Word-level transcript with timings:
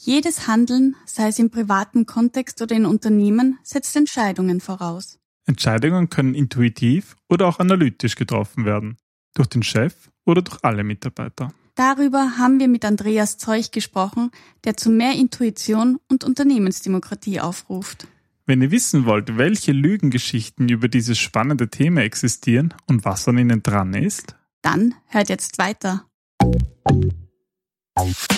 Jedes 0.00 0.46
Handeln, 0.46 0.94
sei 1.06 1.26
es 1.26 1.40
im 1.40 1.50
privaten 1.50 2.06
Kontext 2.06 2.62
oder 2.62 2.76
in 2.76 2.86
Unternehmen, 2.86 3.58
setzt 3.64 3.96
Entscheidungen 3.96 4.60
voraus. 4.60 5.18
Entscheidungen 5.44 6.08
können 6.08 6.34
intuitiv 6.34 7.16
oder 7.28 7.48
auch 7.48 7.58
analytisch 7.58 8.14
getroffen 8.14 8.64
werden. 8.64 8.96
Durch 9.34 9.48
den 9.48 9.64
Chef 9.64 10.08
oder 10.24 10.42
durch 10.42 10.58
alle 10.62 10.84
Mitarbeiter. 10.84 11.52
Darüber 11.74 12.38
haben 12.38 12.60
wir 12.60 12.68
mit 12.68 12.84
Andreas 12.84 13.38
Zeug 13.38 13.72
gesprochen, 13.72 14.30
der 14.64 14.76
zu 14.76 14.90
mehr 14.90 15.14
Intuition 15.14 15.98
und 16.08 16.22
Unternehmensdemokratie 16.22 17.40
aufruft. 17.40 18.06
Wenn 18.46 18.62
ihr 18.62 18.70
wissen 18.70 19.04
wollt, 19.04 19.36
welche 19.36 19.72
Lügengeschichten 19.72 20.68
über 20.68 20.88
dieses 20.88 21.18
spannende 21.18 21.70
Thema 21.70 22.02
existieren 22.02 22.72
und 22.86 23.04
was 23.04 23.26
an 23.26 23.38
ihnen 23.38 23.64
dran 23.64 23.94
ist, 23.94 24.36
dann 24.62 24.94
hört 25.06 25.28
jetzt 25.28 25.58
weiter. 25.58 26.04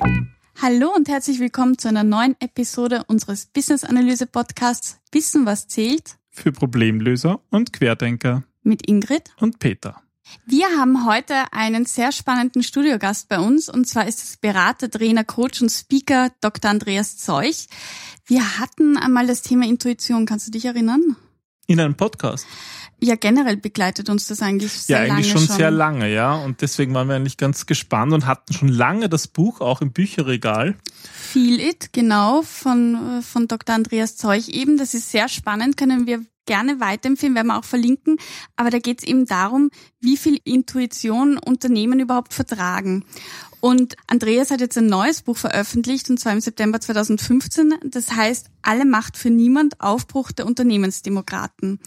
Hallo 0.62 0.92
und 0.94 1.08
herzlich 1.08 1.40
willkommen 1.40 1.78
zu 1.78 1.88
einer 1.88 2.04
neuen 2.04 2.36
Episode 2.40 3.02
unseres 3.06 3.46
Business 3.46 3.82
Analyse 3.82 4.26
Podcasts. 4.26 5.00
Wissen 5.12 5.46
was 5.46 5.66
zählt? 5.66 6.18
Für 6.30 6.52
Problemlöser 6.52 7.40
und 7.50 7.72
Querdenker. 7.72 8.44
Mit 8.62 8.86
Ingrid 8.88 9.30
und 9.40 9.58
Peter. 9.58 10.03
Wir 10.46 10.66
haben 10.78 11.06
heute 11.06 11.34
einen 11.52 11.86
sehr 11.86 12.12
spannenden 12.12 12.62
Studiogast 12.62 13.28
bei 13.28 13.38
uns 13.38 13.68
und 13.68 13.86
zwar 13.86 14.06
ist 14.06 14.22
es 14.22 14.36
Berater, 14.36 14.90
Trainer, 14.90 15.24
Coach 15.24 15.62
und 15.62 15.70
Speaker 15.70 16.30
Dr. 16.40 16.70
Andreas 16.70 17.16
Zeuch. 17.16 17.66
Wir 18.26 18.58
hatten 18.58 18.96
einmal 18.96 19.26
das 19.26 19.42
Thema 19.42 19.66
Intuition, 19.66 20.26
kannst 20.26 20.46
du 20.46 20.50
dich 20.50 20.64
erinnern? 20.64 21.16
In 21.66 21.80
einem 21.80 21.94
Podcast. 21.94 22.46
Ja, 23.00 23.16
generell 23.16 23.56
begleitet 23.56 24.08
uns 24.08 24.28
das 24.28 24.40
eigentlich 24.42 24.72
sehr 24.72 24.98
lange. 24.98 25.08
Ja, 25.08 25.14
eigentlich 25.14 25.30
schon, 25.30 25.46
schon 25.46 25.56
sehr 25.56 25.70
lange, 25.70 26.12
ja. 26.12 26.34
Und 26.34 26.60
deswegen 26.62 26.94
waren 26.94 27.08
wir 27.08 27.16
eigentlich 27.16 27.36
ganz 27.36 27.66
gespannt 27.66 28.12
und 28.12 28.26
hatten 28.26 28.52
schon 28.52 28.68
lange 28.68 29.08
das 29.08 29.26
Buch 29.26 29.60
auch 29.60 29.80
im 29.80 29.92
Bücherregal. 29.92 30.76
Feel 31.12 31.60
It, 31.60 31.92
genau, 31.92 32.42
von, 32.42 33.22
von 33.22 33.48
Dr. 33.48 33.74
Andreas 33.74 34.16
Zeuch 34.16 34.48
eben. 34.48 34.76
Das 34.78 34.94
ist 34.94 35.10
sehr 35.10 35.28
spannend, 35.28 35.76
können 35.76 36.06
wir 36.06 36.24
gerne 36.46 36.80
weiterempfehlen, 36.80 37.34
werden 37.34 37.48
wir 37.48 37.58
auch 37.58 37.64
verlinken. 37.64 38.16
Aber 38.56 38.70
da 38.70 38.78
geht 38.78 38.98
es 38.98 39.04
eben 39.04 39.26
darum, 39.26 39.70
wie 40.00 40.16
viel 40.16 40.38
Intuition 40.44 41.38
Unternehmen 41.38 42.00
überhaupt 42.00 42.34
vertragen. 42.34 43.04
Und 43.60 43.96
Andreas 44.06 44.50
hat 44.50 44.60
jetzt 44.60 44.76
ein 44.76 44.86
neues 44.86 45.22
Buch 45.22 45.38
veröffentlicht, 45.38 46.10
und 46.10 46.20
zwar 46.20 46.32
im 46.32 46.40
September 46.40 46.80
2015. 46.80 47.74
Das 47.84 48.12
heißt, 48.12 48.50
Alle 48.62 48.84
Macht 48.84 49.16
für 49.16 49.30
Niemand, 49.30 49.80
Aufbruch 49.80 50.32
der 50.32 50.46
Unternehmensdemokraten. 50.46 51.80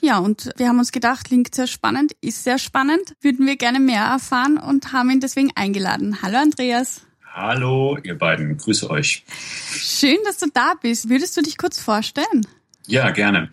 Ja, 0.00 0.18
und 0.18 0.50
wir 0.56 0.68
haben 0.68 0.78
uns 0.78 0.92
gedacht, 0.92 1.26
klingt 1.26 1.54
sehr 1.54 1.66
spannend, 1.66 2.12
ist 2.22 2.42
sehr 2.42 2.58
spannend, 2.58 3.14
würden 3.20 3.46
wir 3.46 3.56
gerne 3.56 3.80
mehr 3.80 4.04
erfahren 4.04 4.56
und 4.56 4.94
haben 4.94 5.10
ihn 5.10 5.20
deswegen 5.20 5.50
eingeladen. 5.54 6.22
Hallo 6.22 6.38
Andreas. 6.38 7.02
Hallo, 7.32 7.98
ihr 8.02 8.18
beiden, 8.18 8.56
grüße 8.56 8.88
euch. 8.88 9.24
Schön, 9.72 10.16
dass 10.24 10.38
du 10.38 10.46
da 10.52 10.72
bist. 10.80 11.10
Würdest 11.10 11.36
du 11.36 11.42
dich 11.42 11.58
kurz 11.58 11.78
vorstellen? 11.78 12.46
Ja, 12.90 13.10
gerne. 13.10 13.50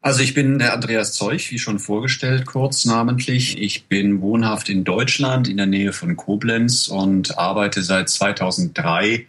Also 0.00 0.22
ich 0.22 0.32
bin 0.32 0.60
der 0.60 0.74
Andreas 0.74 1.12
Zeuch, 1.12 1.50
wie 1.50 1.58
schon 1.58 1.80
vorgestellt, 1.80 2.46
kurz 2.46 2.84
namentlich. 2.84 3.60
Ich 3.60 3.86
bin 3.86 4.20
wohnhaft 4.20 4.68
in 4.68 4.84
Deutschland 4.84 5.48
in 5.48 5.56
der 5.56 5.66
Nähe 5.66 5.92
von 5.92 6.16
Koblenz 6.16 6.86
und 6.86 7.36
arbeite 7.36 7.82
seit 7.82 8.08
2003 8.08 9.26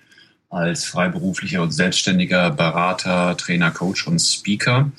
als 0.52 0.86
freiberuflicher 0.86 1.64
und 1.64 1.72
selbstständiger 1.72 2.52
Berater, 2.52 3.36
Trainer, 3.36 3.72
Coach 3.72 4.06
und 4.06 4.20
Speaker 4.20 4.92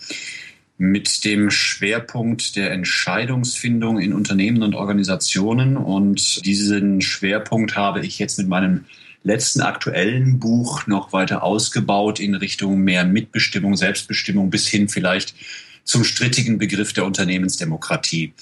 mit 0.77 1.25
dem 1.25 1.53
Schwerpunkt 1.53 2.57
der 2.57 2.73
Entscheidungsfindung 2.73 4.01
in 4.01 4.13
Unternehmen 4.13 4.65
und 4.65 4.75
Organisationen. 4.75 5.77
Und 5.77 6.45
diesen 6.45 7.01
Schwerpunkt 7.01 7.77
habe 7.77 8.05
ich 8.05 8.19
jetzt 8.19 8.39
mit 8.39 8.49
meinem 8.49 8.87
letzten 9.27 9.61
aktuellen 9.61 10.39
Buch 10.39 10.87
noch 10.87 11.13
weiter 11.13 11.43
ausgebaut 11.43 12.21
in 12.21 12.37
Richtung 12.37 12.79
mehr 12.79 13.05
Mitbestimmung, 13.05 13.77
Selbstbestimmung 13.77 14.51
bis 14.51 14.69
hin 14.69 14.89
vielleicht 14.89 15.35
zum 15.83 16.05
strittigen 16.05 16.59
Begriff 16.59 16.93
der 16.93 17.05
Unternehmensdemokratie. 17.05 18.33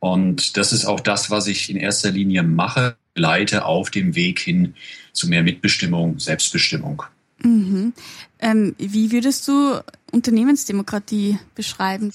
Und 0.00 0.56
das 0.56 0.72
ist 0.72 0.84
auch 0.84 1.00
das, 1.00 1.30
was 1.30 1.46
ich 1.46 1.70
in 1.70 1.76
erster 1.76 2.10
Linie 2.10 2.42
mache, 2.42 2.96
leite 3.14 3.64
auf 3.64 3.90
dem 3.90 4.14
Weg 4.16 4.40
hin 4.40 4.74
zu 5.12 5.28
mehr 5.28 5.42
Mitbestimmung, 5.42 6.18
Selbstbestimmung. 6.18 7.04
Mhm. 7.42 7.92
Ähm, 8.40 8.74
wie 8.78 9.12
würdest 9.12 9.46
du 9.46 9.80
Unternehmensdemokratie 10.10 11.38
beschreiben? 11.54 12.12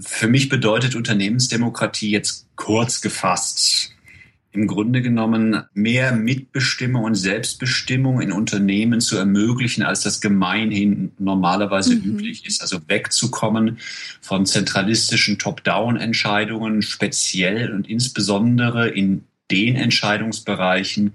Für 0.00 0.28
mich 0.28 0.48
bedeutet 0.48 0.94
Unternehmensdemokratie 0.94 2.10
jetzt 2.10 2.46
kurz 2.56 3.00
gefasst 3.00 3.93
im 4.54 4.68
Grunde 4.68 5.02
genommen 5.02 5.64
mehr 5.74 6.12
Mitbestimmung 6.12 7.02
und 7.02 7.16
Selbstbestimmung 7.16 8.20
in 8.20 8.30
Unternehmen 8.30 9.00
zu 9.00 9.16
ermöglichen, 9.16 9.82
als 9.82 10.02
das 10.02 10.20
gemeinhin 10.20 11.10
normalerweise 11.18 11.96
mhm. 11.96 12.04
üblich 12.04 12.46
ist. 12.46 12.62
Also 12.62 12.78
wegzukommen 12.86 13.78
von 14.20 14.46
zentralistischen 14.46 15.40
Top-Down-Entscheidungen, 15.40 16.82
speziell 16.82 17.72
und 17.72 17.90
insbesondere 17.90 18.88
in 18.88 19.24
den 19.50 19.74
Entscheidungsbereichen, 19.74 21.14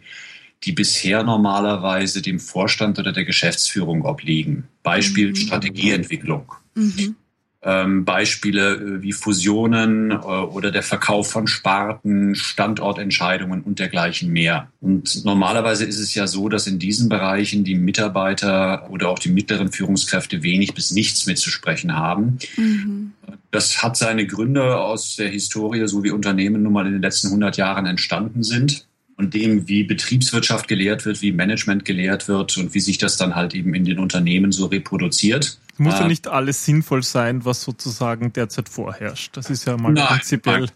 die 0.65 0.73
bisher 0.73 1.23
normalerweise 1.23 2.21
dem 2.21 2.41
Vorstand 2.41 2.99
oder 2.99 3.13
der 3.13 3.23
Geschäftsführung 3.23 4.03
obliegen. 4.03 4.65
Beispiel 4.83 5.29
mhm. 5.29 5.35
Strategieentwicklung. 5.35 6.51
Mhm. 6.75 7.15
Ähm, 7.61 8.05
Beispiele 8.05 8.75
äh, 8.75 9.01
wie 9.01 9.11
Fusionen 9.11 10.11
äh, 10.11 10.15
oder 10.15 10.71
der 10.71 10.81
Verkauf 10.81 11.29
von 11.29 11.45
Sparten, 11.45 12.33
Standortentscheidungen 12.33 13.63
und 13.63 13.79
dergleichen 13.79 14.31
mehr. 14.31 14.71
Und 14.79 15.25
normalerweise 15.25 15.83
ist 15.83 15.99
es 15.99 16.13
ja 16.13 16.25
so, 16.25 16.47
dass 16.47 16.67
in 16.67 16.79
diesen 16.79 17.09
Bereichen 17.09 17.65
die 17.65 17.75
Mitarbeiter 17.75 18.89
oder 18.89 19.09
auch 19.09 19.19
die 19.19 19.29
mittleren 19.29 19.73
Führungskräfte 19.73 20.41
wenig 20.41 20.73
bis 20.73 20.91
nichts 20.91 21.25
mitzusprechen 21.25 21.97
haben. 21.97 22.37
Mhm. 22.55 23.11
Das 23.51 23.83
hat 23.83 23.97
seine 23.97 24.25
Gründe 24.25 24.77
aus 24.77 25.17
der 25.17 25.27
Historie, 25.27 25.85
so 25.87 26.01
wie 26.03 26.11
Unternehmen 26.11 26.63
nun 26.63 26.71
mal 26.71 26.85
in 26.85 26.93
den 26.93 27.01
letzten 27.01 27.27
100 27.27 27.57
Jahren 27.57 27.85
entstanden 27.85 28.43
sind 28.43 28.85
und 29.17 29.33
dem, 29.33 29.67
wie 29.67 29.83
Betriebswirtschaft 29.83 30.69
gelehrt 30.69 31.05
wird, 31.05 31.21
wie 31.21 31.33
Management 31.33 31.83
gelehrt 31.83 32.29
wird 32.29 32.57
und 32.57 32.73
wie 32.73 32.79
sich 32.79 32.99
das 32.99 33.17
dann 33.17 33.35
halt 33.35 33.53
eben 33.53 33.73
in 33.73 33.83
den 33.83 33.99
Unternehmen 33.99 34.53
so 34.53 34.67
reproduziert. 34.67 35.59
Es 35.79 35.85
muss 35.85 35.93
ja 35.93 36.05
äh, 36.05 36.07
nicht 36.09 36.27
alles 36.27 36.65
sinnvoll 36.65 37.03
sein, 37.03 37.45
was 37.45 37.61
sozusagen 37.61 38.33
derzeit 38.33 38.67
vorherrscht. 38.67 39.37
Das 39.37 39.49
ist 39.49 39.65
ja 39.65 39.77
mal 39.77 39.93
nein, 39.93 40.07
prinzipiell. 40.07 40.59
Nein. 40.59 40.71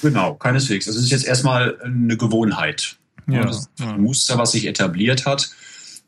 Genau, 0.00 0.34
keineswegs. 0.34 0.86
Das 0.86 0.96
ist 0.96 1.10
jetzt 1.10 1.26
erstmal 1.26 1.78
eine 1.82 2.16
Gewohnheit. 2.16 2.96
Ja, 3.28 3.44
das 3.44 3.58
ist 3.58 3.70
ein 3.82 4.00
Muster, 4.00 4.38
was 4.38 4.52
sich 4.52 4.66
etabliert 4.66 5.26
hat. 5.26 5.50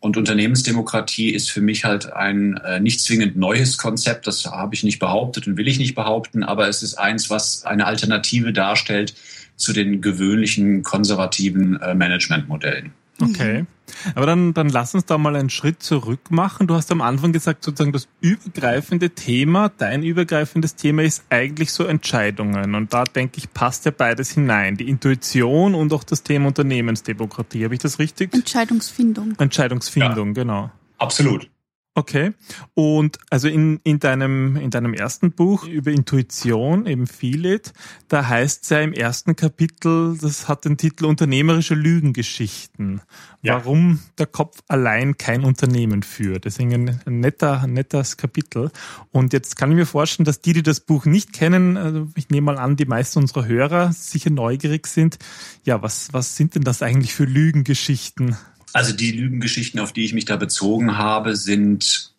Und 0.01 0.17
Unternehmensdemokratie 0.17 1.29
ist 1.31 1.51
für 1.51 1.61
mich 1.61 1.85
halt 1.85 2.11
ein 2.11 2.57
äh, 2.59 2.81
nicht 2.81 3.03
zwingend 3.03 3.37
neues 3.37 3.77
Konzept. 3.77 4.27
Das 4.27 4.47
habe 4.47 4.75
ich 4.75 4.83
nicht 4.83 4.99
behauptet 4.99 5.47
und 5.47 5.59
will 5.59 5.69
ich 5.69 5.79
nicht 5.79 5.95
behaupten. 5.95 6.43
Aber 6.43 6.69
es 6.69 6.83
ist 6.83 6.95
eins, 6.95 7.29
was 7.29 7.67
eine 7.67 7.85
Alternative 7.85 8.55
darstellt 8.55 9.15
zu 9.57 9.75
den 9.75 10.01
gewöhnlichen 10.01 10.85
konservativen 10.85 11.79
äh, 11.83 11.95
Managementmodellen. 11.95 12.93
Okay. 13.21 13.67
Aber 14.15 14.27
dann, 14.27 14.55
dann 14.55 14.69
lass 14.69 14.95
uns 14.95 15.07
da 15.07 15.19
mal 15.19 15.35
einen 15.35 15.51
Schritt 15.51 15.83
zurück 15.83 16.31
machen. 16.31 16.67
Du 16.67 16.75
hast 16.75 16.93
am 16.93 17.01
Anfang 17.01 17.33
gesagt, 17.33 17.65
sozusagen 17.65 17.93
das 17.93 18.09
übergreifende 18.21 19.11
Thema, 19.11 19.71
dein 19.71 20.03
übergreifendes 20.03 20.77
Thema 20.77 21.03
ist 21.03 21.25
eigentlich 21.31 21.73
so 21.73 21.85
Entscheidungen. 21.85 22.75
Und 22.75 22.93
da 22.93 23.05
denke 23.05 23.39
ich, 23.39 23.53
passt 23.53 23.87
ja 23.87 23.91
beides 23.91 24.31
hinein. 24.31 24.77
Die 24.77 24.89
Intuition 24.89 25.75
und 25.75 25.93
auch 25.93 26.05
das 26.05 26.23
Thema 26.23 26.49
Unternehmensdemokratie. 26.49 27.65
Habe 27.65 27.75
ich 27.75 27.81
das 27.81 27.99
richtig? 27.99 28.35
Entscheidungsfindung. 28.35 29.35
Entscheidungsfindung, 29.39 30.29
ja, 30.29 30.33
genau. 30.35 30.71
Absolut. 30.99 31.49
Okay. 31.99 32.33
Und 32.75 33.19
also 33.29 33.49
in, 33.49 33.81
in, 33.83 33.99
deinem, 33.99 34.55
in 34.55 34.71
deinem 34.71 34.95
ersten 34.95 35.33
Buch 35.33 35.67
über 35.67 35.91
Intuition, 35.91 36.87
eben 36.87 37.09
Feel 37.09 37.45
It, 37.45 37.73
da 38.07 38.29
heißt 38.29 38.63
es 38.63 38.71
ja 38.71 38.79
im 38.79 38.93
ersten 38.93 39.35
Kapitel, 39.35 40.17
das 40.17 40.47
hat 40.47 40.65
den 40.65 40.77
Titel 40.77 41.07
Unternehmerische 41.07 41.75
Lügengeschichten. 41.75 43.01
Ja. 43.43 43.55
Warum 43.55 43.99
der 44.17 44.27
Kopf 44.27 44.63
allein 44.69 45.19
kein 45.19 45.43
Unternehmen 45.43 46.05
führt. 46.05 46.45
Deswegen 46.45 46.73
ein, 46.73 47.01
ein 47.05 47.19
netter, 47.19 47.63
ein 47.63 47.73
nettes 47.73 48.17
Kapitel. 48.17 48.71
Und 49.11 49.33
jetzt 49.33 49.57
kann 49.57 49.73
ich 49.73 49.77
mir 49.77 49.87
vorstellen, 49.87 50.25
dass 50.25 50.41
die, 50.41 50.53
die 50.53 50.63
das 50.63 50.79
Buch 50.79 51.05
nicht 51.05 51.33
kennen, 51.33 51.77
also 51.77 52.07
ich 52.15 52.29
nehme 52.29 52.53
mal 52.53 52.59
an, 52.59 52.77
die 52.77 52.87
meisten 52.87 53.19
unserer 53.19 53.47
Hörer 53.47 53.91
sicher 53.93 54.31
neugierig 54.31 54.87
sind. 54.87 55.19
Ja, 55.65 55.83
was, 55.83 56.13
was 56.13 56.37
sind 56.37 56.55
denn 56.55 56.63
das 56.63 56.81
eigentlich 56.81 57.13
für 57.13 57.25
Lügengeschichten? 57.25 58.37
Also 58.73 58.93
die 58.93 59.13
Lügengeschichten, 59.13 59.81
auf 59.81 59.93
die 59.93 60.05
ich 60.05 60.13
mich 60.13 60.25
da 60.25 60.37
bezogen 60.37 60.99
habe, 60.99 61.37
sind, 61.37 62.15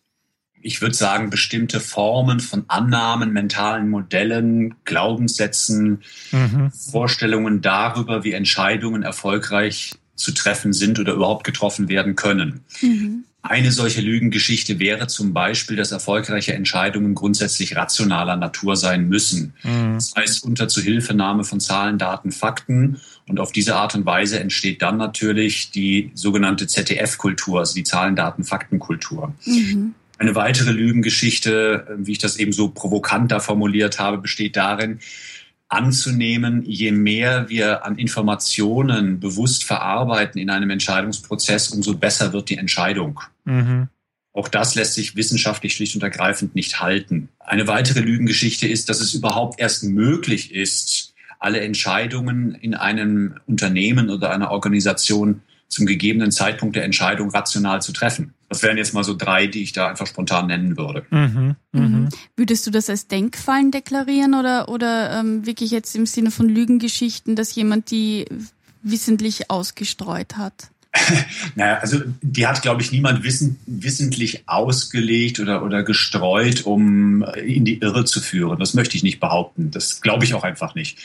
ich 0.60 0.82
würde 0.82 0.94
sagen, 0.94 1.30
bestimmte 1.30 1.80
Formen 1.80 2.40
von 2.40 2.64
Annahmen, 2.68 3.32
mentalen 3.32 3.88
Modellen, 3.88 4.74
Glaubenssätzen, 4.84 6.02
mhm. 6.32 6.72
Vorstellungen 6.72 7.60
darüber, 7.62 8.24
wie 8.24 8.32
Entscheidungen 8.32 9.02
erfolgreich 9.02 9.92
zu 10.14 10.32
treffen 10.32 10.72
sind 10.72 10.98
oder 10.98 11.14
überhaupt 11.14 11.44
getroffen 11.44 11.88
werden 11.88 12.14
können. 12.14 12.60
Mhm. 12.82 13.24
Eine 13.42 13.72
solche 13.72 14.02
Lügengeschichte 14.02 14.78
wäre 14.78 15.06
zum 15.06 15.32
Beispiel, 15.32 15.76
dass 15.76 15.92
erfolgreiche 15.92 16.52
Entscheidungen 16.52 17.14
grundsätzlich 17.14 17.74
rationaler 17.74 18.36
Natur 18.36 18.76
sein 18.76 19.08
müssen. 19.08 19.54
Mhm. 19.62 19.94
Das 19.94 20.14
heißt, 20.14 20.44
unter 20.44 20.68
Zuhilfenahme 20.68 21.44
von 21.44 21.58
Zahlen, 21.58 21.96
Daten, 21.96 22.32
Fakten. 22.32 23.00
Und 23.26 23.40
auf 23.40 23.50
diese 23.52 23.76
Art 23.76 23.94
und 23.94 24.04
Weise 24.04 24.40
entsteht 24.40 24.82
dann 24.82 24.98
natürlich 24.98 25.70
die 25.70 26.10
sogenannte 26.14 26.66
ZDF-Kultur, 26.66 27.60
also 27.60 27.74
die 27.74 27.84
Zahlen, 27.84 28.14
Daten, 28.14 28.44
Fakten-Kultur. 28.44 29.32
Mhm. 29.46 29.94
Eine 30.18 30.34
weitere 30.34 30.72
Lügengeschichte, 30.72 31.96
wie 31.96 32.12
ich 32.12 32.18
das 32.18 32.36
eben 32.36 32.52
so 32.52 32.68
provokant 32.68 33.32
da 33.32 33.40
formuliert 33.40 33.98
habe, 33.98 34.18
besteht 34.18 34.54
darin, 34.54 35.00
anzunehmen, 35.70 36.64
je 36.66 36.90
mehr 36.90 37.48
wir 37.48 37.84
an 37.84 37.96
Informationen 37.96 39.20
bewusst 39.20 39.64
verarbeiten 39.64 40.40
in 40.40 40.50
einem 40.50 40.70
Entscheidungsprozess, 40.70 41.70
umso 41.70 41.96
besser 41.96 42.32
wird 42.32 42.50
die 42.50 42.58
Entscheidung. 42.58 43.20
Mhm. 43.44 43.88
Auch 44.32 44.48
das 44.48 44.74
lässt 44.74 44.94
sich 44.94 45.16
wissenschaftlich 45.16 45.74
schlicht 45.74 45.94
und 45.94 46.02
ergreifend 46.02 46.54
nicht 46.54 46.80
halten. 46.80 47.28
Eine 47.38 47.66
weitere 47.66 48.00
Lügengeschichte 48.00 48.68
ist, 48.68 48.88
dass 48.88 49.00
es 49.00 49.14
überhaupt 49.14 49.60
erst 49.60 49.84
möglich 49.84 50.52
ist, 50.52 51.14
alle 51.38 51.60
Entscheidungen 51.60 52.54
in 52.54 52.74
einem 52.74 53.36
Unternehmen 53.46 54.10
oder 54.10 54.30
einer 54.30 54.50
Organisation 54.50 55.40
zum 55.68 55.86
gegebenen 55.86 56.32
Zeitpunkt 56.32 56.76
der 56.76 56.84
Entscheidung 56.84 57.30
rational 57.30 57.80
zu 57.80 57.92
treffen. 57.92 58.34
Das 58.50 58.64
wären 58.64 58.76
jetzt 58.76 58.94
mal 58.94 59.04
so 59.04 59.14
drei, 59.16 59.46
die 59.46 59.62
ich 59.62 59.72
da 59.72 59.88
einfach 59.88 60.08
spontan 60.08 60.48
nennen 60.48 60.76
würde. 60.76 61.06
Mhm, 61.10 61.54
mh. 61.70 61.80
Mhm. 61.80 62.08
Würdest 62.36 62.66
du 62.66 62.72
das 62.72 62.90
als 62.90 63.06
Denkfallen 63.06 63.70
deklarieren 63.70 64.34
oder, 64.34 64.68
oder 64.68 65.20
ähm, 65.20 65.46
wirklich 65.46 65.70
jetzt 65.70 65.94
im 65.94 66.04
Sinne 66.04 66.32
von 66.32 66.48
Lügengeschichten, 66.48 67.36
dass 67.36 67.54
jemand 67.54 67.92
die 67.92 68.26
wissentlich 68.82 69.52
ausgestreut 69.52 70.36
hat? 70.36 70.70
naja, 71.54 71.78
also 71.78 72.00
die 72.22 72.44
hat, 72.44 72.60
glaube 72.62 72.82
ich, 72.82 72.90
niemand 72.90 73.22
wissen, 73.22 73.60
wissentlich 73.66 74.42
ausgelegt 74.48 75.38
oder, 75.38 75.62
oder 75.62 75.84
gestreut, 75.84 76.66
um 76.66 77.22
in 77.22 77.64
die 77.64 77.78
Irre 77.78 78.04
zu 78.04 78.20
führen. 78.20 78.58
Das 78.58 78.74
möchte 78.74 78.96
ich 78.96 79.04
nicht 79.04 79.20
behaupten. 79.20 79.70
Das 79.70 80.00
glaube 80.00 80.24
ich 80.24 80.34
auch 80.34 80.42
einfach 80.42 80.74
nicht. 80.74 80.98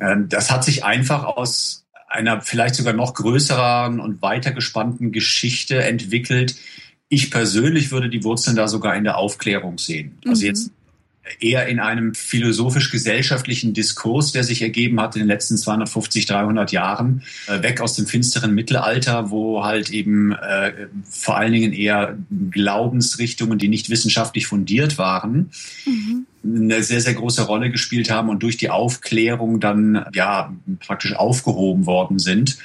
Ähm, 0.00 0.28
das 0.28 0.50
hat 0.50 0.64
sich 0.64 0.84
einfach 0.84 1.22
aus 1.22 1.83
einer 2.14 2.40
vielleicht 2.40 2.74
sogar 2.74 2.92
noch 2.94 3.14
größeren 3.14 4.00
und 4.00 4.22
weiter 4.22 4.52
gespannten 4.52 5.12
Geschichte 5.12 5.82
entwickelt. 5.82 6.56
Ich 7.08 7.30
persönlich 7.30 7.90
würde 7.90 8.08
die 8.08 8.24
Wurzeln 8.24 8.56
da 8.56 8.68
sogar 8.68 8.96
in 8.96 9.04
der 9.04 9.18
Aufklärung 9.18 9.78
sehen. 9.78 10.18
Also 10.24 10.42
mhm. 10.42 10.46
jetzt 10.46 10.70
eher 11.40 11.66
in 11.66 11.80
einem 11.80 12.14
philosophisch-gesellschaftlichen 12.14 13.72
Diskurs, 13.72 14.32
der 14.32 14.44
sich 14.44 14.62
ergeben 14.62 15.00
hat 15.00 15.16
in 15.16 15.22
den 15.22 15.28
letzten 15.28 15.56
250, 15.56 16.26
300 16.26 16.70
Jahren, 16.72 17.22
äh, 17.46 17.62
weg 17.62 17.80
aus 17.80 17.94
dem 17.94 18.06
finsteren 18.06 18.54
Mittelalter, 18.54 19.30
wo 19.30 19.64
halt 19.64 19.90
eben 19.90 20.32
äh, 20.32 20.88
vor 21.08 21.36
allen 21.36 21.52
Dingen 21.52 21.72
eher 21.72 22.18
Glaubensrichtungen, 22.50 23.58
die 23.58 23.68
nicht 23.68 23.90
wissenschaftlich 23.90 24.46
fundiert 24.46 24.98
waren, 24.98 25.50
mhm. 25.86 26.26
Eine 26.44 26.82
sehr, 26.82 27.00
sehr 27.00 27.14
große 27.14 27.42
Rolle 27.42 27.70
gespielt 27.70 28.10
haben 28.10 28.28
und 28.28 28.42
durch 28.42 28.56
die 28.56 28.70
Aufklärung 28.70 29.60
dann 29.60 30.06
ja 30.14 30.54
praktisch 30.80 31.14
aufgehoben 31.14 31.86
worden 31.86 32.18
sind. 32.18 32.58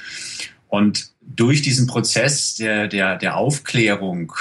Und 0.68 1.10
durch 1.22 1.62
diesen 1.62 1.86
Prozess 1.86 2.54
der, 2.56 2.88
der, 2.88 3.16
der 3.16 3.36
Aufklärung 3.36 4.32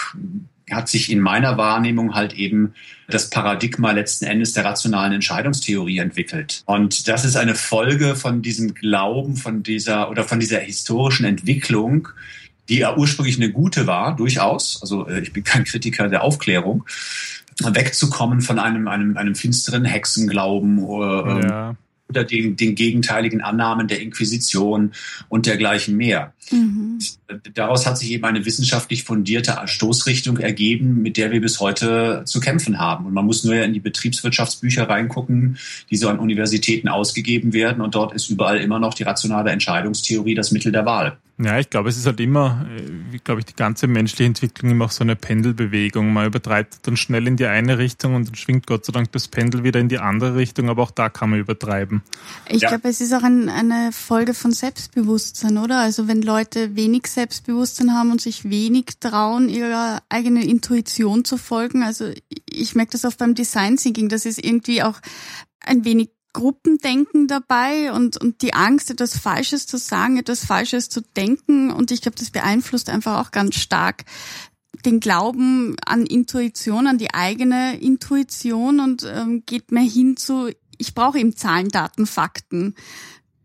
hat 0.69 0.87
sich 0.87 1.11
in 1.11 1.19
meiner 1.19 1.57
Wahrnehmung 1.57 2.13
halt 2.13 2.33
eben 2.33 2.73
das 3.07 3.29
Paradigma 3.29 3.91
letzten 3.91 4.25
Endes 4.25 4.53
der 4.53 4.65
rationalen 4.65 5.13
Entscheidungstheorie 5.13 5.97
entwickelt. 5.97 6.61
Und 6.65 7.07
das 7.07 7.25
ist 7.25 7.35
eine 7.35 7.55
Folge 7.55 8.15
von 8.15 8.41
diesem 8.41 8.75
Glauben, 8.75 9.35
von 9.35 9.63
dieser 9.63 10.11
oder 10.11 10.23
von 10.23 10.39
dieser 10.39 10.59
historischen 10.59 11.25
Entwicklung, 11.25 12.09
die 12.67 12.79
ja 12.79 12.95
ursprünglich 12.95 13.37
eine 13.37 13.51
gute 13.51 13.87
war, 13.87 14.15
durchaus. 14.15 14.79
Also 14.81 15.07
äh, 15.07 15.21
ich 15.21 15.33
bin 15.33 15.43
kein 15.43 15.63
Kritiker 15.63 16.07
der 16.07 16.23
Aufklärung 16.23 16.85
wegzukommen 17.61 18.41
von 18.41 18.59
einem, 18.59 18.87
einem, 18.87 19.17
einem 19.17 19.35
finsteren 19.35 19.85
Hexenglauben 19.85 20.79
oder, 20.79 21.25
ähm, 21.27 21.41
ja 21.41 21.75
oder 22.09 22.23
den, 22.23 22.55
den 22.55 22.75
gegenteiligen 22.75 23.41
Annahmen 23.41 23.87
der 23.87 24.01
Inquisition 24.01 24.91
und 25.29 25.45
dergleichen 25.45 25.95
mehr. 25.95 26.33
Mhm. 26.51 26.99
Daraus 27.53 27.85
hat 27.85 27.97
sich 27.99 28.11
eben 28.11 28.25
eine 28.25 28.45
wissenschaftlich 28.45 29.03
fundierte 29.03 29.55
Stoßrichtung 29.65 30.37
ergeben, 30.37 31.03
mit 31.03 31.17
der 31.17 31.31
wir 31.31 31.39
bis 31.39 31.59
heute 31.59 32.23
zu 32.25 32.39
kämpfen 32.39 32.79
haben. 32.79 33.05
Und 33.05 33.13
man 33.13 33.25
muss 33.25 33.43
nur 33.43 33.53
ja 33.53 33.63
in 33.63 33.73
die 33.73 33.79
Betriebswirtschaftsbücher 33.79 34.89
reingucken, 34.89 35.57
die 35.91 35.97
so 35.97 36.09
an 36.09 36.17
Universitäten 36.17 36.87
ausgegeben 36.87 37.53
werden. 37.53 37.81
Und 37.81 37.93
dort 37.93 38.13
ist 38.13 38.29
überall 38.29 38.57
immer 38.57 38.79
noch 38.79 38.95
die 38.95 39.03
rationale 39.03 39.51
Entscheidungstheorie 39.51 40.33
das 40.33 40.51
Mittel 40.51 40.71
der 40.71 40.85
Wahl. 40.85 41.19
Ja, 41.41 41.57
ich 41.57 41.69
glaube, 41.69 41.87
es 41.87 41.95
ist 41.95 42.05
halt 42.05 42.19
immer, 42.19 42.65
äh, 42.75 42.83
wie 43.11 43.19
glaube 43.19 43.39
ich, 43.39 43.45
die 43.45 43.55
ganze 43.55 43.87
menschliche 43.87 44.25
Entwicklung 44.25 44.71
immer 44.71 44.85
auch 44.85 44.91
so 44.91 45.05
eine 45.05 45.15
Pendelbewegung. 45.15 46.11
Man 46.11 46.27
übertreibt 46.27 46.85
dann 46.85 46.97
schnell 46.97 47.27
in 47.27 47.37
die 47.37 47.45
eine 47.45 47.77
Richtung 47.77 48.15
und 48.15 48.27
dann 48.27 48.35
schwingt 48.35 48.67
Gott 48.67 48.85
sei 48.85 48.91
Dank 48.91 49.13
das 49.13 49.29
Pendel 49.29 49.63
wieder 49.63 49.79
in 49.79 49.87
die 49.87 49.99
andere 49.99 50.35
Richtung, 50.35 50.67
aber 50.69 50.83
auch 50.83 50.91
da 50.91 51.07
kann 51.07 51.29
man 51.29 51.39
übertreiben. 51.39 52.03
Ich 52.49 52.63
ja. 52.63 52.69
glaube, 52.69 52.89
es 52.89 52.99
ist 52.99 53.13
auch 53.13 53.23
ein, 53.23 53.47
eine 53.47 53.93
Folge 53.93 54.33
von 54.33 54.51
Selbstbewusstsein, 54.51 55.57
oder? 55.57 55.79
Also 55.79 56.09
wenn 56.09 56.21
Leute 56.21 56.75
wenig 56.75 57.07
Selbstbewusstsein 57.07 57.93
haben 57.93 58.11
und 58.11 58.19
sich 58.19 58.49
wenig 58.49 58.99
trauen, 58.99 59.47
ihrer 59.47 60.01
eigenen 60.09 60.43
Intuition 60.43 61.23
zu 61.23 61.37
folgen. 61.37 61.83
Also 61.83 62.11
ich 62.49 62.75
merke 62.75 62.91
das 62.91 63.05
oft 63.05 63.17
beim 63.17 63.33
Design 63.33 63.77
Thinking, 63.77 64.09
das 64.09 64.25
ist 64.25 64.43
irgendwie 64.43 64.83
auch 64.83 64.99
ein 65.61 65.85
wenig 65.85 66.09
Gruppendenken 66.33 67.27
dabei 67.27 67.91
und, 67.91 68.17
und 68.17 68.41
die 68.41 68.53
Angst, 68.53 68.91
etwas 68.91 69.17
Falsches 69.17 69.65
zu 69.65 69.77
sagen, 69.77 70.17
etwas 70.17 70.45
Falsches 70.45 70.89
zu 70.89 71.01
denken. 71.01 71.71
Und 71.71 71.91
ich 71.91 72.01
glaube, 72.01 72.17
das 72.17 72.29
beeinflusst 72.29 72.89
einfach 72.89 73.19
auch 73.19 73.31
ganz 73.31 73.55
stark 73.55 74.05
den 74.85 74.99
Glauben 74.99 75.75
an 75.85 76.05
Intuition, 76.05 76.87
an 76.87 76.97
die 76.97 77.13
eigene 77.13 77.79
Intuition 77.79 78.79
und 78.79 79.03
ähm, 79.03 79.43
geht 79.45 79.71
mehr 79.71 79.83
hin 79.83 80.15
zu, 80.15 80.51
ich 80.77 80.93
brauche 80.93 81.19
eben 81.19 81.35
Zahlen, 81.35 81.69
Daten, 81.69 82.05
Fakten, 82.05 82.75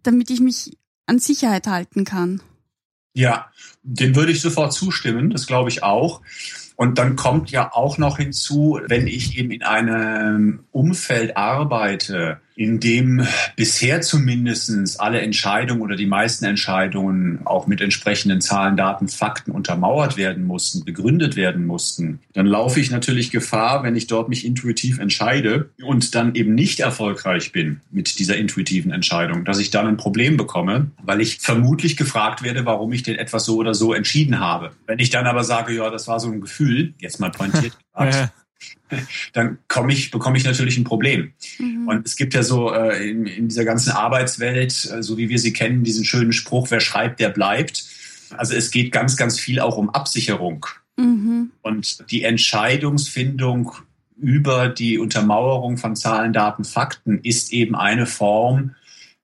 damit 0.02 0.30
ich 0.30 0.40
mich 0.40 0.78
an 1.06 1.18
Sicherheit 1.18 1.66
halten 1.66 2.04
kann. 2.04 2.40
Ja, 3.14 3.50
dem 3.82 4.16
würde 4.16 4.32
ich 4.32 4.40
sofort 4.40 4.72
zustimmen, 4.72 5.30
das 5.30 5.46
glaube 5.46 5.70
ich 5.70 5.82
auch. 5.82 6.20
Und 6.76 6.98
dann 6.98 7.14
kommt 7.14 7.50
ja 7.50 7.72
auch 7.72 7.98
noch 7.98 8.18
hinzu, 8.18 8.80
wenn 8.86 9.06
ich 9.06 9.38
eben 9.38 9.52
in 9.52 9.62
einem 9.62 10.64
Umfeld 10.72 11.36
arbeite, 11.36 12.40
in 12.56 12.78
dem 12.78 13.26
bisher 13.56 14.00
zumindest 14.00 15.00
alle 15.00 15.20
Entscheidungen 15.20 15.82
oder 15.82 15.96
die 15.96 16.06
meisten 16.06 16.44
Entscheidungen 16.44 17.40
auch 17.44 17.66
mit 17.66 17.80
entsprechenden 17.80 18.40
Zahlen, 18.40 18.76
Daten, 18.76 19.08
Fakten 19.08 19.50
untermauert 19.50 20.16
werden 20.16 20.44
mussten, 20.44 20.84
begründet 20.84 21.34
werden 21.34 21.66
mussten, 21.66 22.20
dann 22.32 22.46
laufe 22.46 22.78
ich 22.78 22.90
natürlich 22.90 23.30
Gefahr, 23.30 23.82
wenn 23.82 23.96
ich 23.96 24.06
dort 24.06 24.28
mich 24.28 24.44
intuitiv 24.44 24.98
entscheide 24.98 25.70
und 25.82 26.14
dann 26.14 26.34
eben 26.34 26.54
nicht 26.54 26.80
erfolgreich 26.80 27.50
bin 27.52 27.80
mit 27.90 28.18
dieser 28.18 28.36
intuitiven 28.36 28.92
Entscheidung, 28.92 29.44
dass 29.44 29.58
ich 29.58 29.70
dann 29.70 29.88
ein 29.88 29.96
Problem 29.96 30.36
bekomme, 30.36 30.90
weil 31.02 31.20
ich 31.20 31.38
vermutlich 31.38 31.96
gefragt 31.96 32.42
werde, 32.42 32.64
warum 32.64 32.92
ich 32.92 33.02
denn 33.02 33.16
etwas 33.16 33.44
so 33.44 33.56
oder 33.56 33.74
so 33.74 33.92
entschieden 33.92 34.38
habe. 34.38 34.70
Wenn 34.86 35.00
ich 35.00 35.10
dann 35.10 35.26
aber 35.26 35.42
sage, 35.42 35.74
ja, 35.74 35.90
das 35.90 36.06
war 36.06 36.20
so 36.20 36.30
ein 36.30 36.40
Gefühl, 36.40 36.94
jetzt 36.98 37.18
mal 37.18 37.30
pointiert 37.30 37.76
gesagt, 37.96 38.32
dann 39.32 39.58
komme 39.68 39.92
ich, 39.92 40.10
bekomme 40.10 40.36
ich 40.36 40.44
natürlich 40.44 40.76
ein 40.76 40.84
Problem. 40.84 41.32
Mhm. 41.58 41.88
Und 41.88 42.06
es 42.06 42.16
gibt 42.16 42.34
ja 42.34 42.42
so 42.42 42.72
äh, 42.72 43.08
in, 43.08 43.26
in, 43.26 43.48
dieser 43.48 43.64
ganzen 43.64 43.90
Arbeitswelt, 43.90 44.90
äh, 44.92 45.02
so 45.02 45.16
wie 45.16 45.28
wir 45.28 45.38
sie 45.38 45.52
kennen, 45.52 45.84
diesen 45.84 46.04
schönen 46.04 46.32
Spruch, 46.32 46.70
wer 46.70 46.80
schreibt, 46.80 47.20
der 47.20 47.30
bleibt. 47.30 47.84
Also 48.36 48.54
es 48.54 48.70
geht 48.70 48.92
ganz, 48.92 49.16
ganz 49.16 49.38
viel 49.38 49.60
auch 49.60 49.76
um 49.76 49.90
Absicherung. 49.90 50.66
Mhm. 50.96 51.50
Und 51.62 52.10
die 52.10 52.22
Entscheidungsfindung 52.22 53.72
über 54.16 54.68
die 54.68 54.98
Untermauerung 54.98 55.76
von 55.76 55.96
Zahlen, 55.96 56.32
Daten, 56.32 56.64
Fakten 56.64 57.18
ist 57.18 57.52
eben 57.52 57.74
eine 57.74 58.06
Form, 58.06 58.74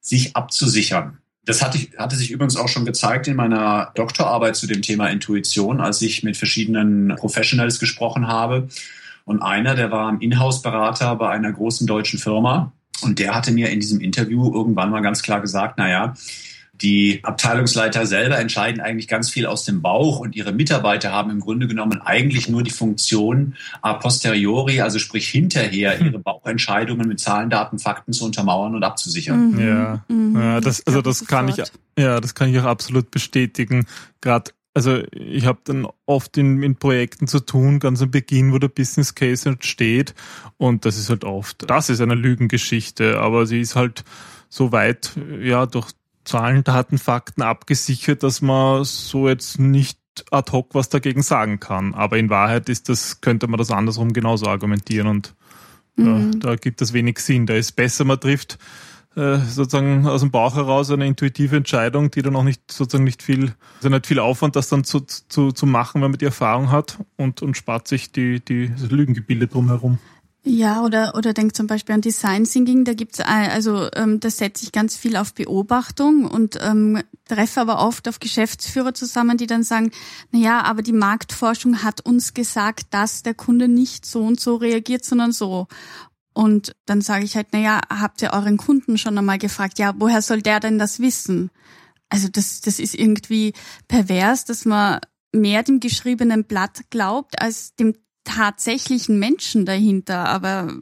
sich 0.00 0.34
abzusichern. 0.36 1.18
Das 1.44 1.62
hatte, 1.62 1.78
ich, 1.78 1.90
hatte 1.96 2.16
sich 2.16 2.30
übrigens 2.30 2.56
auch 2.56 2.68
schon 2.68 2.84
gezeigt 2.84 3.28
in 3.28 3.36
meiner 3.36 3.92
Doktorarbeit 3.94 4.56
zu 4.56 4.66
dem 4.66 4.82
Thema 4.82 5.08
Intuition, 5.08 5.80
als 5.80 6.02
ich 6.02 6.22
mit 6.22 6.36
verschiedenen 6.36 7.14
Professionals 7.16 7.78
gesprochen 7.78 8.26
habe 8.26 8.68
und 9.24 9.42
einer, 9.42 9.74
der 9.74 9.90
war 9.90 10.16
Inhouse-Berater 10.20 11.16
bei 11.16 11.30
einer 11.30 11.52
großen 11.52 11.86
deutschen 11.86 12.18
Firma. 12.18 12.72
Und 13.02 13.18
der 13.18 13.34
hatte 13.34 13.52
mir 13.52 13.70
in 13.70 13.80
diesem 13.80 14.00
Interview 14.00 14.52
irgendwann 14.52 14.90
mal 14.90 15.00
ganz 15.00 15.22
klar 15.22 15.40
gesagt, 15.40 15.74
na 15.78 15.88
ja, 15.88 16.14
die 16.82 17.20
Abteilungsleiter 17.22 18.06
selber 18.06 18.38
entscheiden 18.38 18.80
eigentlich 18.80 19.06
ganz 19.06 19.28
viel 19.28 19.46
aus 19.46 19.64
dem 19.64 19.82
Bauch 19.82 20.20
und 20.20 20.34
ihre 20.34 20.52
Mitarbeiter 20.52 21.12
haben 21.12 21.30
im 21.30 21.40
Grunde 21.40 21.66
genommen 21.66 22.00
eigentlich 22.00 22.48
nur 22.48 22.62
die 22.62 22.70
Funktion 22.70 23.54
a 23.82 23.94
posteriori, 23.94 24.80
also 24.80 24.98
sprich 24.98 25.28
hinterher, 25.28 25.98
hm. 25.98 26.06
ihre 26.06 26.18
Bauchentscheidungen 26.18 27.06
mit 27.06 27.20
Zahlen, 27.20 27.50
Daten, 27.50 27.78
Fakten 27.78 28.12
zu 28.12 28.24
untermauern 28.24 28.74
und 28.74 28.82
abzusichern. 28.82 29.52
Mhm. 29.52 29.60
Ja, 29.60 30.04
mhm. 30.08 30.40
ja 30.40 30.60
das, 30.60 30.86
also 30.86 31.02
das 31.02 31.26
kann 31.26 31.48
ich, 31.48 31.56
ja, 31.98 32.20
das 32.20 32.34
kann 32.34 32.48
ich 32.48 32.58
auch 32.58 32.64
absolut 32.64 33.10
bestätigen. 33.10 33.86
Gerade 34.20 34.52
also 34.74 35.02
ich 35.12 35.46
habe 35.46 35.60
dann 35.64 35.86
oft 36.06 36.36
in, 36.36 36.62
in 36.62 36.76
Projekten 36.76 37.26
zu 37.26 37.40
tun, 37.40 37.80
ganz 37.80 38.02
am 38.02 38.10
Beginn, 38.10 38.52
wo 38.52 38.58
der 38.58 38.68
Business 38.68 39.14
Case 39.14 39.48
entsteht. 39.48 40.14
Und 40.58 40.84
das 40.84 40.96
ist 40.96 41.10
halt 41.10 41.24
oft, 41.24 41.68
das 41.68 41.90
ist 41.90 42.00
eine 42.00 42.14
Lügengeschichte, 42.14 43.18
aber 43.18 43.46
sie 43.46 43.60
ist 43.60 43.74
halt 43.74 44.04
so 44.48 44.72
weit, 44.72 45.12
ja, 45.40 45.66
durch 45.66 45.90
Zahlen, 46.24 46.62
Daten, 46.62 46.98
Fakten 46.98 47.42
abgesichert, 47.42 48.22
dass 48.22 48.42
man 48.42 48.84
so 48.84 49.28
jetzt 49.28 49.58
nicht 49.58 49.98
ad 50.30 50.52
hoc 50.52 50.74
was 50.74 50.88
dagegen 50.88 51.22
sagen 51.22 51.60
kann. 51.60 51.94
Aber 51.94 52.18
in 52.18 52.30
Wahrheit 52.30 52.68
ist 52.68 52.88
das, 52.88 53.20
könnte 53.20 53.48
man 53.48 53.58
das 53.58 53.70
andersrum 53.70 54.12
genauso 54.12 54.46
argumentieren 54.46 55.08
und 55.08 55.34
mhm. 55.96 56.38
da, 56.40 56.50
da 56.50 56.56
gibt 56.56 56.82
es 56.82 56.92
wenig 56.92 57.18
Sinn. 57.18 57.46
Da 57.46 57.54
ist 57.54 57.72
besser, 57.72 58.04
man 58.04 58.20
trifft 58.20 58.58
äh, 59.16 59.38
sozusagen 59.38 60.06
aus 60.06 60.20
dem 60.20 60.30
Bauch 60.30 60.54
heraus 60.54 60.90
eine 60.90 61.06
intuitive 61.06 61.56
Entscheidung, 61.56 62.10
die 62.10 62.22
dann 62.22 62.36
auch 62.36 62.44
nicht 62.44 62.70
sozusagen 62.70 63.04
nicht 63.04 63.22
viel, 63.22 63.54
also 63.78 63.88
nicht 63.88 64.06
viel 64.06 64.20
Aufwand, 64.20 64.56
das 64.56 64.68
dann 64.68 64.84
zu, 64.84 65.00
zu, 65.00 65.52
zu 65.52 65.66
machen, 65.66 66.00
wenn 66.00 66.10
man 66.10 66.18
die 66.18 66.26
Erfahrung 66.26 66.70
hat 66.70 66.98
und, 67.16 67.42
und 67.42 67.56
spart 67.56 67.88
sich 67.88 68.12
die, 68.12 68.40
die 68.40 68.72
Lügengebilde 68.88 69.48
drumherum. 69.48 69.98
Ja, 70.42 70.82
oder, 70.82 71.14
oder 71.16 71.34
denk 71.34 71.54
zum 71.54 71.66
Beispiel 71.66 71.94
an 71.94 72.00
Design 72.00 72.44
Thinking, 72.44 72.84
da 72.84 72.94
gibt's 72.94 73.20
also 73.20 73.88
ähm, 73.94 74.20
da 74.20 74.30
setze 74.30 74.64
ich 74.64 74.72
ganz 74.72 74.96
viel 74.96 75.16
auf 75.16 75.34
Beobachtung 75.34 76.24
und 76.24 76.58
ähm, 76.62 77.02
treffe 77.28 77.60
aber 77.60 77.86
oft 77.86 78.08
auf 78.08 78.20
Geschäftsführer 78.20 78.94
zusammen, 78.94 79.36
die 79.36 79.46
dann 79.46 79.62
sagen, 79.62 79.90
na 80.32 80.38
ja, 80.38 80.62
aber 80.62 80.80
die 80.80 80.94
Marktforschung 80.94 81.82
hat 81.82 82.00
uns 82.06 82.32
gesagt, 82.32 82.86
dass 82.90 83.22
der 83.22 83.34
Kunde 83.34 83.68
nicht 83.68 84.06
so 84.06 84.24
und 84.24 84.40
so 84.40 84.56
reagiert, 84.56 85.04
sondern 85.04 85.32
so. 85.32 85.68
Und 86.32 86.72
dann 86.86 87.00
sage 87.00 87.24
ich 87.24 87.36
halt, 87.36 87.48
na 87.52 87.58
ja, 87.58 87.80
habt 87.88 88.22
ihr 88.22 88.32
euren 88.32 88.56
Kunden 88.56 88.98
schon 88.98 89.18
einmal 89.18 89.38
gefragt, 89.38 89.78
ja, 89.78 89.94
woher 89.98 90.22
soll 90.22 90.42
der 90.42 90.60
denn 90.60 90.78
das 90.78 91.00
wissen? 91.00 91.50
Also 92.08 92.28
das, 92.28 92.60
das 92.60 92.78
ist 92.78 92.94
irgendwie 92.94 93.52
pervers, 93.88 94.44
dass 94.44 94.64
man 94.64 95.00
mehr 95.32 95.62
dem 95.62 95.80
geschriebenen 95.80 96.44
Blatt 96.44 96.82
glaubt 96.90 97.40
als 97.40 97.74
dem 97.76 97.94
tatsächlichen 98.24 99.18
Menschen 99.18 99.64
dahinter, 99.64 100.28
aber 100.28 100.72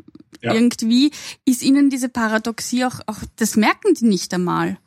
ja. 0.40 0.54
irgendwie 0.54 1.12
ist 1.44 1.62
ihnen 1.62 1.90
diese 1.90 2.08
Paradoxie 2.08 2.84
auch, 2.84 3.00
auch, 3.06 3.18
das 3.36 3.56
merken 3.56 3.94
die 3.94 4.06
nicht 4.06 4.32
einmal. 4.34 4.78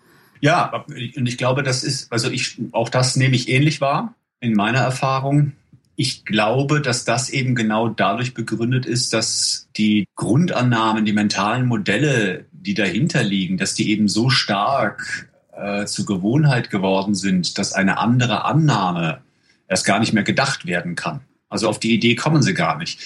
Ja, 0.41 0.85
und 0.87 1.27
ich 1.27 1.37
glaube, 1.37 1.63
das 1.63 1.83
ist, 1.83 2.11
also 2.11 2.29
ich, 2.29 2.59
auch 2.71 2.89
das 2.89 3.15
nehme 3.15 3.35
ich 3.35 3.47
ähnlich 3.49 3.79
wahr 3.79 4.15
in 4.39 4.53
meiner 4.53 4.79
Erfahrung. 4.79 5.53
Ich 5.95 6.25
glaube, 6.25 6.81
dass 6.81 7.05
das 7.05 7.29
eben 7.29 7.53
genau 7.53 7.89
dadurch 7.89 8.33
begründet 8.33 8.85
ist, 8.85 9.13
dass 9.13 9.67
die 9.77 10.07
Grundannahmen, 10.15 11.05
die 11.05 11.13
mentalen 11.13 11.65
Modelle, 11.65 12.45
die 12.51 12.73
dahinter 12.73 13.23
liegen, 13.23 13.57
dass 13.57 13.73
die 13.73 13.91
eben 13.91 14.07
so 14.07 14.29
stark 14.29 15.29
äh, 15.55 15.85
zur 15.85 16.05
Gewohnheit 16.05 16.69
geworden 16.69 17.13
sind, 17.13 17.57
dass 17.57 17.73
eine 17.73 17.97
andere 17.97 18.45
Annahme 18.45 19.21
erst 19.67 19.85
gar 19.85 19.99
nicht 19.99 20.13
mehr 20.13 20.23
gedacht 20.23 20.65
werden 20.65 20.95
kann. 20.95 21.21
Also 21.51 21.67
auf 21.67 21.79
die 21.79 21.93
Idee 21.93 22.15
kommen 22.15 22.41
sie 22.41 22.53
gar 22.53 22.77
nicht. 22.77 22.99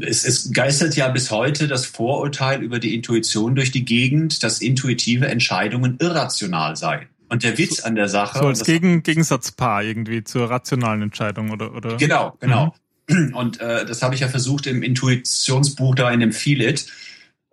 Es, 0.00 0.24
es 0.24 0.52
geistert 0.52 0.96
ja 0.96 1.08
bis 1.08 1.30
heute 1.30 1.68
das 1.68 1.86
Vorurteil 1.86 2.60
über 2.60 2.80
die 2.80 2.92
Intuition 2.92 3.54
durch 3.54 3.70
die 3.70 3.84
Gegend, 3.84 4.42
dass 4.42 4.60
intuitive 4.60 5.28
Entscheidungen 5.28 5.96
irrational 6.00 6.74
seien. 6.74 7.06
Und 7.28 7.42
der 7.42 7.58
Witz 7.58 7.80
an 7.80 7.94
der 7.94 8.08
Sache. 8.08 8.38
So 8.38 8.46
als 8.46 8.64
Gegen, 8.64 9.02
Gegensatzpaar 9.02 9.82
irgendwie 9.82 10.24
zur 10.24 10.48
rationalen 10.50 11.02
Entscheidung 11.02 11.50
oder, 11.50 11.74
oder? 11.74 11.96
Genau, 11.96 12.36
genau. 12.40 12.74
Mhm. 13.08 13.34
Und 13.34 13.60
äh, 13.60 13.84
das 13.84 14.02
habe 14.02 14.14
ich 14.14 14.20
ja 14.20 14.28
versucht 14.28 14.66
im 14.66 14.82
Intuitionsbuch 14.82 15.94
da 15.94 16.10
in 16.10 16.20
dem 16.20 16.32
Feel 16.32 16.62
It 16.62 16.86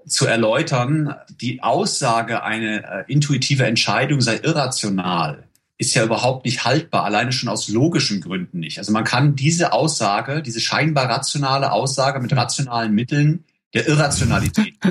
zu 0.08 0.28
erläutern. 0.28 1.16
Die 1.42 1.62
Aussage, 1.64 2.44
eine 2.44 2.84
äh, 2.84 3.12
intuitive 3.12 3.66
Entscheidung 3.66 4.22
sei 4.22 4.38
irrational, 4.38 5.44
ist 5.78 5.94
ja 5.94 6.06
überhaupt 6.06 6.46
nicht 6.46 6.64
haltbar, 6.64 7.04
alleine 7.04 7.34
schon 7.34 7.50
aus 7.50 7.68
logischen 7.68 8.22
Gründen 8.22 8.60
nicht. 8.60 8.78
Also 8.78 8.94
man 8.94 9.04
kann 9.04 9.36
diese 9.36 9.74
Aussage, 9.74 10.42
diese 10.42 10.62
scheinbar 10.62 11.10
rationale 11.10 11.72
Aussage 11.72 12.20
mit 12.22 12.34
rationalen 12.34 12.94
Mitteln 12.94 13.44
der 13.74 13.88
Irrationalität. 13.88 14.76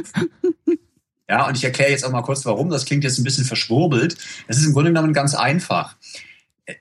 ja, 1.29 1.47
und 1.47 1.57
ich 1.57 1.65
erkläre 1.65 1.91
jetzt 1.91 2.05
auch 2.05 2.13
mal 2.13 2.23
kurz, 2.23 2.45
warum. 2.45 2.69
Das 2.71 2.85
klingt 2.85 3.05
jetzt 3.05 3.19
ein 3.19 3.25
bisschen 3.25 3.45
verschwurbelt. 3.45 4.17
Es 4.47 4.59
ist 4.59 4.67
im 4.67 4.73
Grunde 4.73 4.91
genommen 4.91 5.13
ganz 5.13 5.35
einfach. 5.35 5.97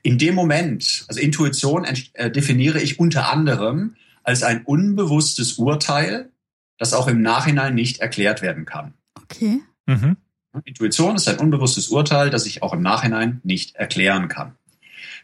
In 0.02 0.18
dem 0.18 0.34
Moment, 0.34 1.04
also 1.08 1.20
Intuition 1.20 1.84
äh, 2.14 2.30
definiere 2.30 2.80
ich 2.80 2.98
unter 2.98 3.30
anderem 3.30 3.96
als 4.22 4.42
ein 4.42 4.64
unbewusstes 4.64 5.54
Urteil, 5.54 6.30
das 6.78 6.94
auch 6.94 7.06
im 7.06 7.22
Nachhinein 7.22 7.74
nicht 7.74 8.00
erklärt 8.00 8.42
werden 8.42 8.64
kann. 8.64 8.94
Okay. 9.22 9.60
Mhm. 9.86 10.16
Intuition 10.64 11.16
ist 11.16 11.28
ein 11.28 11.38
unbewusstes 11.38 11.88
Urteil, 11.88 12.30
das 12.30 12.46
ich 12.46 12.62
auch 12.62 12.72
im 12.72 12.82
Nachhinein 12.82 13.40
nicht 13.44 13.74
erklären 13.76 14.28
kann. 14.28 14.56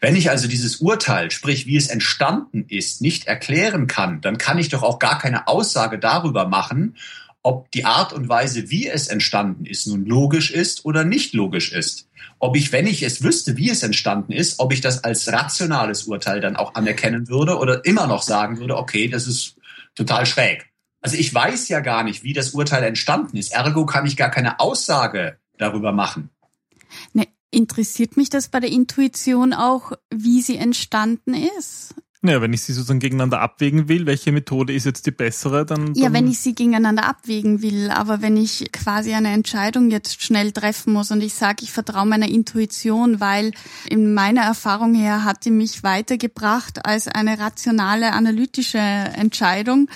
Wenn 0.00 0.16
ich 0.16 0.30
also 0.30 0.48
dieses 0.48 0.76
Urteil, 0.76 1.30
sprich 1.30 1.66
wie 1.66 1.76
es 1.76 1.88
entstanden 1.88 2.64
ist, 2.68 3.02
nicht 3.02 3.26
erklären 3.26 3.86
kann, 3.86 4.20
dann 4.22 4.38
kann 4.38 4.58
ich 4.58 4.70
doch 4.70 4.82
auch 4.82 4.98
gar 4.98 5.18
keine 5.18 5.46
Aussage 5.46 5.98
darüber 5.98 6.48
machen, 6.48 6.96
ob 7.42 7.70
die 7.70 7.84
Art 7.84 8.12
und 8.12 8.28
Weise, 8.28 8.70
wie 8.70 8.88
es 8.88 9.08
entstanden 9.08 9.64
ist, 9.64 9.86
nun 9.86 10.04
logisch 10.04 10.50
ist 10.50 10.84
oder 10.84 11.04
nicht 11.04 11.32
logisch 11.32 11.72
ist. 11.72 12.08
Ob 12.38 12.56
ich, 12.56 12.72
wenn 12.72 12.86
ich 12.86 13.02
es 13.02 13.22
wüsste, 13.22 13.56
wie 13.56 13.70
es 13.70 13.82
entstanden 13.82 14.32
ist, 14.32 14.58
ob 14.60 14.72
ich 14.72 14.80
das 14.80 15.04
als 15.04 15.30
rationales 15.32 16.04
Urteil 16.04 16.40
dann 16.40 16.56
auch 16.56 16.74
anerkennen 16.74 17.28
würde 17.28 17.58
oder 17.58 17.84
immer 17.84 18.06
noch 18.06 18.22
sagen 18.22 18.58
würde, 18.58 18.76
okay, 18.76 19.08
das 19.08 19.26
ist 19.26 19.56
total 19.94 20.26
schräg. 20.26 20.70
Also 21.00 21.16
ich 21.16 21.32
weiß 21.32 21.68
ja 21.68 21.80
gar 21.80 22.04
nicht, 22.04 22.24
wie 22.24 22.32
das 22.32 22.50
Urteil 22.50 22.84
entstanden 22.84 23.36
ist. 23.36 23.52
Ergo 23.52 23.86
kann 23.86 24.06
ich 24.06 24.16
gar 24.16 24.30
keine 24.30 24.60
Aussage 24.60 25.38
darüber 25.56 25.92
machen. 25.92 26.30
Ne, 27.12 27.26
interessiert 27.50 28.16
mich 28.16 28.28
das 28.28 28.48
bei 28.48 28.60
der 28.60 28.70
Intuition 28.70 29.52
auch, 29.54 29.92
wie 30.12 30.42
sie 30.42 30.56
entstanden 30.56 31.34
ist? 31.58 31.94
Ja, 32.22 32.42
wenn 32.42 32.52
ich 32.52 32.60
sie 32.60 32.74
sozusagen 32.74 33.00
gegeneinander 33.00 33.40
abwägen 33.40 33.88
will, 33.88 34.04
welche 34.04 34.30
Methode 34.30 34.74
ist 34.74 34.84
jetzt 34.84 35.06
die 35.06 35.10
bessere, 35.10 35.64
dann, 35.64 35.86
dann. 35.86 35.94
Ja, 35.94 36.12
wenn 36.12 36.28
ich 36.28 36.38
sie 36.38 36.54
gegeneinander 36.54 37.04
abwägen 37.04 37.62
will, 37.62 37.90
aber 37.90 38.20
wenn 38.20 38.36
ich 38.36 38.70
quasi 38.72 39.14
eine 39.14 39.32
Entscheidung 39.32 39.90
jetzt 39.90 40.22
schnell 40.22 40.52
treffen 40.52 40.92
muss 40.92 41.10
und 41.10 41.22
ich 41.22 41.32
sage, 41.32 41.62
ich 41.62 41.72
vertraue 41.72 42.04
meiner 42.04 42.28
Intuition, 42.28 43.20
weil 43.20 43.52
in 43.88 44.12
meiner 44.12 44.42
Erfahrung 44.42 44.94
her 44.94 45.24
hat 45.24 45.46
die 45.46 45.50
mich 45.50 45.82
weitergebracht 45.82 46.84
als 46.84 47.08
eine 47.08 47.38
rationale, 47.38 48.12
analytische 48.12 48.78
Entscheidung, 48.78 49.88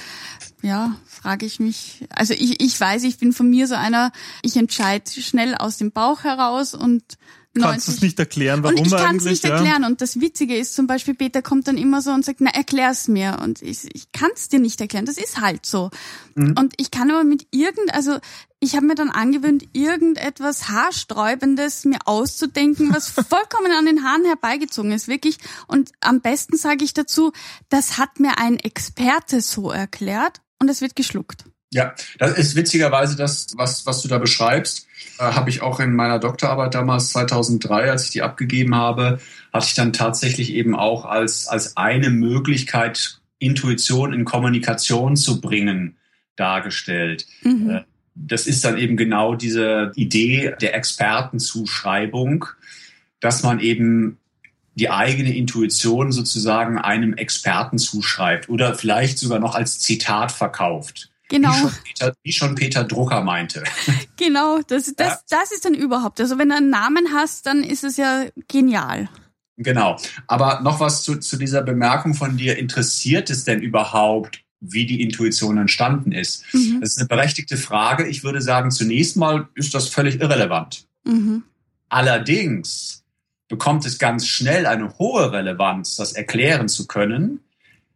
ja, 0.63 0.97
frage 1.07 1.45
ich 1.45 1.61
mich. 1.61 2.07
Also 2.09 2.33
ich, 2.33 2.63
ich 2.63 2.81
weiß, 2.81 3.05
ich 3.05 3.19
bin 3.19 3.35
von 3.35 3.51
mir 3.51 3.67
so 3.67 3.75
einer, 3.75 4.13
ich 4.41 4.57
entscheide 4.57 5.11
schnell 5.11 5.55
aus 5.55 5.77
dem 5.77 5.93
Bauch 5.93 6.25
heraus 6.25 6.73
und 6.73 7.03
90. 7.03 7.19
Kannst 7.61 7.87
du 7.87 7.93
es 7.93 8.01
nicht 8.01 8.19
erklären, 8.19 8.63
warum 8.65 8.79
und 8.79 8.87
ich 8.87 8.97
kann 8.97 9.17
es 9.17 9.25
nicht 9.25 9.45
erklären. 9.45 9.85
Und 9.85 10.01
das 10.01 10.21
Witzige 10.21 10.57
ist 10.57 10.75
zum 10.75 10.87
Beispiel, 10.87 11.15
Peter 11.15 11.41
kommt 11.41 11.69
dann 11.69 11.77
immer 11.77 12.03
so 12.03 12.11
und 12.11 12.25
sagt, 12.25 12.41
na, 12.41 12.51
erklär's 12.51 13.07
mir. 13.07 13.39
Und 13.43 13.63
ich, 13.63 13.95
ich 13.95 14.11
kann 14.11 14.31
es 14.35 14.49
dir 14.49 14.59
nicht 14.59 14.81
erklären. 14.81 15.07
Das 15.07 15.19
ist 15.19 15.41
halt 15.41 15.65
so. 15.65 15.91
Mhm. 16.35 16.57
Und 16.59 16.75
ich 16.79 16.91
kann 16.91 17.11
aber 17.11 17.23
mit 17.23 17.47
irgend, 17.53 17.95
also 17.95 18.19
ich 18.59 18.75
habe 18.75 18.87
mir 18.87 18.97
dann 18.97 19.11
angewöhnt, 19.11 19.69
irgendetwas 19.73 20.69
Haarsträubendes 20.69 21.85
mir 21.85 21.99
auszudenken, 22.07 22.93
was 22.93 23.09
vollkommen 23.29 23.71
an 23.73 23.87
den 23.87 24.05
Haaren 24.05 24.25
herbeigezogen 24.25 24.91
ist, 24.91 25.07
wirklich. 25.07 25.39
Und 25.69 25.93
am 26.01 26.21
besten 26.21 26.57
sage 26.57 26.85
ich 26.85 26.93
dazu, 26.93 27.33
das 27.69 27.99
hat 27.99 28.19
mir 28.19 28.39
ein 28.39 28.59
Experte 28.59 29.41
so 29.41 29.71
erklärt 29.71 30.41
und 30.59 30.69
es 30.71 30.81
wird 30.81 30.97
geschluckt. 30.97 31.45
Ja, 31.75 31.93
das 32.19 32.39
ist 32.39 32.55
witzigerweise 32.55 33.17
das, 33.17 33.49
was, 33.57 33.85
was 33.85 34.01
du 34.01 34.07
da 34.07 34.19
beschreibst, 34.19 34.87
äh, 35.19 35.25
habe 35.25 35.51
ich 35.51 35.61
auch 35.61 35.81
in 35.81 35.93
meiner 35.97 36.21
Doktorarbeit 36.21 36.73
damals 36.73 37.11
2003, 37.11 37.91
als 37.91 38.05
ich 38.05 38.11
die 38.11 38.23
abgegeben 38.23 38.77
habe, 38.77 39.19
hatte 39.53 39.67
ich 39.67 39.75
dann 39.75 39.93
tatsächlich 39.93 40.53
eben 40.53 40.77
auch 40.77 41.05
als, 41.05 41.49
als 41.49 41.77
eine 41.77 42.11
Möglichkeit, 42.11 43.19
Intuition 43.41 44.13
in 44.13 44.25
Kommunikation 44.25 45.17
zu 45.17 45.41
bringen, 45.41 45.97
dargestellt. 46.37 47.27
Mhm. 47.43 47.71
Äh, 47.71 47.81
das 48.15 48.47
ist 48.47 48.65
dann 48.65 48.79
eben 48.79 48.97
genau 48.97 49.35
diese 49.35 49.91
Idee 49.97 50.55
der 50.61 50.77
Expertenzuschreibung, 50.77 52.45
dass 53.19 53.43
man 53.43 53.59
eben 53.59 54.19
die 54.77 54.91
eigene 54.91 55.35
Intuition 55.35 56.13
sozusagen 56.13 56.79
einem 56.79 57.15
Experten 57.15 57.79
zuschreibt 57.79 58.49
oder 58.49 58.77
vielleicht 58.77 59.19
sogar 59.19 59.41
noch 59.41 59.57
als 59.57 59.81
Zitat 59.81 60.31
verkauft. 60.31 61.11
Genau. 61.29 61.53
Wie 61.53 61.59
schon 61.59 61.73
Peter, 61.85 62.15
wie 62.23 62.33
schon 62.33 62.55
Peter 62.55 62.85
Drucker 62.85 63.23
meinte. 63.23 63.65
Genau, 64.17 64.61
das, 64.69 64.95
das, 64.95 65.09
ja. 65.09 65.19
das 65.29 65.51
ist 65.51 65.65
dann 65.65 65.75
überhaupt. 65.75 66.21
Also 66.21 66.39
wenn 66.39 66.49
du 66.49 66.55
einen 66.55 66.71
Namen 66.71 67.13
hast, 67.13 67.47
dann 67.47 67.65
ist 67.65 67.83
es 67.83 67.97
ja 67.97 68.27
genial. 68.47 69.09
Genau. 69.57 69.99
Aber 70.29 70.61
noch 70.61 70.79
was 70.79 71.03
zu, 71.03 71.17
zu 71.17 71.37
dieser 71.37 71.63
Bemerkung 71.63 72.15
von 72.15 72.37
dir. 72.37 72.57
Interessiert 72.57 73.29
es 73.29 73.43
denn 73.43 73.61
überhaupt, 73.61 74.45
wie 74.61 74.87
die 74.87 75.03
Intuition 75.03 75.59
entstanden 75.59 76.13
ist? 76.13 76.45
Mhm. 76.53 76.81
Das 76.81 76.91
ist 76.91 76.99
eine 76.99 77.09
berechtigte 77.09 77.57
Frage. 77.57 78.07
Ich 78.07 78.23
würde 78.23 78.41
sagen, 78.41 78.71
zunächst 78.71 79.17
mal 79.17 79.49
ist 79.57 79.75
das 79.75 79.89
völlig 79.89 80.21
irrelevant. 80.21 80.87
Mhm. 81.05 81.43
Allerdings 81.89 83.05
bekommt 83.49 83.85
es 83.85 83.99
ganz 83.99 84.27
schnell 84.27 84.67
eine 84.67 84.99
hohe 84.99 85.33
Relevanz, 85.33 85.97
das 85.97 86.13
erklären 86.13 86.69
zu 86.69 86.87
können, 86.87 87.41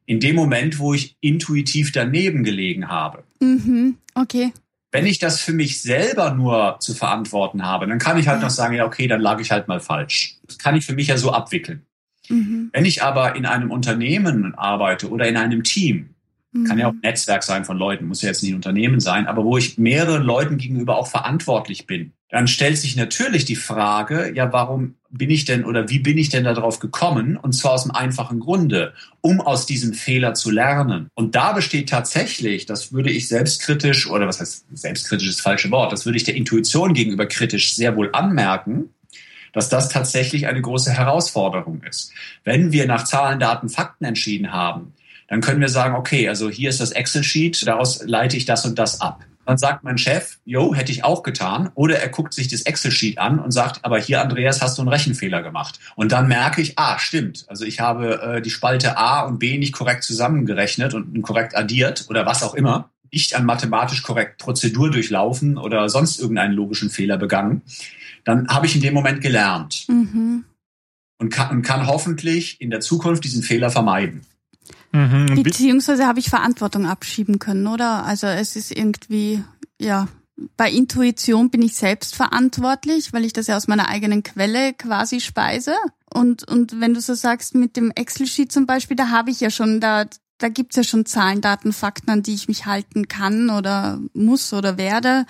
in 0.08 0.20
dem 0.20 0.34
Moment, 0.36 0.78
wo 0.78 0.94
ich 0.94 1.16
intuitiv 1.20 1.92
daneben 1.92 2.42
gelegen 2.42 2.88
habe. 2.88 3.24
Mhm, 3.40 3.98
okay. 4.14 4.52
Wenn 4.90 5.04
ich 5.04 5.18
das 5.18 5.38
für 5.38 5.52
mich 5.52 5.82
selber 5.82 6.32
nur 6.32 6.78
zu 6.80 6.94
verantworten 6.94 7.66
habe, 7.66 7.86
dann 7.86 7.98
kann 7.98 8.16
ich 8.16 8.26
halt 8.26 8.38
ja. 8.38 8.44
noch 8.44 8.50
sagen, 8.50 8.74
ja, 8.74 8.86
okay, 8.86 9.06
dann 9.06 9.20
lag 9.20 9.38
ich 9.38 9.50
halt 9.50 9.68
mal 9.68 9.80
falsch. 9.80 10.38
Das 10.46 10.56
kann 10.56 10.74
ich 10.76 10.86
für 10.86 10.94
mich 10.94 11.08
ja 11.08 11.18
so 11.18 11.30
abwickeln. 11.30 11.82
Mhm. 12.30 12.70
Wenn 12.72 12.86
ich 12.86 13.02
aber 13.02 13.36
in 13.36 13.44
einem 13.44 13.70
Unternehmen 13.70 14.54
arbeite 14.54 15.10
oder 15.10 15.28
in 15.28 15.36
einem 15.36 15.62
Team, 15.62 16.14
mhm. 16.52 16.64
kann 16.64 16.78
ja 16.78 16.88
auch 16.88 16.92
ein 16.92 17.00
Netzwerk 17.02 17.42
sein 17.42 17.66
von 17.66 17.76
Leuten, 17.76 18.06
muss 18.06 18.22
ja 18.22 18.28
jetzt 18.28 18.42
nicht 18.42 18.52
ein 18.52 18.56
Unternehmen 18.56 19.00
sein, 19.00 19.26
aber 19.26 19.44
wo 19.44 19.58
ich 19.58 19.76
mehreren 19.76 20.22
Leuten 20.22 20.56
gegenüber 20.56 20.96
auch 20.96 21.08
verantwortlich 21.08 21.86
bin, 21.86 22.12
dann 22.30 22.46
stellt 22.46 22.76
sich 22.76 22.94
natürlich 22.94 23.46
die 23.46 23.56
Frage, 23.56 24.32
ja, 24.34 24.52
warum 24.52 24.96
bin 25.10 25.30
ich 25.30 25.46
denn 25.46 25.64
oder 25.64 25.88
wie 25.88 25.98
bin 25.98 26.18
ich 26.18 26.28
denn 26.28 26.44
darauf 26.44 26.78
gekommen? 26.78 27.38
Und 27.38 27.52
zwar 27.52 27.72
aus 27.72 27.84
einem 27.84 27.94
einfachen 27.94 28.40
Grunde, 28.40 28.92
um 29.22 29.40
aus 29.40 29.64
diesem 29.64 29.94
Fehler 29.94 30.34
zu 30.34 30.50
lernen. 30.50 31.08
Und 31.14 31.34
da 31.34 31.52
besteht 31.52 31.88
tatsächlich, 31.88 32.66
das 32.66 32.92
würde 32.92 33.10
ich 33.10 33.28
selbstkritisch 33.28 34.10
oder 34.10 34.26
was 34.26 34.40
heißt 34.40 34.66
selbstkritisch 34.72 35.28
ist 35.28 35.38
das 35.38 35.42
falsche 35.42 35.70
Wort, 35.70 35.92
das 35.92 36.04
würde 36.04 36.18
ich 36.18 36.24
der 36.24 36.36
Intuition 36.36 36.92
gegenüber 36.92 37.26
kritisch 37.26 37.74
sehr 37.74 37.96
wohl 37.96 38.10
anmerken, 38.12 38.90
dass 39.54 39.70
das 39.70 39.88
tatsächlich 39.88 40.46
eine 40.46 40.60
große 40.60 40.92
Herausforderung 40.92 41.82
ist. 41.82 42.12
Wenn 42.44 42.72
wir 42.72 42.86
nach 42.86 43.04
Zahlen, 43.04 43.40
Daten, 43.40 43.70
Fakten 43.70 44.04
entschieden 44.04 44.52
haben, 44.52 44.92
dann 45.28 45.40
können 45.40 45.60
wir 45.60 45.70
sagen, 45.70 45.94
okay, 45.94 46.28
also 46.28 46.50
hier 46.50 46.68
ist 46.68 46.80
das 46.80 46.90
Excel-Sheet, 46.90 47.66
daraus 47.66 48.02
leite 48.04 48.36
ich 48.36 48.44
das 48.44 48.66
und 48.66 48.78
das 48.78 49.00
ab. 49.00 49.24
Dann 49.48 49.56
sagt 49.56 49.82
mein 49.82 49.96
Chef, 49.96 50.36
jo, 50.44 50.74
hätte 50.74 50.92
ich 50.92 51.04
auch 51.04 51.22
getan. 51.22 51.70
Oder 51.74 52.00
er 52.00 52.10
guckt 52.10 52.34
sich 52.34 52.48
das 52.48 52.60
Excel-Sheet 52.66 53.16
an 53.16 53.38
und 53.38 53.50
sagt, 53.50 53.82
aber 53.82 53.98
hier, 53.98 54.20
Andreas, 54.20 54.60
hast 54.60 54.76
du 54.76 54.82
einen 54.82 54.90
Rechenfehler 54.90 55.42
gemacht. 55.42 55.80
Und 55.96 56.12
dann 56.12 56.28
merke 56.28 56.60
ich, 56.60 56.78
ah, 56.78 56.98
stimmt. 56.98 57.46
Also 57.48 57.64
ich 57.64 57.80
habe 57.80 58.20
äh, 58.20 58.42
die 58.42 58.50
Spalte 58.50 58.98
A 58.98 59.22
und 59.22 59.38
B 59.38 59.56
nicht 59.56 59.72
korrekt 59.72 60.04
zusammengerechnet 60.04 60.92
und 60.92 61.22
korrekt 61.22 61.56
addiert 61.56 62.04
oder 62.10 62.26
was 62.26 62.42
auch 62.42 62.52
immer. 62.52 62.90
Nicht 63.10 63.34
an 63.34 63.46
mathematisch 63.46 64.02
korrekt 64.02 64.36
Prozedur 64.36 64.90
durchlaufen 64.90 65.56
oder 65.56 65.88
sonst 65.88 66.20
irgendeinen 66.20 66.52
logischen 66.52 66.90
Fehler 66.90 67.16
begangen. 67.16 67.62
Dann 68.24 68.48
habe 68.48 68.66
ich 68.66 68.74
in 68.74 68.82
dem 68.82 68.92
Moment 68.92 69.22
gelernt. 69.22 69.86
Mhm. 69.88 70.44
Und, 71.16 71.30
kann, 71.30 71.56
und 71.56 71.62
kann 71.62 71.86
hoffentlich 71.86 72.60
in 72.60 72.68
der 72.68 72.80
Zukunft 72.80 73.24
diesen 73.24 73.42
Fehler 73.42 73.70
vermeiden. 73.70 74.26
Mhm. 74.92 75.42
Beziehungsweise 75.42 76.06
habe 76.06 76.18
ich 76.18 76.30
Verantwortung 76.30 76.86
abschieben 76.86 77.38
können, 77.38 77.66
oder? 77.66 78.04
Also 78.04 78.26
es 78.26 78.56
ist 78.56 78.76
irgendwie, 78.76 79.42
ja, 79.78 80.08
bei 80.56 80.70
Intuition 80.70 81.50
bin 81.50 81.62
ich 81.62 81.74
selbst 81.76 82.14
verantwortlich, 82.14 83.12
weil 83.12 83.24
ich 83.24 83.32
das 83.32 83.48
ja 83.48 83.56
aus 83.56 83.68
meiner 83.68 83.88
eigenen 83.88 84.22
Quelle 84.22 84.72
quasi 84.72 85.20
speise. 85.20 85.74
Und, 86.12 86.48
und 86.48 86.80
wenn 86.80 86.94
du 86.94 87.00
so 87.00 87.14
sagst, 87.14 87.54
mit 87.54 87.76
dem 87.76 87.90
Excel-Sheet 87.90 88.52
zum 88.52 88.66
Beispiel, 88.66 88.96
da 88.96 89.10
habe 89.10 89.30
ich 89.30 89.40
ja 89.40 89.50
schon, 89.50 89.80
da, 89.80 90.06
da 90.38 90.48
gibt's 90.48 90.76
ja 90.76 90.84
schon 90.84 91.06
Zahlen, 91.06 91.40
Daten, 91.40 91.72
Fakten, 91.72 92.10
an 92.10 92.22
die 92.22 92.34
ich 92.34 92.48
mich 92.48 92.66
halten 92.66 93.08
kann 93.08 93.50
oder 93.50 94.00
muss 94.14 94.52
oder 94.52 94.78
werde. 94.78 95.26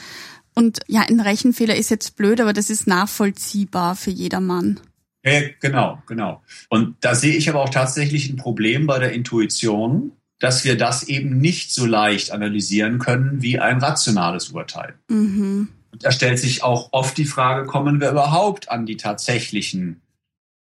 Und 0.54 0.80
ja, 0.88 1.02
ein 1.02 1.20
Rechenfehler 1.20 1.76
ist 1.76 1.90
jetzt 1.90 2.16
blöd, 2.16 2.40
aber 2.40 2.52
das 2.52 2.68
ist 2.68 2.86
nachvollziehbar 2.86 3.96
für 3.96 4.10
jedermann. 4.10 4.80
Ja, 5.24 5.40
genau, 5.60 6.02
genau. 6.06 6.42
Und 6.68 6.96
da 7.00 7.14
sehe 7.14 7.34
ich 7.34 7.48
aber 7.48 7.62
auch 7.62 7.68
tatsächlich 7.70 8.28
ein 8.28 8.36
Problem 8.36 8.86
bei 8.86 8.98
der 8.98 9.12
Intuition, 9.12 10.12
dass 10.38 10.64
wir 10.64 10.76
das 10.76 11.02
eben 11.04 11.38
nicht 11.38 11.72
so 11.72 11.86
leicht 11.86 12.30
analysieren 12.30 12.98
können 12.98 13.42
wie 13.42 13.58
ein 13.58 13.78
rationales 13.78 14.50
Urteil. 14.50 14.94
Mhm. 15.08 15.68
Und 15.90 16.04
da 16.04 16.12
stellt 16.12 16.38
sich 16.38 16.62
auch 16.62 16.90
oft 16.92 17.16
die 17.16 17.24
Frage, 17.24 17.66
kommen 17.66 18.00
wir 18.00 18.10
überhaupt 18.10 18.70
an 18.70 18.86
die 18.86 18.96
tatsächlichen 18.96 20.00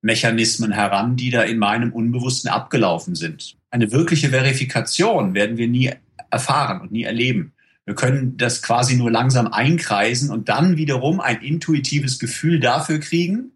Mechanismen 0.01 0.71
heran, 0.71 1.15
die 1.15 1.29
da 1.29 1.41
in 1.43 1.57
meinem 1.57 1.93
Unbewussten 1.93 2.51
abgelaufen 2.51 3.15
sind. 3.15 3.55
Eine 3.71 3.91
wirkliche 3.91 4.29
Verifikation 4.29 5.33
werden 5.33 5.57
wir 5.57 5.67
nie 5.67 5.91
erfahren 6.29 6.81
und 6.81 6.91
nie 6.91 7.03
erleben. 7.03 7.53
Wir 7.85 7.95
können 7.95 8.37
das 8.37 8.61
quasi 8.61 8.95
nur 8.95 9.11
langsam 9.11 9.47
einkreisen 9.47 10.29
und 10.29 10.49
dann 10.49 10.77
wiederum 10.77 11.19
ein 11.19 11.41
intuitives 11.41 12.19
Gefühl 12.19 12.59
dafür 12.59 12.99
kriegen, 12.99 13.53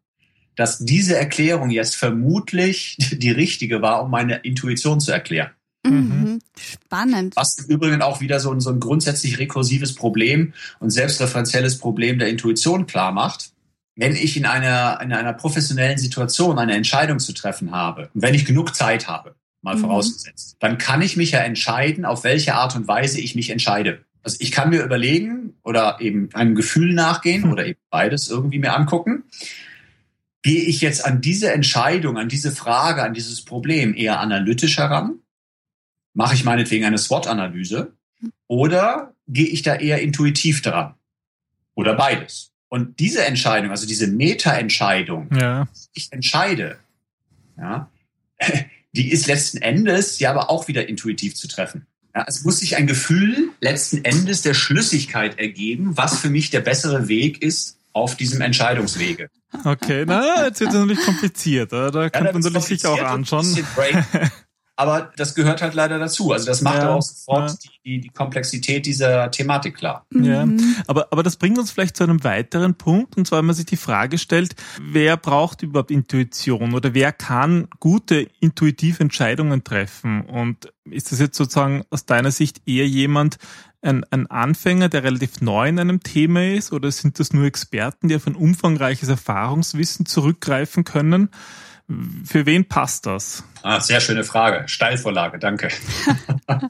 dass 0.58 0.80
diese 0.80 1.16
Erklärung 1.16 1.70
jetzt 1.70 1.96
vermutlich 1.96 2.98
die 2.98 3.32
richtige 3.32 3.82
war, 3.82 4.04
um 4.04 4.12
meine 4.12 4.38
Intuition 4.38 5.00
zu 5.00 5.14
erklären. 5.14 5.52
Mhm. 5.86 6.40
Spannend. 6.60 7.36
Was 7.38 7.60
im 7.60 7.68
Übrigen 7.68 8.02
auch 8.02 8.20
wieder 8.20 8.42
so 8.42 8.52
ein, 8.52 8.60
so 8.60 8.72
ein 8.72 8.82
grundsätzlich 8.82 9.40
rekursives 9.40 9.96
Problem 9.96 10.54
und 10.80 10.90
selbstreferenzielles 10.90 11.78
Problem 11.78 12.20
der 12.20 12.28
Intuition 12.28 12.88
klar 12.88 13.14
macht. 13.14 13.52
Wenn 13.96 14.16
ich 14.16 14.36
in 14.36 14.46
einer, 14.46 15.00
in 15.02 15.14
einer 15.14 15.34
professionellen 15.34 15.98
Situation 15.98 16.60
eine 16.60 16.76
Entscheidung 16.76 17.20
zu 17.20 17.34
treffen 17.34 17.72
habe, 17.72 18.10
und 18.14 18.22
wenn 18.22 18.34
ich 18.34 18.46
genug 18.46 18.76
Zeit 18.76 19.08
habe, 19.08 19.36
mal 19.62 19.76
mhm. 19.76 19.82
vorausgesetzt, 19.82 20.58
dann 20.60 20.78
kann 20.78 21.02
ich 21.02 21.18
mich 21.18 21.32
ja 21.32 21.40
entscheiden, 21.40 22.04
auf 22.04 22.24
welche 22.24 22.56
Art 22.56 22.76
und 22.76 22.88
Weise 22.88 23.22
ich 23.22 23.34
mich 23.36 23.50
entscheide. 23.50 24.04
Also 24.24 24.38
ich 24.40 24.52
kann 24.52 24.72
mir 24.72 24.84
überlegen 24.84 25.54
oder 25.63 25.98
eben 26.02 26.30
einem 26.34 26.54
Gefühl 26.56 26.93
nachgehen 26.93 27.43
mhm. 27.43 27.52
oder 27.54 27.65
eben 27.65 27.80
beides 27.89 28.28
irgendwie 28.28 28.60
mir 28.60 28.76
angucken 28.76 29.24
gehe 30.47 30.63
ich 30.63 30.79
jetzt 30.79 31.03
an 31.03 31.19
diese 31.19 31.51
Entscheidung, 31.51 32.17
an 32.17 32.29
diese 32.29 32.53
Frage, 32.53 33.03
an 33.03 33.13
dieses 33.13 33.43
Problem 33.43 33.93
eher 33.93 34.21
analytisch 34.21 34.77
heran? 34.77 35.19
Mache 36.13 36.36
ich 36.36 36.45
meinetwegen 36.45 36.86
eine 36.86 36.97
SWOT-Analyse? 36.97 37.91
Oder 38.47 39.13
gehe 39.27 39.47
ich 39.47 39.62
da 39.62 39.75
eher 39.75 40.01
intuitiv 40.01 40.62
dran? 40.62 40.93
Oder 41.75 41.95
beides? 41.95 42.53
Und 42.69 43.01
diese 43.01 43.25
Entscheidung, 43.25 43.71
also 43.71 43.86
diese 43.86 44.07
Meta-Entscheidung, 44.07 45.29
ja. 45.36 45.67
ich 45.91 46.13
entscheide, 46.13 46.79
ja, 47.57 47.91
die 48.93 49.12
ist 49.12 49.27
letzten 49.27 49.57
Endes 49.57 50.17
ja 50.19 50.31
aber 50.31 50.49
auch 50.49 50.69
wieder 50.69 50.88
intuitiv 50.88 51.36
zu 51.36 51.49
treffen. 51.49 51.88
Ja, 52.15 52.23
es 52.25 52.45
muss 52.45 52.62
sich 52.62 52.77
ein 52.77 52.88
Gefühl 52.88 53.49
letzten 53.60 54.05
Endes 54.05 54.43
der 54.43 54.53
Schlüssigkeit 54.53 55.39
ergeben, 55.39 55.97
was 55.97 56.21
für 56.21 56.29
mich 56.29 56.51
der 56.51 56.62
bessere 56.62 57.10
Weg 57.10 57.41
ist 57.41 57.79
auf 57.91 58.15
diesem 58.15 58.39
Entscheidungswege. 58.39 59.29
Okay, 59.63 60.05
na, 60.05 60.45
jetzt 60.45 60.60
wird 60.60 60.71
es 60.71 60.75
natürlich 60.75 61.05
kompliziert. 61.05 61.71
Da 61.71 61.89
ja, 61.89 62.10
könnte 62.10 62.33
man 62.33 62.41
natürlich 62.41 62.81
sich 62.81 62.86
auch 62.86 63.01
anschauen. 63.01 63.45
Aber 64.80 65.12
das 65.18 65.34
gehört 65.34 65.63
halt 65.63 65.74
leider 65.74 65.98
dazu. 65.98 66.32
Also 66.32 66.46
das 66.46 66.62
macht 66.62 66.78
ja, 66.78 66.94
auch 66.94 67.02
sofort 67.02 67.50
ja. 67.50 67.72
die, 67.84 68.00
die 68.00 68.10
Komplexität 68.10 68.86
dieser 68.86 69.32
Thematik 69.32 69.76
klar. 69.76 70.06
Ja, 70.13 70.46
mhm. 70.46 70.76
aber, 70.86 71.08
aber 71.10 71.24
das 71.24 71.38
bringt 71.38 71.58
uns 71.58 71.72
vielleicht 71.72 71.98
zu 71.98 72.04
einem 72.04 72.24
weiteren 72.24 72.76
Punkt. 72.76 73.18
Und 73.18 73.26
zwar, 73.26 73.40
wenn 73.40 73.48
man 73.48 73.56
sich 73.56 73.66
die 73.66 73.76
Frage 73.76 74.20
stellt, 74.20 74.56
wer 74.80 75.18
braucht 75.18 75.63
überhaupt 75.63 75.90
Intuition 75.90 76.76
oder 76.76 76.94
wer 76.94 77.12
kann 77.12 77.68
gute 77.80 78.28
intuitive 78.40 79.02
Entscheidungen 79.02 79.63
treffen? 79.63 80.22
Und 80.22 80.72
ist 80.86 81.12
das 81.12 81.20
jetzt 81.20 81.38
sozusagen 81.38 81.84
aus 81.90 82.06
deiner 82.06 82.32
Sicht 82.32 82.62
eher 82.68 82.88
jemand, 82.88 83.40
ein, 83.82 84.04
ein 84.12 84.28
Anfänger, 84.28 84.90
der 84.90 85.04
relativ 85.04 85.42
neu 85.42 85.70
in 85.70 85.80
einem 85.80 86.02
Thema 86.02 86.54
ist, 86.54 86.72
oder 86.72 86.92
sind 86.92 87.20
das 87.20 87.34
nur 87.34 87.46
Experten, 87.46 88.10
die 88.10 88.16
auf 88.16 88.28
ein 88.28 88.36
umfangreiches 88.36 89.10
Erfahrungswissen 89.10 90.06
zurückgreifen 90.06 90.84
können? 90.84 91.30
Für 92.26 92.45
wen 92.45 92.67
passt 92.67 93.06
das? 93.06 93.43
Ah, 93.63 93.80
sehr 93.80 94.02
schöne 94.02 94.23
Frage. 94.23 94.67
Steilvorlage, 94.67 95.39
danke. 95.39 95.69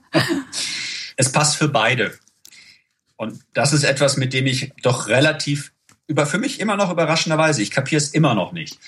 es 1.15 1.32
passt 1.32 1.58
für 1.58 1.69
beide. 1.69 2.13
Und 3.15 3.39
das 3.53 3.73
ist 3.73 3.84
etwas, 3.84 4.17
mit 4.17 4.34
dem 4.34 4.45
ich 4.45 4.73
doch 4.84 5.08
relativ 5.08 5.73
über 6.08 6.25
für 6.25 6.38
mich 6.38 6.60
immer 6.60 6.77
noch 6.77 6.91
überraschenderweise, 6.91 7.62
ich 7.62 7.71
kapiere 7.71 7.97
es 7.97 8.10
immer 8.10 8.34
noch 8.34 8.53
nicht. 8.53 8.80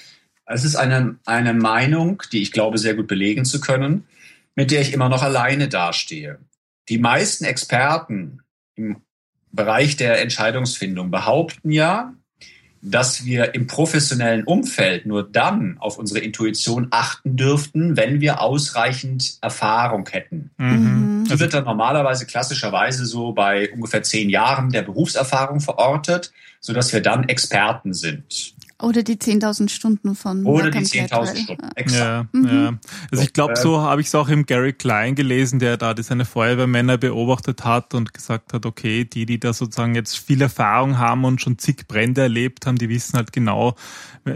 Es 0.45 0.63
ist 0.63 0.75
eine, 0.75 1.17
eine 1.25 1.53
Meinung, 1.53 2.23
die 2.31 2.41
ich 2.41 2.51
glaube, 2.51 2.77
sehr 2.77 2.95
gut 2.95 3.07
belegen 3.07 3.45
zu 3.45 3.59
können, 3.59 4.05
mit 4.55 4.71
der 4.71 4.81
ich 4.81 4.93
immer 4.93 5.09
noch 5.09 5.21
alleine 5.21 5.67
dastehe. 5.67 6.39
Die 6.87 6.97
meisten 6.97 7.43
Experten 7.43 8.41
im 8.75 9.01
Bereich 9.51 9.97
der 9.97 10.21
Entscheidungsfindung 10.21 11.11
behaupten 11.11 11.71
ja, 11.71 12.13
dass 12.81 13.25
wir 13.25 13.55
im 13.55 13.67
professionellen 13.67 14.43
Umfeld 14.45 15.05
nur 15.05 15.23
dann 15.29 15.77
auf 15.79 15.97
unsere 15.97 16.19
Intuition 16.19 16.87
achten 16.91 17.35
dürften, 17.35 17.97
wenn 17.97 18.21
wir 18.21 18.41
ausreichend 18.41 19.37
Erfahrung 19.41 20.07
hätten. 20.09 20.51
Mhm. 20.57 21.25
Die 21.29 21.39
wird 21.39 21.53
dann 21.53 21.65
normalerweise 21.65 22.25
klassischerweise 22.25 23.05
so 23.05 23.33
bei 23.33 23.71
ungefähr 23.71 24.03
zehn 24.03 24.29
Jahren 24.29 24.69
der 24.69 24.83
Berufserfahrung 24.83 25.59
verortet, 25.59 26.31
so 26.59 26.73
dass 26.73 26.93
wir 26.93 27.01
dann 27.01 27.27
Experten 27.27 27.93
sind. 27.93 28.53
Oder 28.81 29.03
die 29.03 29.17
10.000 29.17 29.67
Stunden 29.69 30.15
von 30.15 30.45
Oder 30.45 30.71
die 30.71 30.79
10.000 30.79 31.43
Stunden, 31.43 31.69
exakt. 31.75 31.99
Ja, 31.99 32.25
mhm. 32.31 32.47
ja. 32.47 32.79
Also 33.11 33.23
ich 33.25 33.33
glaube, 33.33 33.57
so 33.57 33.81
habe 33.81 33.99
ich 33.99 34.07
es 34.07 34.15
auch 34.15 34.29
im 34.29 34.45
Gary 34.45 34.71
Klein 34.71 35.15
gelesen, 35.15 35.59
der 35.59 35.75
da 35.75 35.93
seine 36.01 36.23
Feuerwehrmänner 36.23 36.97
beobachtet 36.97 37.65
hat 37.65 37.93
und 37.93 38.13
gesagt 38.13 38.53
hat, 38.53 38.65
okay, 38.65 39.03
die, 39.03 39.25
die 39.25 39.37
da 39.37 39.51
sozusagen 39.51 39.95
jetzt 39.95 40.17
viel 40.17 40.41
Erfahrung 40.41 40.97
haben 40.97 41.25
und 41.25 41.41
schon 41.41 41.57
zig 41.57 41.87
Brände 41.89 42.21
erlebt 42.21 42.65
haben, 42.65 42.77
die 42.77 42.87
wissen 42.87 43.17
halt 43.17 43.33
genau, 43.33 43.75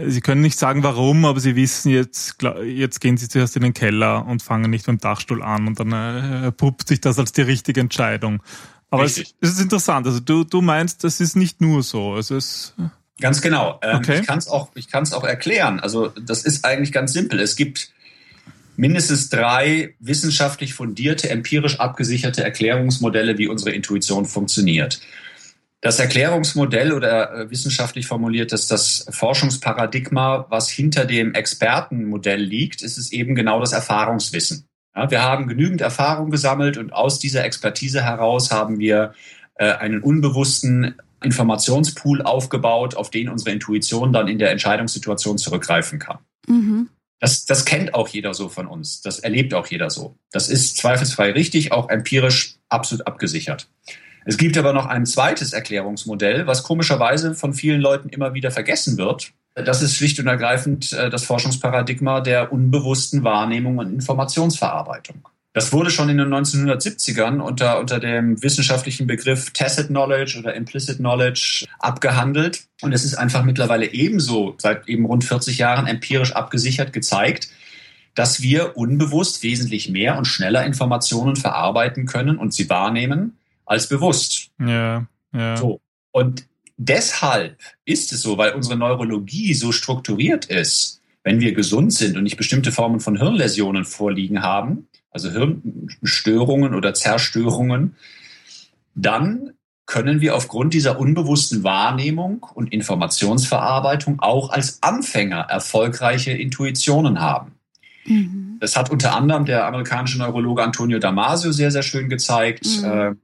sie 0.06 0.20
können 0.20 0.42
nicht 0.42 0.58
sagen 0.58 0.82
warum, 0.82 1.24
aber 1.24 1.40
sie 1.40 1.56
wissen 1.56 1.90
jetzt, 1.90 2.36
jetzt 2.66 3.00
gehen 3.00 3.16
sie 3.16 3.28
zuerst 3.28 3.56
in 3.56 3.62
den 3.62 3.72
Keller 3.72 4.26
und 4.26 4.42
fangen 4.42 4.70
nicht 4.70 4.84
beim 4.84 4.98
Dachstuhl 4.98 5.42
an 5.42 5.66
und 5.66 5.80
dann 5.80 5.92
äh, 5.92 6.52
puppt 6.52 6.88
sich 6.88 7.00
das 7.00 7.18
als 7.18 7.32
die 7.32 7.42
richtige 7.42 7.80
Entscheidung. 7.80 8.42
Aber 8.90 9.04
es, 9.04 9.18
es, 9.18 9.50
ist 9.50 9.60
interessant, 9.60 10.06
also 10.06 10.20
du, 10.20 10.44
du 10.44 10.60
meinst, 10.60 11.02
das 11.02 11.20
ist 11.20 11.34
nicht 11.34 11.62
nur 11.62 11.82
so, 11.82 12.12
also 12.12 12.36
es 12.36 12.74
Ganz 13.20 13.40
genau. 13.40 13.78
Ähm, 13.82 13.96
okay. 13.98 14.20
Ich 14.20 14.26
kann 14.26 14.38
es 14.38 14.48
auch, 14.48 14.70
ich 14.74 14.92
auch 14.94 15.24
erklären. 15.24 15.80
Also 15.80 16.08
das 16.08 16.44
ist 16.44 16.64
eigentlich 16.64 16.92
ganz 16.92 17.12
simpel. 17.12 17.40
Es 17.40 17.56
gibt 17.56 17.92
mindestens 18.76 19.28
drei 19.28 19.94
wissenschaftlich 20.00 20.74
fundierte, 20.74 21.30
empirisch 21.30 21.78
abgesicherte 21.78 22.42
Erklärungsmodelle, 22.42 23.38
wie 23.38 23.48
unsere 23.48 23.70
Intuition 23.70 24.26
funktioniert. 24.26 25.00
Das 25.80 25.98
Erklärungsmodell 26.00 26.92
oder 26.92 27.34
äh, 27.34 27.50
wissenschaftlich 27.50 28.06
formuliert 28.06 28.52
ist 28.52 28.70
das 28.70 29.06
Forschungsparadigma, 29.10 30.46
was 30.48 30.70
hinter 30.70 31.04
dem 31.04 31.34
Expertenmodell 31.34 32.40
liegt, 32.40 32.82
ist 32.82 32.96
es 32.96 33.12
eben 33.12 33.34
genau 33.34 33.60
das 33.60 33.72
Erfahrungswissen. 33.72 34.66
Ja, 34.96 35.10
wir 35.10 35.22
haben 35.22 35.46
genügend 35.46 35.82
Erfahrung 35.82 36.30
gesammelt 36.30 36.78
und 36.78 36.92
aus 36.92 37.18
dieser 37.18 37.44
Expertise 37.44 38.02
heraus 38.02 38.50
haben 38.50 38.78
wir 38.78 39.12
äh, 39.56 39.72
einen 39.72 40.00
unbewussten 40.00 40.94
Informationspool 41.24 42.22
aufgebaut, 42.22 42.94
auf 42.94 43.10
den 43.10 43.28
unsere 43.28 43.50
Intuition 43.50 44.12
dann 44.12 44.28
in 44.28 44.38
der 44.38 44.50
Entscheidungssituation 44.50 45.38
zurückgreifen 45.38 45.98
kann. 45.98 46.18
Mhm. 46.46 46.88
Das, 47.20 47.46
das 47.46 47.64
kennt 47.64 47.94
auch 47.94 48.08
jeder 48.08 48.34
so 48.34 48.48
von 48.48 48.66
uns. 48.66 49.00
Das 49.00 49.18
erlebt 49.18 49.54
auch 49.54 49.66
jeder 49.66 49.88
so. 49.88 50.16
Das 50.30 50.48
ist 50.48 50.76
zweifelsfrei 50.76 51.32
richtig, 51.32 51.72
auch 51.72 51.88
empirisch 51.88 52.56
absolut 52.68 53.06
abgesichert. 53.06 53.68
Es 54.26 54.36
gibt 54.36 54.56
aber 54.56 54.72
noch 54.72 54.86
ein 54.86 55.06
zweites 55.06 55.52
Erklärungsmodell, 55.52 56.46
was 56.46 56.62
komischerweise 56.62 57.34
von 57.34 57.52
vielen 57.52 57.80
Leuten 57.80 58.08
immer 58.08 58.34
wieder 58.34 58.50
vergessen 58.50 58.96
wird. 58.98 59.32
Das 59.54 59.82
ist 59.82 59.94
schlicht 59.94 60.18
und 60.18 60.26
ergreifend 60.26 60.92
äh, 60.92 61.10
das 61.10 61.24
Forschungsparadigma 61.24 62.20
der 62.20 62.52
unbewussten 62.52 63.22
Wahrnehmung 63.22 63.78
und 63.78 63.92
Informationsverarbeitung. 63.92 65.28
Das 65.54 65.72
wurde 65.72 65.90
schon 65.90 66.08
in 66.08 66.18
den 66.18 66.34
1970ern 66.34 67.38
unter, 67.38 67.78
unter 67.78 68.00
dem 68.00 68.42
wissenschaftlichen 68.42 69.06
Begriff 69.06 69.52
Tacit 69.52 69.86
Knowledge 69.86 70.36
oder 70.36 70.52
Implicit 70.54 70.96
Knowledge 70.96 71.66
abgehandelt. 71.78 72.64
Und 72.82 72.92
es 72.92 73.04
ist 73.04 73.14
einfach 73.14 73.44
mittlerweile 73.44 73.92
ebenso 73.92 74.56
seit 74.58 74.88
eben 74.88 75.06
rund 75.06 75.22
40 75.22 75.56
Jahren 75.58 75.86
empirisch 75.86 76.32
abgesichert 76.32 76.92
gezeigt, 76.92 77.50
dass 78.16 78.42
wir 78.42 78.76
unbewusst 78.76 79.44
wesentlich 79.44 79.88
mehr 79.88 80.18
und 80.18 80.24
schneller 80.24 80.66
Informationen 80.66 81.36
verarbeiten 81.36 82.06
können 82.06 82.36
und 82.36 82.52
sie 82.52 82.68
wahrnehmen 82.68 83.38
als 83.64 83.88
bewusst. 83.88 84.50
Ja, 84.58 85.06
ja. 85.32 85.56
So. 85.56 85.80
Und 86.10 86.46
deshalb 86.76 87.60
ist 87.84 88.12
es 88.12 88.22
so, 88.22 88.38
weil 88.38 88.54
unsere 88.54 88.76
Neurologie 88.76 89.54
so 89.54 89.70
strukturiert 89.70 90.46
ist, 90.46 91.00
wenn 91.22 91.40
wir 91.40 91.54
gesund 91.54 91.92
sind 91.92 92.16
und 92.16 92.24
nicht 92.24 92.36
bestimmte 92.36 92.72
Formen 92.72 92.98
von 92.98 93.16
Hirnläsionen 93.16 93.84
vorliegen 93.84 94.42
haben, 94.42 94.88
also 95.14 95.30
Hirnstörungen 95.30 96.74
oder 96.74 96.92
Zerstörungen, 96.92 97.96
dann 98.94 99.52
können 99.86 100.20
wir 100.20 100.34
aufgrund 100.34 100.74
dieser 100.74 100.98
unbewussten 100.98 101.62
Wahrnehmung 101.62 102.44
und 102.54 102.72
Informationsverarbeitung 102.72 104.20
auch 104.20 104.50
als 104.50 104.82
Anfänger 104.82 105.40
erfolgreiche 105.48 106.32
Intuitionen 106.32 107.20
haben. 107.20 107.52
Mhm. 108.06 108.56
Das 108.60 108.76
hat 108.76 108.90
unter 108.90 109.14
anderem 109.14 109.44
der 109.44 109.66
amerikanische 109.66 110.18
Neurologe 110.18 110.62
Antonio 110.62 110.98
Damasio 110.98 111.52
sehr, 111.52 111.70
sehr 111.70 111.82
schön 111.82 112.08
gezeigt. 112.08 112.66
Mhm. 112.66 112.84
Äh, 112.84 113.14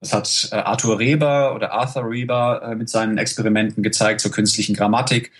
das 0.00 0.12
hat 0.12 0.48
äh, 0.52 0.56
Arthur 0.56 0.98
Reber 0.98 1.54
oder 1.54 1.72
Arthur 1.72 2.08
Reber 2.08 2.62
äh, 2.62 2.74
mit 2.74 2.88
seinen 2.88 3.18
Experimenten 3.18 3.82
gezeigt 3.82 4.20
zur 4.20 4.30
künstlichen 4.30 4.76
Grammatik 4.76 5.32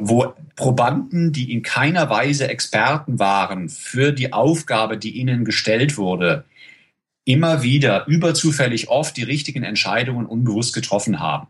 wo 0.00 0.34
Probanden, 0.56 1.32
die 1.32 1.52
in 1.52 1.62
keiner 1.62 2.10
Weise 2.10 2.48
Experten 2.48 3.18
waren 3.18 3.68
für 3.68 4.12
die 4.12 4.32
Aufgabe, 4.32 4.98
die 4.98 5.12
ihnen 5.12 5.44
gestellt 5.44 5.96
wurde, 5.96 6.44
immer 7.24 7.62
wieder 7.62 8.06
überzufällig 8.06 8.88
oft 8.88 9.16
die 9.16 9.22
richtigen 9.22 9.62
Entscheidungen 9.62 10.26
unbewusst 10.26 10.74
getroffen 10.74 11.20
haben. 11.20 11.48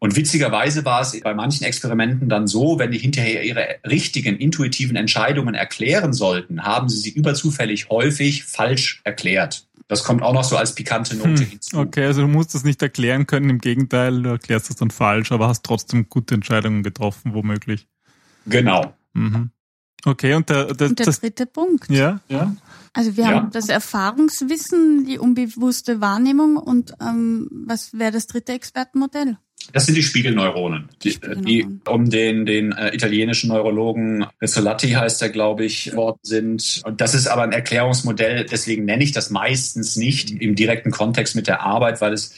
Und 0.00 0.16
witzigerweise 0.16 0.84
war 0.84 1.00
es 1.00 1.20
bei 1.20 1.34
manchen 1.34 1.64
Experimenten 1.64 2.28
dann 2.28 2.46
so, 2.46 2.78
wenn 2.78 2.92
die 2.92 2.98
hinterher 2.98 3.42
ihre 3.42 3.76
richtigen 3.88 4.36
intuitiven 4.36 4.96
Entscheidungen 4.96 5.54
erklären 5.54 6.12
sollten, 6.12 6.62
haben 6.62 6.88
sie 6.88 6.98
sie 6.98 7.10
überzufällig 7.10 7.88
häufig 7.88 8.44
falsch 8.44 9.00
erklärt. 9.04 9.67
Das 9.88 10.04
kommt 10.04 10.22
auch 10.22 10.34
noch 10.34 10.44
so 10.44 10.56
als 10.56 10.74
pikante 10.74 11.16
Note 11.16 11.42
hm, 11.42 11.46
hinzu. 11.46 11.78
Okay, 11.78 12.04
also 12.04 12.20
du 12.20 12.28
musst 12.28 12.54
das 12.54 12.62
nicht 12.62 12.82
erklären 12.82 13.26
können, 13.26 13.48
im 13.48 13.58
Gegenteil, 13.58 14.22
du 14.22 14.28
erklärst 14.28 14.68
es 14.68 14.76
dann 14.76 14.90
falsch, 14.90 15.32
aber 15.32 15.48
hast 15.48 15.64
trotzdem 15.64 16.10
gute 16.10 16.34
Entscheidungen 16.34 16.82
getroffen, 16.82 17.32
womöglich. 17.32 17.88
Genau. 18.44 18.92
Mhm. 19.14 19.50
Okay, 20.04 20.34
und 20.34 20.48
der, 20.50 20.74
der, 20.74 20.88
und 20.88 20.98
der 20.98 21.06
das, 21.06 21.20
dritte 21.20 21.46
Punkt. 21.46 21.90
Ja, 21.90 22.20
ja. 22.28 22.54
Also 22.92 23.16
wir 23.16 23.24
ja. 23.24 23.30
haben 23.30 23.50
das 23.50 23.68
Erfahrungswissen, 23.68 25.06
die 25.06 25.18
unbewusste 25.18 26.00
Wahrnehmung 26.00 26.56
und 26.56 26.92
ähm, 27.00 27.48
was 27.50 27.98
wäre 27.98 28.12
das 28.12 28.26
dritte 28.26 28.52
Expertenmodell? 28.52 29.38
Das 29.72 29.86
sind 29.86 29.96
die 29.96 30.02
Spiegelneuronen, 30.02 30.88
die, 31.02 31.12
Spiegelneuronen. 31.12 31.46
die 31.46 31.90
um 31.90 32.08
den, 32.08 32.46
den 32.46 32.72
äh, 32.72 32.94
italienischen 32.94 33.48
Neurologen 33.48 34.26
Rizzolatti 34.40 34.90
heißt 34.90 35.20
er, 35.20 35.28
glaube 35.28 35.64
ich, 35.64 35.94
worden 35.94 36.18
sind. 36.22 36.82
Und 36.84 37.00
das 37.00 37.14
ist 37.14 37.26
aber 37.26 37.42
ein 37.42 37.52
Erklärungsmodell, 37.52 38.44
deswegen 38.44 38.84
nenne 38.84 39.04
ich 39.04 39.12
das 39.12 39.30
meistens 39.30 39.96
nicht 39.96 40.30
im 40.30 40.54
direkten 40.54 40.90
Kontext 40.90 41.36
mit 41.36 41.46
der 41.46 41.60
Arbeit, 41.60 42.00
weil 42.00 42.14
es 42.14 42.34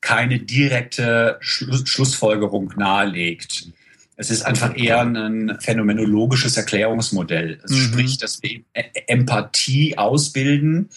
keine 0.00 0.38
direkte 0.38 1.38
Schluss, 1.40 1.88
Schlussfolgerung 1.88 2.72
nahelegt. 2.76 3.68
Es 4.16 4.30
ist 4.30 4.42
einfach 4.42 4.76
eher 4.76 5.00
ein 5.00 5.56
phänomenologisches 5.60 6.56
Erklärungsmodell. 6.56 7.58
Es 7.64 7.70
mhm. 7.72 7.76
spricht, 7.76 8.22
dass 8.22 8.42
wir 8.42 8.60
Empathie 9.06 9.96
ausbilden 9.96 10.90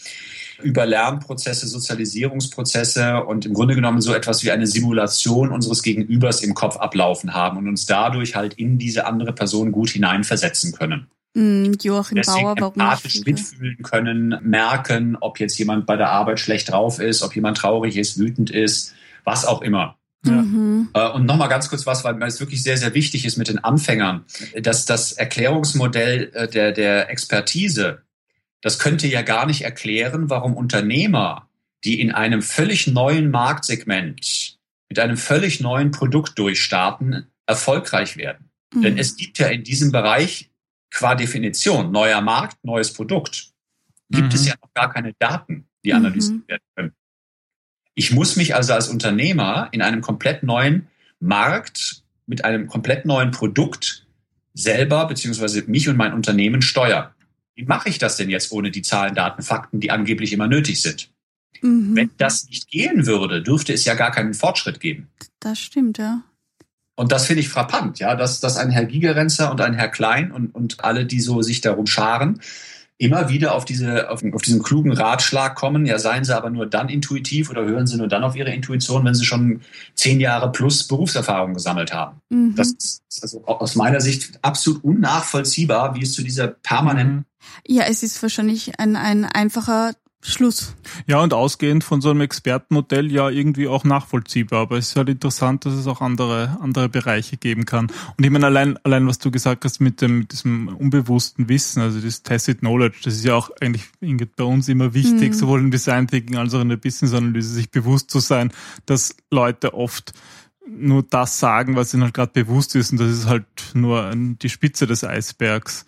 über 0.62 0.86
Lernprozesse, 0.86 1.68
Sozialisierungsprozesse 1.68 3.24
und 3.24 3.46
im 3.46 3.54
Grunde 3.54 3.76
genommen 3.76 4.02
so 4.02 4.14
etwas 4.14 4.44
wie 4.44 4.52
eine 4.52 4.68
Simulation 4.68 5.52
unseres 5.52 5.84
Gegenübers 5.84 6.42
im 6.42 6.54
Kopf 6.54 6.78
ablaufen 6.78 7.34
haben 7.34 7.58
und 7.58 7.68
uns 7.68 7.86
dadurch 7.86 8.36
halt 8.36 8.54
in 8.56 8.78
diese 8.78 9.06
andere 9.06 9.34
Person 9.34 9.72
gut 9.72 9.90
hineinversetzen 9.90 10.74
können. 10.74 11.08
Mm, 11.34 11.72
Joachim 11.82 12.18
Deswegen 12.18 12.44
Bauer, 12.44 12.56
warum 12.60 12.74
empathisch 12.74 13.26
mitfühlen 13.26 13.78
können, 13.82 14.38
merken, 14.44 15.18
ob 15.20 15.40
jetzt 15.40 15.58
jemand 15.58 15.86
bei 15.86 15.96
der 15.96 16.10
Arbeit 16.10 16.40
schlecht 16.40 16.72
drauf 16.72 17.00
ist, 17.00 17.24
ob 17.24 17.36
jemand 17.36 17.58
traurig 17.58 17.98
ist, 17.98 18.20
wütend 18.20 18.52
ist, 18.52 18.94
was 19.24 19.46
auch 19.46 19.62
immer. 19.62 19.98
Ja. 20.26 20.34
Mhm. 20.34 20.90
Äh, 20.94 21.10
und 21.10 21.26
nochmal 21.26 21.50
ganz 21.50 21.70
kurz 21.70 21.86
was, 21.86 22.04
weil 22.04 22.22
es 22.24 22.40
wirklich 22.40 22.64
sehr, 22.64 22.78
sehr 22.78 22.94
wichtig 22.94 23.26
ist 23.26 23.38
mit 23.38 23.50
den 23.50 23.60
Anfängern, 23.60 24.26
dass 24.62 24.86
das 24.86 25.12
Erklärungsmodell 25.12 26.32
äh, 26.34 26.48
der, 26.48 26.72
der 26.72 27.10
Expertise 27.10 28.04
das 28.64 28.80
könnte 28.80 29.08
ja 29.08 29.22
gar 29.22 29.46
nicht 29.46 29.62
erklären, 29.62 30.30
warum 30.30 30.56
Unternehmer, 30.56 31.50
die 31.84 32.00
in 32.00 32.12
einem 32.12 32.42
völlig 32.42 32.88
neuen 32.88 33.30
Marktsegment 33.30 34.58
mit 34.90 35.00
einem 35.00 35.18
völlig 35.18 35.60
neuen 35.60 35.92
Produkt 35.92 36.40
durchstarten, 36.40 37.28
erfolgreich 37.46 38.16
werden. 38.16 38.50
Mhm. 38.74 38.82
Denn 38.82 38.98
es 38.98 39.18
gibt 39.18 39.38
ja 39.38 39.48
in 39.48 39.66
diesem 39.66 39.92
Bereich 39.92 40.50
qua 40.90 41.14
Definition 41.14 41.92
neuer 41.92 42.22
Markt, 42.22 42.64
neues 42.64 42.94
Produkt, 42.94 43.50
gibt 44.10 44.30
mhm. 44.30 44.34
es 44.34 44.48
ja 44.48 44.54
noch 44.62 44.74
gar 44.74 44.94
keine 44.94 45.14
Daten, 45.20 45.68
die 45.84 45.94
analysiert 45.94 46.44
mhm. 46.44 46.48
werden 46.48 46.64
können. 46.76 46.92
Ich 47.96 48.12
muss 48.12 48.38
mich 48.38 48.56
also 48.56 48.74
als 48.74 48.88
Unternehmer 48.88 49.68
in 49.72 49.82
einem 49.82 50.02
komplett 50.02 50.42
neuen 50.44 50.88
Markt 51.20 52.04
mit 52.28 52.46
einem 52.46 52.68
komplett 52.68 53.06
neuen 53.06 53.32
Produkt 53.32 54.08
selber 54.54 55.06
beziehungsweise 55.06 55.64
mich 55.64 55.90
und 55.90 55.98
mein 55.98 56.14
Unternehmen 56.14 56.62
steuern. 56.62 57.13
Wie 57.56 57.66
mache 57.66 57.90
ich 57.90 57.98
das 58.00 58.18
denn 58.18 58.30
jetzt 58.30 58.52
ohne 58.52 58.72
die 58.72 58.82
Zahlen, 58.82 59.16
Daten, 59.16 59.44
Fakten, 59.44 59.80
die 59.80 59.92
angeblich 59.92 60.34
immer 60.34 60.48
nötig 60.48 60.82
sind? 60.82 61.10
Mhm. 61.62 61.96
Wenn 61.96 62.12
das 62.18 62.48
nicht 62.48 62.70
gehen 62.70 63.06
würde, 63.06 63.42
dürfte 63.42 63.74
es 63.74 63.86
ja 63.86 63.94
gar 63.94 64.12
keinen 64.12 64.34
Fortschritt 64.34 64.80
geben. 64.80 65.08
Das 65.40 65.60
stimmt, 65.60 65.98
ja. 65.98 66.24
Und 66.96 67.12
das 67.12 67.26
finde 67.26 67.42
ich 67.42 67.50
frappant, 67.50 68.00
ja, 68.00 68.16
dass, 68.16 68.40
dass 68.40 68.58
ein 68.58 68.70
Herr 68.70 68.86
Gigerenzer 68.86 69.52
und 69.52 69.62
ein 69.62 69.74
Herr 69.74 69.90
Klein 69.90 70.32
und, 70.32 70.54
und 70.54 70.84
alle, 70.84 71.06
die 71.06 71.22
so 71.22 71.42
sich 71.42 71.62
darum 71.62 71.88
scharen, 71.88 72.40
immer 73.00 73.30
wieder 73.30 73.56
auf, 73.56 73.66
diese, 73.66 74.10
auf, 74.10 74.24
auf 74.32 74.42
diesen 74.44 74.62
klugen 74.62 74.92
Ratschlag 74.92 75.56
kommen. 75.56 75.86
Ja, 75.86 75.98
seien 75.98 76.24
sie 76.24 76.36
aber 76.36 76.50
nur 76.50 76.68
dann 76.68 76.90
intuitiv 76.90 77.50
oder 77.50 77.66
hören 77.66 77.88
sie 77.88 77.98
nur 77.98 78.08
dann 78.08 78.24
auf 78.24 78.36
ihre 78.36 78.54
Intuition, 78.54 79.04
wenn 79.04 79.16
sie 79.16 79.26
schon 79.26 79.62
zehn 79.96 80.20
Jahre 80.20 80.52
plus 80.52 80.88
Berufserfahrung 80.88 81.54
gesammelt 81.54 81.94
haben. 81.94 82.20
Mhm. 82.30 82.56
Das 82.56 82.70
ist 82.70 83.02
also 83.22 83.44
aus 83.46 83.76
meiner 83.76 84.00
Sicht 84.00 84.40
absolut 84.42 84.84
unnachvollziehbar, 84.84 85.96
wie 85.96 86.04
es 86.04 86.14
zu 86.14 86.24
dieser 86.24 86.48
permanenten. 86.48 87.26
Ja, 87.68 87.84
es 87.84 88.04
ist 88.04 88.22
wahrscheinlich 88.22 88.80
ein, 88.80 88.96
ein 88.96 89.26
einfacher 89.26 89.94
Schluss. 90.26 90.76
Ja, 91.06 91.22
und 91.22 91.34
ausgehend 91.34 91.84
von 91.84 92.02
so 92.02 92.10
einem 92.10 92.22
Expertenmodell 92.22 93.12
ja 93.12 93.30
irgendwie 93.30 93.68
auch 93.68 93.84
nachvollziehbar. 93.84 94.62
Aber 94.62 94.78
es 94.78 94.90
ist 94.90 94.96
halt 94.96 95.10
interessant, 95.10 95.66
dass 95.66 95.74
es 95.74 95.86
auch 95.88 96.02
andere, 96.02 96.58
andere 96.62 96.90
Bereiche 96.90 97.38
geben 97.38 97.66
kann. 97.66 97.88
Und 98.18 98.24
ich 98.24 98.30
meine, 98.30 98.46
allein, 98.46 98.78
allein 98.84 99.06
was 99.08 99.20
du 99.20 99.32
gesagt 99.32 99.66
hast 99.66 99.80
mit 99.80 100.02
dem, 100.02 100.20
mit 100.20 100.32
diesem 100.32 100.70
unbewussten 100.70 101.50
Wissen, 101.50 101.82
also 101.82 102.00
das 102.00 102.24
Tacit 102.24 102.60
Knowledge, 102.60 103.00
das 103.04 103.16
ist 103.16 103.26
ja 103.26 103.36
auch 103.36 103.50
eigentlich 103.60 103.84
bei 104.36 104.44
uns 104.44 104.70
immer 104.70 104.94
wichtig, 104.94 105.30
mhm. 105.30 105.34
sowohl 105.34 105.60
im 105.60 105.72
Design 105.72 106.08
Thinking 106.08 106.38
als 106.38 106.54
auch 106.54 106.62
in 106.62 106.70
der 106.70 106.78
Business 106.78 107.14
Analyse, 107.14 107.54
sich 107.54 107.70
bewusst 107.70 108.10
zu 108.10 108.20
sein, 108.20 108.52
dass 108.86 109.16
Leute 109.30 109.74
oft 109.74 110.14
nur 110.66 111.04
das 111.04 111.40
sagen, 111.40 111.76
was 111.76 111.94
ihnen 111.94 112.04
halt 112.04 112.14
gerade 112.14 112.32
bewusst 112.32 112.76
ist. 112.76 112.94
Und 112.94 113.02
das 113.02 113.12
ist 113.12 113.28
halt 113.28 113.46
nur 113.74 114.10
die 114.16 114.50
Spitze 114.50 114.88
des 114.88 115.04
Eisbergs. 115.04 115.86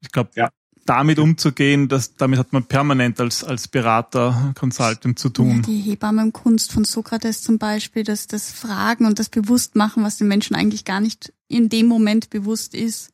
Ich 0.00 0.10
glaube, 0.10 0.30
ja 0.34 0.48
damit 0.86 1.18
umzugehen, 1.18 1.88
das, 1.88 2.16
damit 2.16 2.38
hat 2.38 2.52
man 2.52 2.64
permanent 2.64 3.20
als, 3.20 3.42
als 3.44 3.68
Berater, 3.68 4.52
Consultant 4.58 5.18
zu 5.18 5.28
tun. 5.30 5.62
Die 5.62 5.80
Hebammenkunst 5.80 6.72
von 6.72 6.84
Sokrates 6.84 7.42
zum 7.42 7.58
Beispiel, 7.58 8.04
dass 8.04 8.26
das 8.26 8.52
Fragen 8.52 9.06
und 9.06 9.18
das 9.18 9.28
Bewusstmachen, 9.28 10.02
was 10.02 10.16
den 10.16 10.28
Menschen 10.28 10.54
eigentlich 10.54 10.84
gar 10.84 11.00
nicht 11.00 11.32
in 11.48 11.68
dem 11.68 11.86
Moment 11.86 12.30
bewusst 12.30 12.74
ist. 12.74 13.12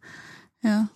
Ja. 0.62 0.88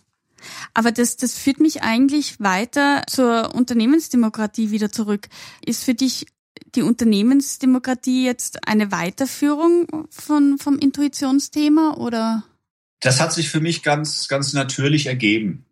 Aber 0.75 0.93
das, 0.93 1.17
das 1.17 1.35
führt 1.35 1.61
mich 1.61 1.83
eigentlich 1.83 2.41
weiter 2.41 3.03
zur 3.09 3.55
Unternehmensdemokratie 3.55 4.71
wieder 4.71 4.91
zurück. 4.93 5.29
Ist 5.65 5.85
für 5.85 5.95
dich 5.95 6.27
die 6.75 6.83
Unternehmensdemokratie 6.83 8.25
jetzt 8.25 8.67
eine 8.69 8.93
Weiterführung 8.93 10.07
von, 10.11 10.59
vom 10.59 10.79
Intuitionsthema 10.79 11.95
oder? 11.95 12.45
Das 13.01 13.21
hat 13.21 13.33
sich 13.33 13.49
für 13.49 13.61
mich 13.61 13.83
ganz, 13.83 14.29
ganz 14.29 14.53
natürlich 14.53 15.07
ergeben. 15.07 15.65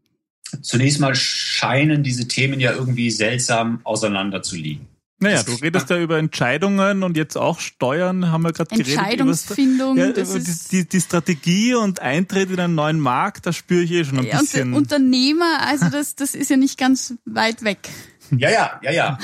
Zunächst 0.61 1.01
mal 1.01 1.15
scheinen 1.15 2.03
diese 2.03 2.29
Themen 2.29 2.61
ja 2.61 2.73
irgendwie 2.73 3.11
seltsam 3.11 3.81
auseinander 3.85 4.43
zu 4.43 4.57
liegen. 4.57 4.89
Naja, 5.23 5.43
du 5.45 5.53
redest 5.53 5.89
ja 5.89 5.99
über 5.99 6.19
Entscheidungen 6.19 7.05
und 7.05 7.17
jetzt 7.17 7.37
auch 7.37 7.61
Steuern, 7.61 8.33
haben 8.33 8.43
wir 8.43 8.53
gerade 8.53 8.71
geredet. 8.71 8.99
Entscheidungsfindung. 8.99 9.97
Ja, 9.97 10.09
die, 10.11 10.89
die, 10.89 11.01
Strategie 11.01 11.75
und 11.75 12.01
Eintritt 12.01 12.51
in 12.51 12.59
einen 12.59 12.75
neuen 12.75 12.99
Markt, 12.99 13.47
das 13.47 13.55
spüre 13.57 13.83
ich 13.83 13.93
eh 13.93 14.05
schon 14.05 14.19
ein 14.19 14.27
ja, 14.27 14.41
bisschen. 14.41 14.73
Und 14.73 14.83
Unternehmer, 14.83 15.61
also 15.61 15.89
das, 15.91 16.17
das 16.17 16.35
ist 16.35 16.51
ja 16.51 16.57
nicht 16.57 16.77
ganz 16.77 17.15
weit 17.25 17.63
weg. 17.63 17.89
Ja, 18.37 18.51
ja, 18.51 18.81
ja, 18.83 18.91
ja. 18.91 19.19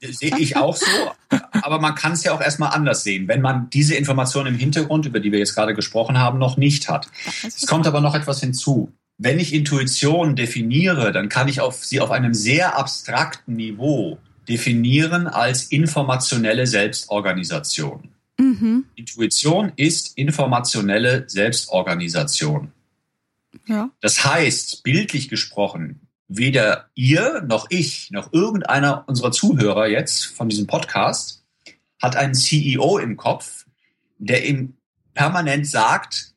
Sehe 0.00 0.38
ich 0.38 0.56
auch 0.56 0.76
so. 0.76 0.86
Aber 1.52 1.80
man 1.80 1.94
kann 1.96 2.12
es 2.12 2.22
ja 2.22 2.32
auch 2.32 2.40
erstmal 2.40 2.70
anders 2.70 3.02
sehen, 3.02 3.26
wenn 3.26 3.40
man 3.40 3.70
diese 3.70 3.96
Informationen 3.96 4.54
im 4.54 4.58
Hintergrund, 4.58 5.06
über 5.06 5.18
die 5.18 5.32
wir 5.32 5.38
jetzt 5.38 5.54
gerade 5.54 5.74
gesprochen 5.74 6.18
haben, 6.18 6.38
noch 6.38 6.56
nicht 6.56 6.88
hat. 6.88 7.08
Es 7.44 7.66
kommt 7.66 7.86
aber 7.86 8.00
noch 8.00 8.14
etwas 8.14 8.40
hinzu. 8.40 8.92
Wenn 9.18 9.40
ich 9.40 9.52
Intuition 9.52 10.36
definiere, 10.36 11.12
dann 11.12 11.28
kann 11.28 11.48
ich 11.48 11.60
auf 11.60 11.84
sie 11.84 12.00
auf 12.00 12.12
einem 12.12 12.34
sehr 12.34 12.78
abstrakten 12.78 13.56
Niveau 13.56 14.18
definieren 14.48 15.26
als 15.26 15.64
informationelle 15.64 16.66
Selbstorganisation. 16.66 18.10
Mhm. 18.38 18.84
Intuition 18.94 19.72
ist 19.74 20.16
informationelle 20.16 21.24
Selbstorganisation. 21.28 22.72
Ja. 23.66 23.90
Das 24.00 24.24
heißt, 24.24 24.84
bildlich 24.84 25.28
gesprochen, 25.28 26.00
weder 26.28 26.88
ihr 26.94 27.42
noch 27.42 27.66
ich 27.70 28.10
noch 28.12 28.32
irgendeiner 28.32 29.04
unserer 29.08 29.32
Zuhörer 29.32 29.88
jetzt 29.88 30.26
von 30.26 30.48
diesem 30.48 30.66
Podcast 30.66 31.42
hat 32.00 32.14
einen 32.14 32.34
CEO 32.34 32.98
im 32.98 33.16
Kopf, 33.16 33.66
der 34.18 34.46
ihm 34.46 34.74
permanent 35.14 35.66
sagt, 35.66 36.34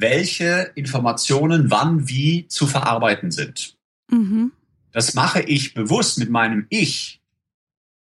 welche 0.00 0.70
Informationen 0.76 1.70
wann 1.72 2.08
wie 2.08 2.46
zu 2.46 2.68
verarbeiten 2.68 3.32
sind. 3.32 3.74
Mhm. 4.10 4.52
Das 4.92 5.14
mache 5.14 5.42
ich 5.42 5.74
bewusst 5.74 6.18
mit 6.18 6.30
meinem 6.30 6.66
Ich 6.70 7.20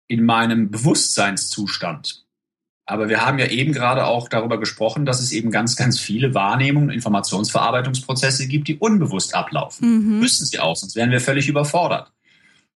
in 0.07 0.23
meinem 0.23 0.69
Bewusstseinszustand. 0.69 2.25
Aber 2.85 3.09
wir 3.09 3.25
haben 3.25 3.37
ja 3.37 3.47
eben 3.47 3.73
gerade 3.73 4.05
auch 4.05 4.29
darüber 4.29 4.59
gesprochen, 4.59 5.05
dass 5.05 5.19
es 5.19 5.31
eben 5.31 5.51
ganz, 5.51 5.75
ganz 5.75 5.99
viele 5.99 6.33
Wahrnehmungen, 6.33 6.89
Informationsverarbeitungsprozesse 6.89 8.47
gibt, 8.47 8.67
die 8.67 8.77
unbewusst 8.77 9.35
ablaufen. 9.35 10.13
Mhm. 10.13 10.19
Müssen 10.19 10.45
sie 10.45 10.59
auch, 10.59 10.75
sonst 10.75 10.95
wären 10.95 11.11
wir 11.11 11.21
völlig 11.21 11.47
überfordert. 11.47 12.11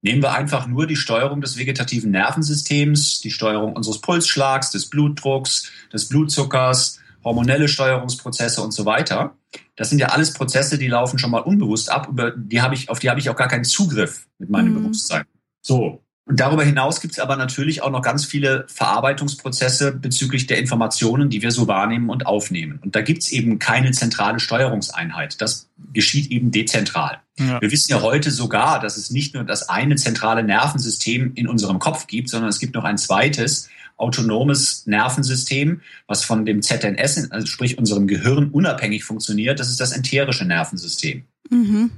Nehmen 0.01 0.21
wir 0.21 0.33
einfach 0.33 0.67
nur 0.67 0.85
die 0.85 0.95
Steuerung 0.95 1.41
des 1.41 1.57
vegetativen 1.57 2.11
Nervensystems, 2.11 3.21
die 3.21 3.31
Steuerung 3.31 3.73
unseres 3.73 4.01
Pulsschlags, 4.01 4.69
des 4.71 4.89
Blutdrucks, 4.89 5.71
des 5.91 6.09
Blutzuckers, 6.09 6.99
hormonelle 7.23 7.67
Steuerungsprozesse 7.67 8.61
und 8.61 8.71
so 8.71 8.85
weiter. 8.85 9.35
Das 9.75 9.89
sind 9.89 9.99
ja 9.99 10.07
alles 10.07 10.33
Prozesse, 10.33 10.77
die 10.77 10.87
laufen 10.87 11.19
schon 11.19 11.31
mal 11.31 11.39
unbewusst 11.39 11.91
ab, 11.91 12.07
über 12.09 12.31
die 12.31 12.61
habe 12.61 12.75
ich, 12.75 12.89
auf 12.89 12.99
die 12.99 13.09
habe 13.09 13.19
ich 13.19 13.29
auch 13.29 13.35
gar 13.35 13.47
keinen 13.47 13.63
Zugriff 13.63 14.27
mit 14.39 14.49
meinem 14.49 14.73
mhm. 14.73 14.83
Bewusstsein. 14.83 15.23
So, 15.61 16.03
und 16.25 16.39
darüber 16.39 16.63
hinaus 16.63 17.01
gibt 17.01 17.13
es 17.13 17.19
aber 17.19 17.35
natürlich 17.35 17.81
auch 17.81 17.89
noch 17.89 18.01
ganz 18.01 18.23
viele 18.23 18.65
Verarbeitungsprozesse 18.69 19.91
bezüglich 19.91 20.47
der 20.47 20.57
Informationen, 20.57 21.29
die 21.29 21.41
wir 21.41 21.51
so 21.51 21.67
wahrnehmen 21.67 22.09
und 22.09 22.25
aufnehmen. 22.25 22.79
Und 22.81 22.95
da 22.95 23.01
gibt 23.01 23.23
es 23.23 23.31
eben 23.31 23.59
keine 23.59 23.91
zentrale 23.91 24.39
Steuerungseinheit. 24.39 25.41
Das 25.41 25.69
geschieht 25.91 26.31
eben 26.31 26.51
dezentral. 26.51 27.19
Ja. 27.37 27.59
Wir 27.59 27.71
wissen 27.71 27.91
ja 27.91 28.01
heute 28.01 28.31
sogar, 28.31 28.79
dass 28.79 28.95
es 28.95 29.09
nicht 29.09 29.33
nur 29.33 29.43
das 29.43 29.67
eine 29.67 29.95
zentrale 29.95 30.43
Nervensystem 30.43 31.33
in 31.35 31.49
unserem 31.49 31.79
Kopf 31.79 32.07
gibt, 32.07 32.29
sondern 32.29 32.49
es 32.49 32.59
gibt 32.59 32.73
noch 32.73 32.85
ein 32.85 32.97
zweites 32.97 33.67
autonomes 34.03 34.85
Nervensystem, 34.85 35.81
was 36.07 36.23
von 36.23 36.45
dem 36.45 36.61
ZNS, 36.61 37.31
also 37.31 37.47
sprich 37.47 37.77
unserem 37.77 38.07
Gehirn, 38.07 38.49
unabhängig 38.51 39.03
funktioniert. 39.03 39.59
Das 39.59 39.69
ist 39.69 39.79
das 39.79 39.93
enterische 39.93 40.45
Nervensystem. 40.45 41.23
Mhm. 41.49 41.91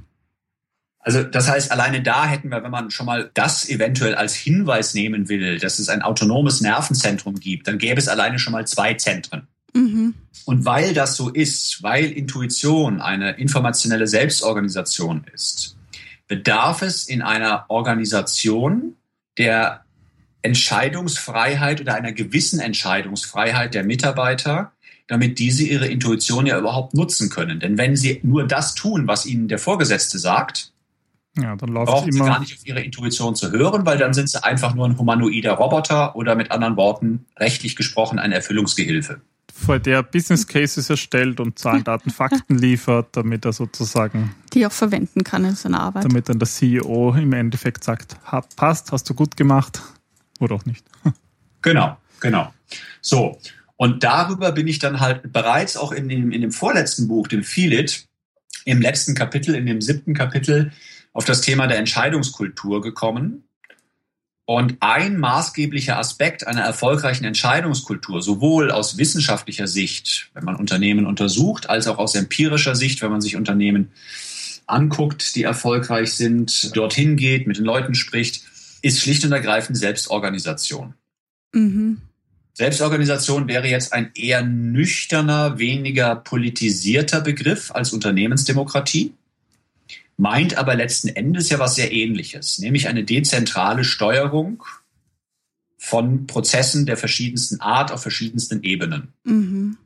Also 1.00 1.22
das 1.22 1.48
heißt, 1.48 1.70
alleine 1.70 2.02
da 2.02 2.26
hätten 2.26 2.50
wir, 2.50 2.64
wenn 2.64 2.70
man 2.70 2.90
schon 2.90 3.06
mal 3.06 3.30
das 3.34 3.68
eventuell 3.68 4.16
als 4.16 4.34
Hinweis 4.34 4.94
nehmen 4.94 5.28
will, 5.28 5.58
dass 5.58 5.78
es 5.78 5.88
ein 5.88 6.02
autonomes 6.02 6.60
Nervenzentrum 6.60 7.36
gibt, 7.38 7.68
dann 7.68 7.78
gäbe 7.78 8.00
es 8.00 8.08
alleine 8.08 8.40
schon 8.40 8.52
mal 8.52 8.66
zwei 8.66 8.94
Zentren. 8.94 9.46
Mhm. 9.72 10.14
Und 10.46 10.64
weil 10.64 10.94
das 10.94 11.16
so 11.16 11.28
ist, 11.28 11.82
weil 11.82 12.06
Intuition 12.06 13.00
eine 13.00 13.32
informationelle 13.32 14.06
Selbstorganisation 14.08 15.24
ist, 15.32 15.76
bedarf 16.26 16.82
es 16.82 17.08
in 17.08 17.22
einer 17.22 17.66
Organisation 17.68 18.96
der 19.38 19.85
Entscheidungsfreiheit 20.46 21.80
oder 21.80 21.94
einer 21.94 22.12
gewissen 22.12 22.60
Entscheidungsfreiheit 22.60 23.74
der 23.74 23.82
Mitarbeiter, 23.82 24.70
damit 25.08 25.40
diese 25.40 25.64
ihre 25.64 25.88
Intuition 25.88 26.46
ja 26.46 26.56
überhaupt 26.56 26.94
nutzen 26.94 27.30
können. 27.30 27.58
Denn 27.58 27.76
wenn 27.78 27.96
sie 27.96 28.20
nur 28.22 28.46
das 28.46 28.74
tun, 28.76 29.08
was 29.08 29.26
ihnen 29.26 29.48
der 29.48 29.58
Vorgesetzte 29.58 30.18
sagt, 30.20 30.72
ja, 31.36 31.54
dann 31.56 31.68
läuft 31.70 31.90
brauchen 31.90 32.08
immer. 32.08 32.24
sie 32.24 32.30
gar 32.30 32.40
nicht 32.40 32.54
auf 32.54 32.66
ihre 32.66 32.80
Intuition 32.80 33.34
zu 33.34 33.50
hören, 33.50 33.84
weil 33.84 33.98
dann 33.98 34.14
sind 34.14 34.30
sie 34.30 34.42
einfach 34.42 34.74
nur 34.74 34.86
ein 34.86 34.96
humanoider 34.96 35.52
Roboter 35.52 36.16
oder 36.16 36.34
mit 36.34 36.50
anderen 36.50 36.76
Worten 36.76 37.26
rechtlich 37.36 37.76
gesprochen 37.76 38.18
ein 38.18 38.32
Erfüllungsgehilfe. 38.32 39.20
Vor 39.52 39.78
der 39.78 40.02
Business 40.02 40.46
Cases 40.46 40.88
erstellt 40.88 41.40
und 41.40 41.58
Zahlen, 41.58 41.84
Daten, 41.84 42.10
Fakten 42.10 42.56
liefert, 42.56 43.08
damit 43.12 43.44
er 43.44 43.52
sozusagen 43.52 44.34
die 44.54 44.64
auch 44.64 44.72
verwenden 44.72 45.24
kann 45.24 45.44
in 45.44 45.56
seiner 45.56 45.80
Arbeit. 45.80 46.04
Damit 46.04 46.28
dann 46.28 46.38
der 46.38 46.48
CEO 46.48 47.14
im 47.14 47.32
Endeffekt 47.32 47.84
sagt, 47.84 48.16
passt, 48.56 48.92
hast 48.92 49.10
du 49.10 49.14
gut 49.14 49.36
gemacht 49.36 49.82
oder 50.40 50.54
auch 50.54 50.64
nicht. 50.64 50.84
Genau, 51.62 51.96
genau. 52.20 52.54
So. 53.00 53.40
Und 53.76 54.04
darüber 54.04 54.52
bin 54.52 54.68
ich 54.68 54.78
dann 54.78 55.00
halt 55.00 55.32
bereits 55.32 55.76
auch 55.76 55.90
in 55.90 56.08
dem, 56.08 56.30
in 56.30 56.40
dem 56.40 56.52
vorletzten 56.52 57.08
Buch, 57.08 57.26
dem 57.26 57.42
Feel 57.42 57.72
It, 57.72 58.06
im 58.64 58.80
letzten 58.80 59.16
Kapitel, 59.16 59.54
in 59.56 59.66
dem 59.66 59.80
siebten 59.80 60.14
Kapitel, 60.14 60.70
auf 61.12 61.24
das 61.24 61.40
Thema 61.40 61.66
der 61.66 61.78
Entscheidungskultur 61.78 62.82
gekommen. 62.82 63.48
Und 64.44 64.76
ein 64.78 65.18
maßgeblicher 65.18 65.98
Aspekt 65.98 66.46
einer 66.46 66.60
erfolgreichen 66.60 67.24
Entscheidungskultur, 67.24 68.22
sowohl 68.22 68.70
aus 68.70 68.96
wissenschaftlicher 68.96 69.66
Sicht, 69.66 70.30
wenn 70.34 70.44
man 70.44 70.54
Unternehmen 70.54 71.04
untersucht, 71.04 71.68
als 71.68 71.88
auch 71.88 71.98
aus 71.98 72.14
empirischer 72.14 72.76
Sicht, 72.76 73.02
wenn 73.02 73.10
man 73.10 73.20
sich 73.20 73.34
Unternehmen 73.34 73.90
anguckt, 74.66 75.34
die 75.34 75.42
erfolgreich 75.42 76.12
sind, 76.12 76.76
dorthin 76.76 77.16
geht, 77.16 77.48
mit 77.48 77.56
den 77.56 77.64
Leuten 77.64 77.96
spricht, 77.96 78.42
ist 78.86 79.00
schlicht 79.00 79.24
und 79.24 79.32
ergreifend 79.32 79.76
Selbstorganisation. 79.76 80.94
Mhm. 81.52 82.00
Selbstorganisation 82.54 83.48
wäre 83.48 83.68
jetzt 83.68 83.92
ein 83.92 84.12
eher 84.14 84.42
nüchterner, 84.42 85.58
weniger 85.58 86.16
politisierter 86.16 87.20
Begriff 87.20 87.70
als 87.70 87.92
Unternehmensdemokratie 87.92 89.12
meint 90.16 90.56
aber 90.56 90.74
letzten 90.74 91.08
Endes 91.08 91.50
ja 91.50 91.58
was 91.58 91.74
sehr 91.74 91.92
ähnliches, 91.92 92.58
nämlich 92.58 92.88
eine 92.88 93.04
dezentrale 93.04 93.84
Steuerung 93.84 94.64
von 95.78 96.26
Prozessen 96.26 96.86
der 96.86 96.96
verschiedensten 96.96 97.60
Art 97.60 97.92
auf 97.92 98.02
verschiedensten 98.02 98.62
Ebenen. 98.62 99.12
Mhm. 99.24 99.76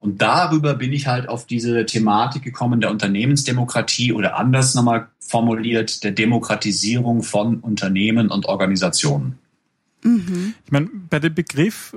Und 0.00 0.22
darüber 0.22 0.74
bin 0.74 0.92
ich 0.92 1.06
halt 1.06 1.28
auf 1.28 1.46
diese 1.46 1.84
Thematik 1.84 2.42
gekommen 2.42 2.80
der 2.80 2.90
Unternehmensdemokratie 2.90 4.12
oder 4.14 4.36
anders 4.36 4.74
nochmal 4.74 5.08
formuliert, 5.20 6.02
der 6.02 6.12
Demokratisierung 6.12 7.22
von 7.22 7.60
Unternehmen 7.60 8.30
und 8.30 8.46
Organisationen. 8.46 9.38
Mhm. 10.02 10.54
Ich 10.64 10.72
meine, 10.72 10.88
bei 11.10 11.18
dem 11.18 11.34
Begriff 11.34 11.94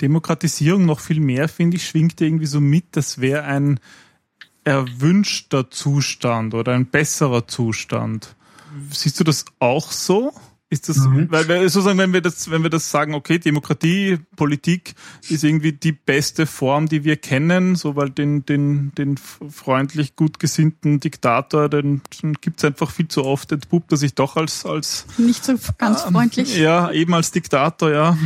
Demokratisierung 0.00 0.86
noch 0.86 1.00
viel 1.00 1.20
mehr, 1.20 1.48
finde 1.48 1.78
ich, 1.78 1.88
schwingt 1.88 2.20
irgendwie 2.20 2.46
so 2.46 2.60
mit, 2.60 2.84
das 2.92 3.20
wäre 3.20 3.44
ein 3.44 3.80
erwünschter 4.64 5.70
Zustand 5.70 6.54
oder 6.54 6.74
ein 6.74 6.86
besserer 6.86 7.48
Zustand. 7.48 8.36
Siehst 8.90 9.18
du 9.18 9.24
das 9.24 9.46
auch 9.58 9.90
so? 9.90 10.32
Ist 10.70 10.90
das, 10.90 10.98
mhm. 10.98 11.30
weil 11.30 11.48
wir 11.48 11.60
sozusagen, 11.70 11.98
wenn 11.98 12.12
wir 12.12 12.20
das, 12.20 12.50
wenn 12.50 12.62
wir 12.62 12.68
das 12.68 12.90
sagen, 12.90 13.14
okay, 13.14 13.38
Demokratie, 13.38 14.18
Politik 14.36 14.94
ist 15.30 15.42
irgendwie 15.42 15.72
die 15.72 15.92
beste 15.92 16.44
Form, 16.44 16.90
die 16.90 17.04
wir 17.04 17.16
kennen, 17.16 17.74
so 17.74 17.96
weil 17.96 18.10
den, 18.10 18.44
den, 18.44 18.92
den 18.94 19.16
freundlich 19.16 20.14
gut 20.14 20.38
gesinnten 20.38 21.00
Diktator, 21.00 21.70
den, 21.70 22.02
den 22.22 22.34
gibt's 22.34 22.64
einfach 22.64 22.90
viel 22.90 23.08
zu 23.08 23.24
oft, 23.24 23.50
entpuppt 23.50 23.92
er 23.92 23.96
sich 23.96 24.14
doch 24.14 24.36
als, 24.36 24.66
als 24.66 25.06
nicht 25.16 25.42
so 25.42 25.54
ganz 25.78 26.04
äh, 26.04 26.10
freundlich. 26.10 26.58
Ja, 26.58 26.90
eben 26.90 27.14
als 27.14 27.30
Diktator, 27.30 27.90
ja. 27.90 28.18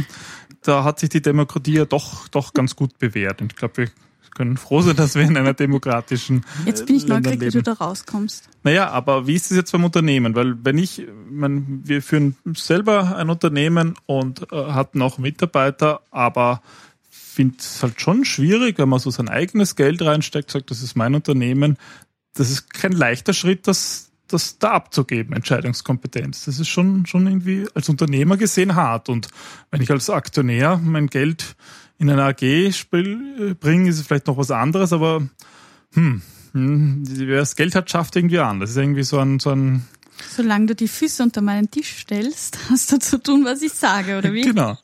Da 0.63 0.83
hat 0.83 0.99
sich 0.99 1.11
die 1.11 1.23
Demokratie 1.23 1.75
ja 1.75 1.85
doch, 1.85 2.27
doch 2.27 2.55
ganz 2.55 2.75
gut 2.75 2.99
bewährt. 2.99 3.41
Und 3.41 3.53
ich 3.53 3.57
glaube, 3.57 3.77
wir 3.77 3.91
können 4.35 4.57
froh 4.57 4.83
sein, 4.83 4.97
dass 4.97 5.15
wir 5.15 5.23
in 5.23 5.37
einer 5.37 5.55
demokratischen 5.55 6.45
Jetzt 6.67 6.87
bin 6.87 6.97
ich 6.97 7.07
neugierig, 7.07 7.41
wie 7.41 7.51
du 7.51 7.63
da 7.63 7.73
rauskommst. 7.73 8.49
Naja, 8.63 8.91
aber 8.91 9.27
wie 9.27 9.35
ist 9.35 9.51
es 9.51 9.57
jetzt 9.57 9.73
beim 9.73 9.85
Unternehmen? 9.85 10.35
Weil 10.35 10.57
wenn 10.65 10.79
ich, 10.79 11.07
man, 11.31 11.83
wir 11.85 12.03
führen 12.03 12.37
selber 12.55 13.17
ein 13.17 13.31
Unternehmen 13.31 13.95
und 14.07 14.53
äh, 14.53 14.57
hatten 14.57 15.03
auch 15.03 15.19
Mitarbeiter, 15.19 16.01
aber 16.11 16.63
finde 17.33 17.57
es 17.59 17.83
halt 17.83 18.01
schon 18.01 18.25
schwierig, 18.25 18.79
wenn 18.79 18.89
man 18.89 18.99
so 18.99 19.11
sein 19.11 19.29
eigenes 19.29 19.75
Geld 19.75 20.03
reinsteckt, 20.03 20.51
sagt, 20.51 20.71
das 20.71 20.83
ist 20.83 20.97
mein 20.97 21.15
Unternehmen. 21.15 21.79
Das 22.35 22.51
ist 22.51 22.73
kein 22.73 22.93
leichter 22.93 23.33
Schritt, 23.33 23.67
das, 23.67 24.11
das 24.29 24.59
da 24.59 24.73
abzugeben, 24.73 25.35
Entscheidungskompetenz. 25.35 26.45
Das 26.45 26.59
ist 26.59 26.69
schon, 26.69 27.07
schon 27.07 27.27
irgendwie 27.27 27.67
als 27.75 27.89
Unternehmer 27.89 28.37
gesehen 28.37 28.75
hart. 28.75 29.09
Und 29.09 29.29
wenn 29.71 29.81
ich 29.81 29.91
als 29.91 30.11
Aktionär 30.11 30.79
mein 30.83 31.07
Geld 31.07 31.57
in 32.03 32.11
einer 32.11 32.25
AG 32.25 32.73
spiel, 32.73 33.51
äh, 33.51 33.55
bringen, 33.55 33.87
ist 33.87 34.01
es 34.01 34.07
vielleicht 34.07 34.27
noch 34.27 34.37
was 34.37 34.51
anderes, 34.51 34.93
aber 34.93 35.23
hm, 35.95 36.21
hm, 36.53 37.05
wer 37.07 37.39
das 37.39 37.55
Geld 37.55 37.75
hat, 37.77 37.91
schafft 37.91 38.17
irgendwie 38.17 38.41
an. 38.41 38.59
Das 38.59 38.71
ist 38.71 38.77
irgendwie 38.77 39.05
so 39.05 39.21
ein, 39.21 39.39
so 39.39 39.51
ein 39.51 39.87
Solange 40.37 40.67
du 40.67 40.75
die 40.75 40.89
Füße 40.89 41.23
unter 41.23 41.41
meinen 41.41 41.71
Tisch 41.71 41.99
stellst, 42.01 42.59
hast 42.71 42.91
du 42.91 42.99
zu 42.99 43.23
tun, 43.23 43.45
was 43.45 43.63
ich 43.63 43.73
sage, 43.73 44.19
oder 44.19 44.33
wie? 44.33 44.43
Genau. 44.43 44.77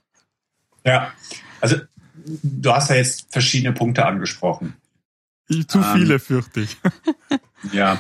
Ja, 0.85 1.13
also 1.61 1.77
du 2.25 2.73
hast 2.73 2.91
ja 2.91 2.97
jetzt 2.97 3.27
verschiedene 3.31 3.73
Punkte 3.73 4.07
angesprochen. 4.07 4.75
Zu 5.49 5.83
viele, 5.83 6.15
ähm, 6.15 6.21
fürchte 6.21 6.61
ich. 6.61 6.77
Ja. 7.73 7.99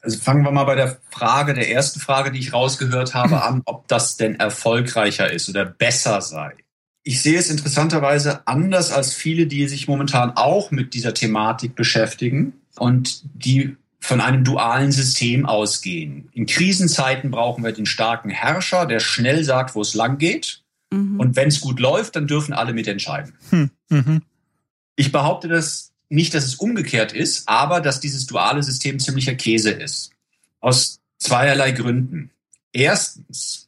Also 0.00 0.18
fangen 0.18 0.44
wir 0.44 0.52
mal 0.52 0.62
bei 0.62 0.76
der 0.76 1.00
Frage, 1.10 1.54
der 1.54 1.68
ersten 1.68 1.98
Frage, 1.98 2.30
die 2.30 2.38
ich 2.38 2.52
rausgehört 2.52 3.14
habe, 3.14 3.42
an, 3.44 3.62
ob 3.64 3.88
das 3.88 4.16
denn 4.16 4.36
erfolgreicher 4.36 5.32
ist 5.32 5.48
oder 5.48 5.64
besser 5.64 6.20
sei. 6.20 6.54
Ich 7.04 7.22
sehe 7.22 7.38
es 7.38 7.50
interessanterweise 7.50 8.46
anders 8.46 8.90
als 8.90 9.12
viele, 9.12 9.46
die 9.46 9.68
sich 9.68 9.86
momentan 9.88 10.32
auch 10.36 10.70
mit 10.70 10.94
dieser 10.94 11.12
Thematik 11.14 11.74
beschäftigen 11.74 12.54
und 12.76 13.22
die 13.34 13.76
von 14.00 14.20
einem 14.20 14.42
dualen 14.42 14.90
System 14.90 15.46
ausgehen. 15.46 16.28
In 16.32 16.46
Krisenzeiten 16.46 17.30
brauchen 17.30 17.62
wir 17.62 17.72
den 17.72 17.86
starken 17.86 18.30
Herrscher, 18.30 18.86
der 18.86 19.00
schnell 19.00 19.44
sagt, 19.44 19.74
wo 19.74 19.82
es 19.82 19.94
lang 19.94 20.18
geht. 20.18 20.62
Mhm. 20.90 21.20
Und 21.20 21.36
wenn 21.36 21.48
es 21.48 21.60
gut 21.60 21.78
läuft, 21.78 22.16
dann 22.16 22.26
dürfen 22.26 22.52
alle 22.52 22.72
mitentscheiden. 22.72 23.34
Hm. 23.50 23.70
Mhm. 23.88 24.22
Ich 24.96 25.12
behaupte 25.12 25.48
das 25.48 25.92
nicht, 26.08 26.34
dass 26.34 26.44
es 26.44 26.56
umgekehrt 26.56 27.12
ist, 27.12 27.48
aber 27.48 27.80
dass 27.80 28.00
dieses 28.00 28.26
duale 28.26 28.62
System 28.62 28.98
ziemlicher 28.98 29.34
Käse 29.34 29.70
ist. 29.70 30.10
Aus 30.60 31.00
zweierlei 31.18 31.72
Gründen. 31.72 32.30
Erstens, 32.72 33.63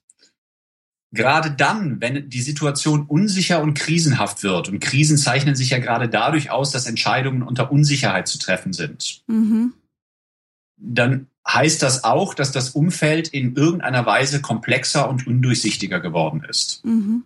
gerade 1.16 1.50
dann, 1.50 2.00
wenn 2.00 2.31
die 2.31 2.40
Situation 2.40 3.07
unsicher 3.07 3.61
und 3.61 3.74
krisenhaft 3.74 4.44
wird, 4.44 4.68
und 4.68 4.81
Krisen 4.81 5.18
zeichnen 5.18 5.57
sich 5.57 5.70
ja 5.70 5.79
gerade 5.79 6.09
dadurch 6.09 6.50
aus, 6.50 6.70
dass 6.70 6.87
Entscheidungen 6.87 7.42
unter 7.42 7.72
Unsicherheit 7.72 8.29
zu 8.29 8.38
treffen 8.38 8.72
sind, 8.72 9.22
mhm. 9.26 9.72
dann 10.76 11.26
heißt 11.48 11.83
das 11.83 12.05
auch, 12.05 12.35
dass 12.35 12.52
das 12.52 12.70
Umfeld 12.70 13.29
in 13.29 13.57
irgendeiner 13.57 14.07
Weise 14.07 14.40
komplexer 14.40 15.09
und 15.09 15.26
undurchsichtiger 15.26 16.00
geworden 16.00 16.44
ist. 16.48 16.85
Mhm. 16.85 17.24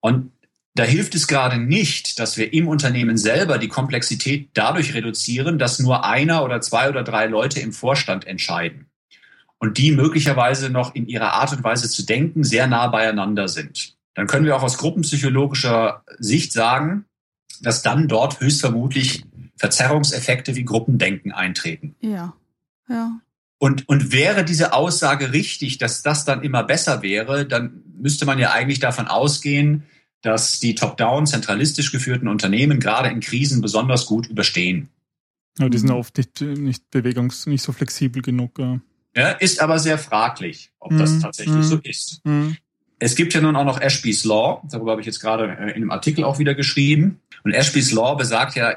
Und 0.00 0.32
da 0.74 0.82
hilft 0.82 1.14
es 1.14 1.28
gerade 1.28 1.58
nicht, 1.58 2.18
dass 2.18 2.36
wir 2.36 2.52
im 2.52 2.68
Unternehmen 2.68 3.16
selber 3.16 3.58
die 3.58 3.68
Komplexität 3.68 4.50
dadurch 4.54 4.94
reduzieren, 4.94 5.58
dass 5.58 5.78
nur 5.78 6.04
einer 6.04 6.42
oder 6.44 6.60
zwei 6.60 6.88
oder 6.88 7.04
drei 7.04 7.26
Leute 7.26 7.60
im 7.60 7.72
Vorstand 7.72 8.26
entscheiden 8.26 8.86
und 9.64 9.78
die 9.78 9.92
möglicherweise 9.92 10.68
noch 10.68 10.94
in 10.94 11.08
ihrer 11.08 11.32
Art 11.32 11.54
und 11.54 11.64
Weise 11.64 11.88
zu 11.88 12.04
denken 12.04 12.44
sehr 12.44 12.66
nah 12.66 12.86
beieinander 12.88 13.48
sind. 13.48 13.96
Dann 14.12 14.26
können 14.26 14.44
wir 14.44 14.54
auch 14.56 14.62
aus 14.62 14.76
gruppenpsychologischer 14.76 16.04
Sicht 16.18 16.52
sagen, 16.52 17.06
dass 17.62 17.80
dann 17.80 18.06
dort 18.06 18.40
höchstvermutlich 18.40 19.24
Verzerrungseffekte 19.56 20.54
wie 20.54 20.66
Gruppendenken 20.66 21.32
eintreten. 21.32 21.94
Ja, 22.02 22.34
ja. 22.90 23.20
Und, 23.56 23.88
und 23.88 24.12
wäre 24.12 24.44
diese 24.44 24.74
Aussage 24.74 25.32
richtig, 25.32 25.78
dass 25.78 26.02
das 26.02 26.26
dann 26.26 26.42
immer 26.42 26.62
besser 26.62 27.00
wäre, 27.00 27.46
dann 27.46 27.82
müsste 27.96 28.26
man 28.26 28.38
ja 28.38 28.52
eigentlich 28.52 28.80
davon 28.80 29.06
ausgehen, 29.06 29.84
dass 30.20 30.60
die 30.60 30.74
top-down 30.74 31.26
zentralistisch 31.26 31.90
geführten 31.90 32.28
Unternehmen 32.28 32.80
gerade 32.80 33.08
in 33.08 33.20
Krisen 33.20 33.62
besonders 33.62 34.04
gut 34.04 34.26
überstehen. 34.26 34.90
Ja, 35.58 35.70
die 35.70 35.78
sind 35.78 35.90
oft 35.90 36.18
nicht, 36.18 36.42
nicht 36.42 36.84
bewegungs-, 36.92 37.48
nicht 37.48 37.62
so 37.62 37.72
flexibel 37.72 38.20
genug. 38.20 38.58
Ja. 38.58 38.80
Ja 39.16 39.30
ist 39.30 39.60
aber 39.60 39.78
sehr 39.78 39.98
fraglich, 39.98 40.70
ob 40.78 40.92
mhm. 40.92 40.98
das 40.98 41.18
tatsächlich 41.20 41.56
mhm. 41.56 41.62
so 41.62 41.78
ist. 41.78 42.20
Mhm. 42.24 42.56
Es 42.98 43.16
gibt 43.16 43.34
ja 43.34 43.40
nun 43.40 43.56
auch 43.56 43.64
noch 43.64 43.80
Ashby's 43.80 44.24
Law, 44.24 44.62
darüber 44.70 44.92
habe 44.92 45.00
ich 45.00 45.06
jetzt 45.06 45.20
gerade 45.20 45.44
äh, 45.48 45.70
in 45.70 45.76
einem 45.76 45.90
Artikel 45.90 46.24
auch 46.24 46.38
wieder 46.38 46.54
geschrieben. 46.54 47.20
Und 47.42 47.52
Ashby's 47.52 47.92
Law 47.92 48.14
besagt 48.14 48.56
ja, 48.56 48.76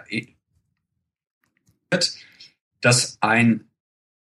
dass 2.82 3.18
ein 3.22 3.66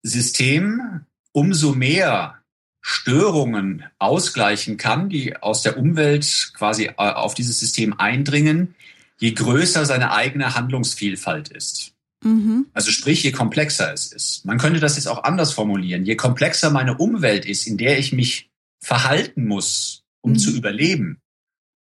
System 0.02 1.04
umso 1.32 1.74
mehr 1.74 2.40
Störungen 2.80 3.84
ausgleichen 3.98 4.76
kann, 4.76 5.08
die 5.08 5.36
aus 5.36 5.62
der 5.62 5.76
Umwelt 5.76 6.52
quasi 6.54 6.86
äh, 6.86 6.92
auf 6.96 7.34
dieses 7.34 7.60
System 7.60 7.98
eindringen, 7.98 8.74
je 9.18 9.32
größer 9.32 9.84
seine 9.84 10.12
eigene 10.12 10.54
Handlungsvielfalt 10.54 11.48
ist. 11.50 11.92
Mhm. 12.22 12.66
Also 12.72 12.90
sprich, 12.90 13.22
je 13.22 13.32
komplexer 13.32 13.92
es 13.92 14.12
ist. 14.12 14.44
Man 14.44 14.58
könnte 14.58 14.80
das 14.80 14.96
jetzt 14.96 15.08
auch 15.08 15.24
anders 15.24 15.52
formulieren. 15.52 16.04
Je 16.04 16.16
komplexer 16.16 16.70
meine 16.70 16.96
Umwelt 16.96 17.46
ist, 17.46 17.66
in 17.66 17.78
der 17.78 17.98
ich 17.98 18.12
mich 18.12 18.50
verhalten 18.78 19.46
muss, 19.46 20.04
um 20.20 20.32
mhm. 20.32 20.38
zu 20.38 20.50
überleben, 20.50 21.20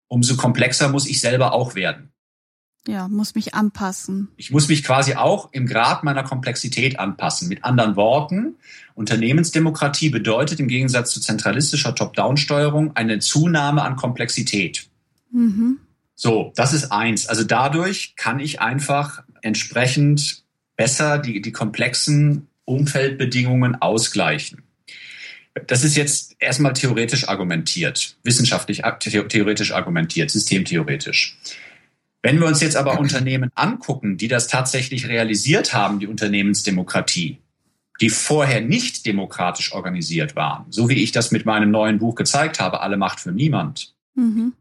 umso 0.07 0.35
komplexer 0.35 0.89
muss 0.89 1.07
ich 1.07 1.21
selber 1.21 1.53
auch 1.53 1.75
werden. 1.75 2.11
Ja, 2.87 3.07
muss 3.07 3.33
mich 3.33 3.55
anpassen. 3.55 4.27
Ich 4.37 4.51
muss 4.51 4.67
mich 4.67 4.83
quasi 4.83 5.15
auch 5.15 5.51
im 5.53 5.65
Grad 5.65 6.03
meiner 6.03 6.23
Komplexität 6.23 6.99
anpassen. 6.99 7.47
Mit 7.47 7.63
anderen 7.63 7.95
Worten, 7.95 8.57
Unternehmensdemokratie 8.93 10.09
bedeutet 10.09 10.59
im 10.59 10.67
Gegensatz 10.67 11.11
zu 11.11 11.19
zentralistischer 11.19 11.95
Top-Down-Steuerung 11.95 12.95
eine 12.95 13.17
Zunahme 13.19 13.81
an 13.81 13.95
Komplexität. 13.95 14.87
Mhm. 15.31 15.79
So, 16.13 16.53
das 16.55 16.73
ist 16.73 16.91
eins. 16.91 17.27
Also 17.27 17.43
dadurch 17.43 18.15
kann 18.15 18.39
ich 18.39 18.61
einfach 18.61 19.23
entsprechend 19.45 20.43
besser 20.75 21.19
die, 21.19 21.41
die 21.41 21.51
komplexen 21.51 22.47
Umfeldbedingungen 22.65 23.81
ausgleichen. 23.81 24.63
Das 25.67 25.83
ist 25.83 25.95
jetzt 25.95 26.35
erstmal 26.39 26.73
theoretisch 26.73 27.29
argumentiert, 27.29 28.17
wissenschaftlich 28.23 28.81
theoretisch 28.99 29.71
argumentiert, 29.71 30.29
systemtheoretisch. 30.31 31.37
Wenn 32.21 32.39
wir 32.39 32.47
uns 32.47 32.59
jetzt 32.59 32.75
aber 32.75 32.99
Unternehmen 32.99 33.51
angucken, 33.55 34.17
die 34.17 34.27
das 34.27 34.47
tatsächlich 34.47 35.07
realisiert 35.07 35.73
haben, 35.73 35.99
die 35.99 36.07
Unternehmensdemokratie, 36.07 37.37
die 38.01 38.09
vorher 38.09 38.61
nicht 38.61 39.05
demokratisch 39.05 39.71
organisiert 39.73 40.35
waren, 40.35 40.65
so 40.71 40.89
wie 40.89 41.01
ich 41.01 41.11
das 41.11 41.31
mit 41.31 41.45
meinem 41.45 41.71
neuen 41.71 41.99
Buch 41.99 42.15
gezeigt 42.15 42.59
habe, 42.59 42.81
Alle 42.81 42.97
Macht 42.97 43.19
für 43.19 43.31
Niemand, 43.31 43.93
mhm. 44.15 44.53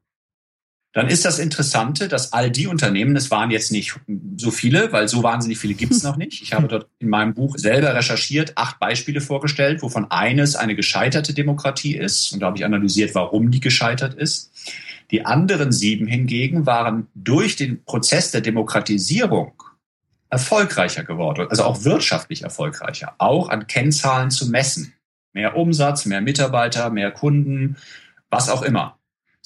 Dann 0.94 1.08
ist 1.08 1.24
das 1.24 1.40
Interessante, 1.40 2.06
dass 2.06 2.32
all 2.32 2.52
die 2.52 2.68
Unternehmen, 2.68 3.16
es 3.16 3.28
waren 3.32 3.50
jetzt 3.50 3.72
nicht 3.72 3.96
so 4.36 4.52
viele, 4.52 4.92
weil 4.92 5.08
so 5.08 5.24
wahnsinnig 5.24 5.58
viele 5.58 5.74
gibt 5.74 5.92
es 5.92 6.02
noch 6.04 6.16
nicht. 6.16 6.40
Ich 6.40 6.52
habe 6.52 6.68
dort 6.68 6.86
in 7.00 7.08
meinem 7.08 7.34
Buch 7.34 7.56
selber 7.58 7.94
recherchiert, 7.94 8.52
acht 8.56 8.78
Beispiele 8.78 9.20
vorgestellt, 9.20 9.82
wovon 9.82 10.08
eines 10.12 10.54
eine 10.54 10.76
gescheiterte 10.76 11.34
Demokratie 11.34 11.96
ist. 11.96 12.32
Und 12.32 12.40
da 12.40 12.46
habe 12.46 12.58
ich 12.58 12.64
analysiert, 12.64 13.12
warum 13.16 13.50
die 13.50 13.58
gescheitert 13.58 14.14
ist. 14.14 14.52
Die 15.10 15.26
anderen 15.26 15.72
sieben 15.72 16.06
hingegen 16.06 16.64
waren 16.64 17.08
durch 17.16 17.56
den 17.56 17.84
Prozess 17.84 18.30
der 18.30 18.40
Demokratisierung 18.40 19.52
erfolgreicher 20.30 21.02
geworden, 21.02 21.48
also 21.50 21.64
auch 21.64 21.84
wirtschaftlich 21.84 22.42
erfolgreicher, 22.42 23.14
auch 23.18 23.48
an 23.48 23.66
Kennzahlen 23.66 24.30
zu 24.30 24.48
messen. 24.48 24.94
Mehr 25.32 25.56
Umsatz, 25.56 26.06
mehr 26.06 26.20
Mitarbeiter, 26.20 26.90
mehr 26.90 27.10
Kunden, 27.10 27.76
was 28.30 28.48
auch 28.48 28.62
immer. 28.62 28.96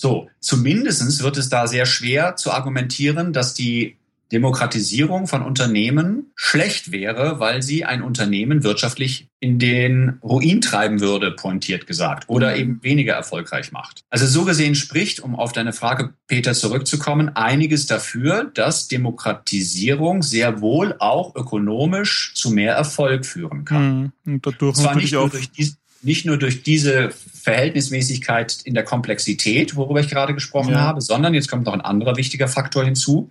So, 0.01 0.29
zumindestens 0.39 1.25
wird 1.25 1.37
es 1.39 1.49
da 1.49 1.67
sehr 1.67 1.85
schwer 1.85 2.37
zu 2.37 2.53
argumentieren, 2.53 3.33
dass 3.33 3.53
die 3.53 3.97
Demokratisierung 4.31 5.27
von 5.27 5.43
Unternehmen 5.43 6.31
schlecht 6.37 6.93
wäre, 6.93 7.41
weil 7.41 7.63
sie 7.63 7.85
ein 7.85 8.03
Unternehmen 8.03 8.63
wirtschaftlich 8.63 9.29
in 9.41 9.59
den 9.59 10.19
Ruin 10.23 10.61
treiben 10.61 11.01
würde, 11.01 11.31
pointiert 11.31 11.87
gesagt, 11.87 12.29
oder 12.29 12.57
eben 12.57 12.83
weniger 12.83 13.15
erfolgreich 13.15 13.73
macht. 13.73 14.05
Also 14.11 14.27
so 14.27 14.45
gesehen 14.45 14.75
spricht, 14.75 15.21
um 15.21 15.35
auf 15.35 15.53
deine 15.53 15.73
Frage, 15.73 16.13
Peter, 16.27 16.55
zurückzukommen, 16.55 17.31
einiges 17.37 17.87
dafür, 17.87 18.51
dass 18.53 18.89
Demokratisierung 18.89 20.23
sehr 20.23 20.61
wohl 20.61 20.95
auch 20.99 21.35
ökonomisch 21.35 22.33
zu 22.35 22.51
mehr 22.51 22.75
Erfolg 22.75 23.25
führen 23.25 23.65
kann. 23.65 24.13
Mhm. 24.25 24.35
Und 24.35 24.47
dadurch 24.47 24.77
Zwar 24.77 24.97
nicht 24.97 25.13
nur, 25.13 25.31
durch 25.31 25.51
die, 25.51 25.73
nicht 26.03 26.27
nur 26.27 26.37
durch 26.37 26.63
diese 26.63 27.11
Verhältnismäßigkeit 27.11 28.59
in 28.65 28.75
der 28.75 28.85
Komplexität, 28.85 29.77
worüber 29.77 30.01
ich 30.01 30.09
gerade 30.09 30.35
gesprochen 30.35 30.73
ja. 30.73 30.81
habe, 30.81 31.01
sondern 31.01 31.35
jetzt 31.35 31.49
kommt 31.49 31.67
noch 31.67 31.73
ein 31.73 31.81
anderer 31.81 32.17
wichtiger 32.17 32.49
Faktor 32.49 32.85
hinzu 32.85 33.31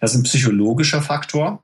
das 0.00 0.12
ist 0.12 0.18
ein 0.18 0.24
psychologischer 0.24 1.02
Faktor, 1.02 1.62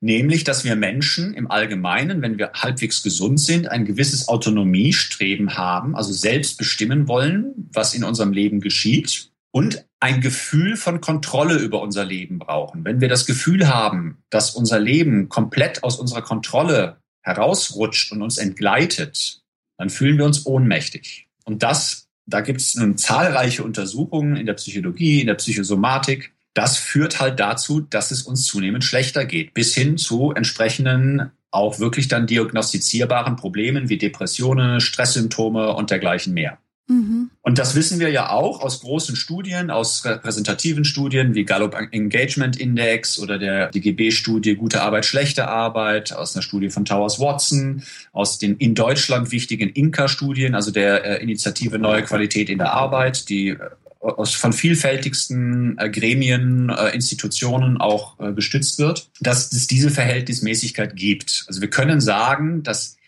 nämlich, 0.00 0.44
dass 0.44 0.64
wir 0.64 0.76
Menschen 0.76 1.34
im 1.34 1.50
Allgemeinen, 1.50 2.22
wenn 2.22 2.38
wir 2.38 2.52
halbwegs 2.54 3.02
gesund 3.02 3.40
sind, 3.40 3.68
ein 3.68 3.84
gewisses 3.84 4.28
Autonomiestreben 4.28 5.56
haben, 5.56 5.96
also 5.96 6.12
selbst 6.12 6.58
bestimmen 6.58 7.08
wollen, 7.08 7.68
was 7.72 7.94
in 7.94 8.04
unserem 8.04 8.32
Leben 8.32 8.60
geschieht 8.60 9.30
und 9.50 9.84
ein 10.00 10.20
Gefühl 10.20 10.76
von 10.76 11.00
Kontrolle 11.00 11.56
über 11.56 11.80
unser 11.80 12.04
Leben 12.04 12.38
brauchen. 12.38 12.84
Wenn 12.84 13.00
wir 13.00 13.08
das 13.08 13.24
Gefühl 13.24 13.68
haben, 13.68 14.18
dass 14.28 14.50
unser 14.50 14.78
Leben 14.78 15.28
komplett 15.28 15.82
aus 15.82 15.98
unserer 15.98 16.22
Kontrolle 16.22 16.98
herausrutscht 17.24 18.12
und 18.12 18.22
uns 18.22 18.38
entgleitet, 18.38 19.42
dann 19.76 19.90
fühlen 19.90 20.18
wir 20.18 20.24
uns 20.24 20.46
ohnmächtig. 20.46 21.26
Und 21.44 21.62
das, 21.62 22.08
da 22.26 22.40
gibt 22.40 22.60
es 22.60 22.76
nun 22.76 22.96
zahlreiche 22.96 23.64
Untersuchungen 23.64 24.36
in 24.36 24.46
der 24.46 24.54
Psychologie, 24.54 25.20
in 25.20 25.26
der 25.26 25.34
Psychosomatik, 25.34 26.32
das 26.54 26.76
führt 26.76 27.20
halt 27.20 27.40
dazu, 27.40 27.80
dass 27.80 28.12
es 28.12 28.22
uns 28.22 28.46
zunehmend 28.46 28.84
schlechter 28.84 29.24
geht, 29.24 29.54
bis 29.54 29.74
hin 29.74 29.98
zu 29.98 30.30
entsprechenden 30.30 31.32
auch 31.50 31.78
wirklich 31.78 32.08
dann 32.08 32.26
diagnostizierbaren 32.26 33.36
Problemen 33.36 33.88
wie 33.88 33.98
Depressionen, 33.98 34.80
Stresssymptome 34.80 35.74
und 35.74 35.90
dergleichen 35.90 36.34
mehr. 36.34 36.58
Mhm. 36.86 37.30
Und 37.40 37.58
das 37.58 37.74
wissen 37.74 37.98
wir 37.98 38.10
ja 38.10 38.30
auch 38.30 38.60
aus 38.60 38.80
großen 38.80 39.16
Studien, 39.16 39.70
aus 39.70 40.04
repräsentativen 40.04 40.84
Studien 40.84 41.34
wie 41.34 41.44
Gallup 41.44 41.74
Engagement 41.92 42.56
Index 42.56 43.18
oder 43.18 43.38
der 43.38 43.70
DGB-Studie 43.70 44.54
Gute 44.54 44.82
Arbeit, 44.82 45.06
schlechte 45.06 45.48
Arbeit, 45.48 46.12
aus 46.12 46.34
einer 46.34 46.42
Studie 46.42 46.68
von 46.68 46.84
Towers 46.84 47.18
Watson, 47.18 47.82
aus 48.12 48.38
den 48.38 48.56
in 48.58 48.74
Deutschland 48.74 49.32
wichtigen 49.32 49.70
Inka-Studien, 49.70 50.54
also 50.54 50.70
der 50.70 51.04
äh, 51.04 51.22
Initiative 51.22 51.78
Neue 51.78 52.02
Qualität 52.02 52.50
in 52.50 52.58
der 52.58 52.74
Arbeit, 52.74 53.30
die 53.30 53.48
äh, 53.48 53.58
aus 54.00 54.34
von 54.34 54.52
vielfältigsten 54.52 55.78
äh, 55.78 55.88
Gremien, 55.88 56.68
äh, 56.68 56.90
Institutionen 56.90 57.78
auch 57.80 58.20
äh, 58.20 58.32
gestützt 58.34 58.78
wird, 58.78 59.08
dass 59.20 59.50
es 59.52 59.66
diese 59.66 59.88
Verhältnismäßigkeit 59.88 60.94
gibt. 60.96 61.44
Also 61.48 61.62
wir 61.62 61.70
können 61.70 62.02
sagen, 62.02 62.62
dass 62.62 62.98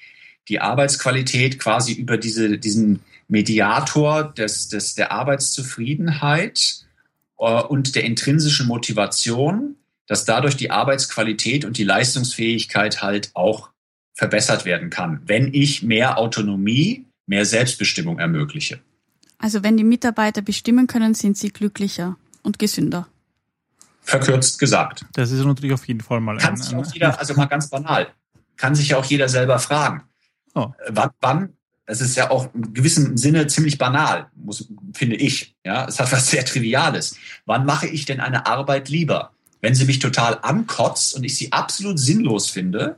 die 0.49 0.61
Arbeitsqualität 0.61 1.59
quasi 1.59 1.93
über 1.93 2.17
diese, 2.17 2.57
diesen 2.57 3.01
Mediator 3.29 4.25
des, 4.25 4.69
des, 4.69 4.95
der 4.95 5.13
Arbeitszufriedenheit 5.13 6.87
äh, 7.39 7.63
und 7.63 7.95
der 7.95 8.05
intrinsischen 8.05 8.67
Motivation, 8.67 9.77
dass 10.07 10.25
dadurch 10.25 10.57
die 10.57 10.71
Arbeitsqualität 10.71 11.65
und 11.65 11.79
die 11.79 11.85
Leistungsfähigkeit 11.85 13.03
halt 13.03 13.31
auch 13.35 13.71
verbessert 14.15 14.65
werden 14.65 14.91
kann, 14.91 15.21
wenn 15.27 15.53
ich 15.53 15.83
mehr 15.83 16.19
Autonomie, 16.19 17.05
mehr 17.27 17.45
Selbstbestimmung 17.45 18.19
ermögliche. 18.19 18.81
Also 19.39 19.63
wenn 19.63 19.77
die 19.77 19.85
Mitarbeiter 19.85 20.41
bestimmen 20.41 20.87
können, 20.87 21.15
sind 21.15 21.37
sie 21.37 21.51
glücklicher 21.51 22.17
und 22.43 22.59
gesünder. 22.59 23.09
Verkürzt 24.01 24.59
gesagt. 24.59 25.05
Das 25.13 25.31
ist 25.31 25.45
natürlich 25.45 25.75
auf 25.75 25.87
jeden 25.87 26.01
Fall 26.01 26.21
mal 26.21 26.39
kann 26.39 26.55
ein, 26.55 26.57
sich 26.57 26.75
auch 26.75 26.93
jeder, 26.93 27.19
also 27.19 27.35
mal 27.35 27.47
ganz 27.47 27.69
banal, 27.69 28.09
kann 28.57 28.75
sich 28.75 28.91
ja 28.91 28.99
auch 28.99 29.05
jeder 29.05 29.29
selber 29.29 29.59
fragen. 29.59 30.05
Oh. 30.55 30.73
Wann, 30.89 31.11
wann, 31.21 31.56
das 31.87 32.01
ist 32.01 32.17
ja 32.17 32.31
auch 32.31 32.53
in 32.53 32.75
gewissem 32.75 33.17
Sinne 33.17 33.47
ziemlich 33.47 33.79
banal, 33.79 34.27
muss, 34.35 34.69
finde 34.93 35.17
ich. 35.17 35.57
Ja, 35.65 35.87
es 35.87 35.99
hat 36.01 36.13
was 36.13 36.29
sehr 36.29 36.45
Triviales. 36.45 37.17
Wann 37.47 37.65
mache 37.65 37.87
ich 37.87 38.05
denn 38.05 38.21
eine 38.21 38.47
Arbeit 38.47 38.89
lieber? 38.89 39.33
Wenn 39.61 39.75
sie 39.75 39.85
mich 39.85 40.01
total 40.01 40.39
ankotzt 40.43 41.15
und 41.15 41.25
ich 41.25 41.37
sie 41.37 41.53
absolut 41.53 41.99
sinnlos 41.99 42.51
finde, 42.51 42.97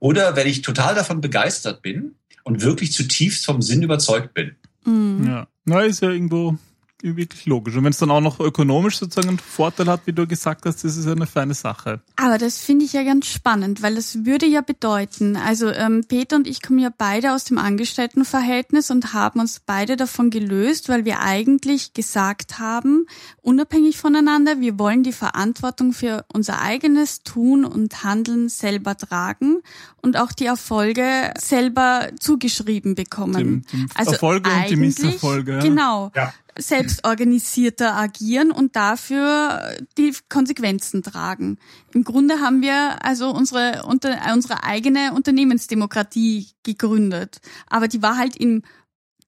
oder 0.00 0.36
wenn 0.36 0.46
ich 0.46 0.62
total 0.62 0.94
davon 0.94 1.20
begeistert 1.20 1.80
bin 1.80 2.16
und 2.42 2.62
wirklich 2.62 2.92
zutiefst 2.92 3.46
vom 3.46 3.62
Sinn 3.62 3.82
überzeugt 3.82 4.34
bin. 4.34 4.56
Mhm. 4.84 5.26
Ja. 5.26 5.46
Na, 5.64 5.80
ist 5.82 6.02
ja 6.02 6.10
irgendwo 6.10 6.58
wirklich 7.04 7.46
logisch. 7.46 7.76
Und 7.76 7.84
wenn 7.84 7.90
es 7.90 7.98
dann 7.98 8.10
auch 8.10 8.20
noch 8.20 8.40
ökonomisch 8.40 8.98
sozusagen 8.98 9.28
einen 9.28 9.38
Vorteil 9.38 9.86
hat, 9.86 10.02
wie 10.06 10.12
du 10.12 10.26
gesagt 10.26 10.64
hast, 10.64 10.84
das 10.84 10.96
ist 10.96 11.06
eine 11.06 11.26
feine 11.26 11.54
Sache. 11.54 12.00
Aber 12.16 12.38
das 12.38 12.58
finde 12.58 12.84
ich 12.84 12.94
ja 12.94 13.02
ganz 13.02 13.26
spannend, 13.26 13.82
weil 13.82 13.94
das 13.94 14.24
würde 14.24 14.46
ja 14.46 14.62
bedeuten, 14.62 15.36
also 15.36 15.68
ähm, 15.68 16.04
Peter 16.08 16.36
und 16.36 16.46
ich 16.46 16.62
kommen 16.62 16.78
ja 16.78 16.90
beide 16.96 17.32
aus 17.32 17.44
dem 17.44 17.58
Angestelltenverhältnis 17.58 18.90
und 18.90 19.12
haben 19.12 19.40
uns 19.40 19.60
beide 19.64 19.96
davon 19.96 20.30
gelöst, 20.30 20.88
weil 20.88 21.04
wir 21.04 21.20
eigentlich 21.20 21.92
gesagt 21.92 22.58
haben, 22.58 23.06
unabhängig 23.42 23.98
voneinander, 23.98 24.60
wir 24.60 24.78
wollen 24.78 25.02
die 25.02 25.12
Verantwortung 25.12 25.92
für 25.92 26.24
unser 26.32 26.62
eigenes 26.62 27.22
Tun 27.22 27.64
und 27.64 28.02
Handeln 28.02 28.48
selber 28.48 28.96
tragen 28.96 29.60
und 30.00 30.16
auch 30.16 30.32
die 30.32 30.46
Erfolge 30.46 31.32
selber 31.38 32.08
zugeschrieben 32.18 32.94
bekommen. 32.94 33.34
Dem, 33.34 33.66
dem 33.72 33.88
also 33.94 34.12
Erfolge 34.12 34.50
und 34.50 34.70
die 34.70 34.76
Misserfolge. 34.76 35.58
Genau. 35.60 36.10
Ja 36.14 36.32
selbstorganisierter 36.58 37.96
agieren 37.96 38.50
und 38.50 38.76
dafür 38.76 39.76
die 39.98 40.14
Konsequenzen 40.28 41.02
tragen. 41.02 41.58
Im 41.92 42.04
Grunde 42.04 42.40
haben 42.40 42.62
wir 42.62 43.04
also 43.04 43.30
unsere, 43.30 43.84
unter, 43.84 44.18
unsere 44.32 44.62
eigene 44.64 45.12
Unternehmensdemokratie 45.14 46.48
gegründet. 46.62 47.40
Aber 47.66 47.88
die 47.88 48.02
war 48.02 48.16
halt 48.16 48.36
im 48.36 48.62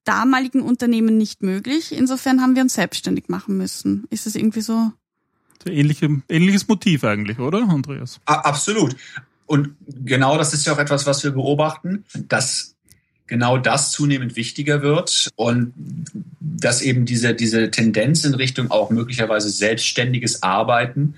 damaligen 0.03 0.61
Unternehmen 0.61 1.17
nicht 1.17 1.43
möglich. 1.43 1.91
Insofern 1.91 2.41
haben 2.41 2.55
wir 2.55 2.61
uns 2.61 2.75
selbstständig 2.75 3.27
machen 3.27 3.57
müssen. 3.57 4.05
Ist 4.09 4.25
das 4.25 4.35
irgendwie 4.35 4.61
so? 4.61 4.91
Ähnliche, 5.65 6.21
ähnliches 6.29 6.67
Motiv 6.69 7.03
eigentlich, 7.03 7.39
oder, 7.39 7.67
Andreas? 7.67 8.21
Absolut. 8.25 8.95
Und 9.45 9.75
genau 9.85 10.37
das 10.37 10.53
ist 10.53 10.65
ja 10.65 10.73
auch 10.73 10.77
etwas, 10.77 11.05
was 11.05 11.25
wir 11.25 11.31
beobachten, 11.31 12.05
dass 12.13 12.76
genau 13.27 13.57
das 13.57 13.91
zunehmend 13.91 14.35
wichtiger 14.35 14.81
wird 14.81 15.29
und 15.35 15.73
dass 16.39 16.81
eben 16.81 17.05
diese, 17.05 17.33
diese 17.33 17.69
Tendenz 17.69 18.23
in 18.23 18.33
Richtung 18.33 18.71
auch 18.71 18.89
möglicherweise 18.89 19.49
selbstständiges 19.49 20.43
Arbeiten 20.43 21.15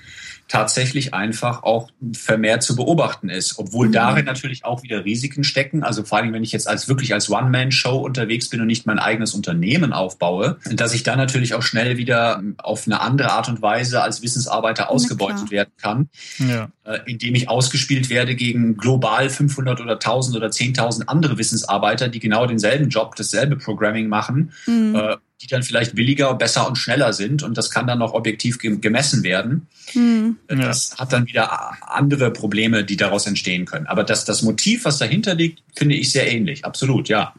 tatsächlich 0.50 1.14
einfach 1.14 1.62
auch 1.62 1.90
vermehrt 2.12 2.64
zu 2.64 2.76
beobachten 2.76 3.30
ist, 3.30 3.60
obwohl 3.60 3.88
mhm. 3.88 3.92
darin 3.94 4.26
natürlich 4.26 4.66
auch 4.66 4.82
wieder 4.82 5.06
Risiken 5.06 5.44
stecken. 5.44 5.84
Also 5.84 6.04
vor 6.04 6.18
allem, 6.18 6.34
wenn 6.34 6.44
ich 6.44 6.52
jetzt 6.52 6.68
als 6.68 6.90
wirklich 6.90 7.14
als 7.14 7.30
One-Man-Show 7.30 7.96
unterwegs 7.96 8.50
bin 8.50 8.60
und 8.60 8.68
nicht 8.68 8.88
mein 8.88 8.98
eigenes 8.98 9.36
Unternehmen 9.36 9.94
aufbaue, 9.94 10.58
dass 10.72 10.96
ich 10.96 11.04
dann 11.04 11.20
natürlich 11.20 11.54
auch 11.54 11.62
schnell 11.62 11.98
wieder 11.98 12.42
auf 12.58 12.88
eine 12.88 13.00
andere 13.00 13.32
Art 13.32 13.48
und 13.48 13.62
Weise 13.62 14.02
als 14.02 14.24
Wissensarbeiter 14.24 14.90
ausgebeutet 14.90 15.52
werden 15.52 15.72
kann, 15.80 16.10
ja. 16.40 16.70
äh, 16.84 17.00
indem 17.06 17.36
ich 17.36 17.48
ausgespielt 17.48 18.10
werde 18.10 18.36
gegen 18.36 18.76
global 18.76 19.30
500 19.30 19.80
oder 19.82 19.94
1000 19.94 20.36
oder 20.36 20.48
10.000 20.48 21.06
andere 21.06 21.38
Wissensarbeiter, 21.38 22.10
die 22.10 22.20
genau 22.20 22.48
denselben 22.48 22.90
Job, 22.90 23.16
dasselbe 23.16 23.56
Programming 23.56 24.08
machen. 24.08 24.52
Mhm. 24.66 24.96
Die 25.42 25.48
dann 25.48 25.64
vielleicht 25.64 25.96
billiger, 25.96 26.34
besser 26.34 26.68
und 26.68 26.78
schneller 26.78 27.14
sind 27.14 27.44
und 27.44 27.58
das 27.58 27.72
kann 27.72 27.88
dann 27.88 28.00
noch 28.00 28.14
objektiv 28.14 28.58
gemessen 28.60 29.24
werden. 29.24 29.68
Hm. 29.94 30.38
Das 30.48 30.92
ja. 30.92 30.98
hat 31.00 31.14
dann 31.14 31.28
wieder 31.28 31.90
andere 31.90 32.32
Probleme, 32.32 32.84
die 32.84 32.98
daraus 32.98 33.26
entstehen 33.26 33.66
können. 33.66 33.88
Aber 33.88 34.04
das, 34.04 34.26
das 34.26 34.42
Motiv, 34.42 34.86
was 34.86 34.98
dahinter 34.98 35.36
liegt, 35.36 35.64
finde 35.76 35.96
ich 35.96 36.12
sehr 36.12 36.30
ähnlich. 36.30 36.66
Absolut, 36.66 37.08
ja. 37.08 37.34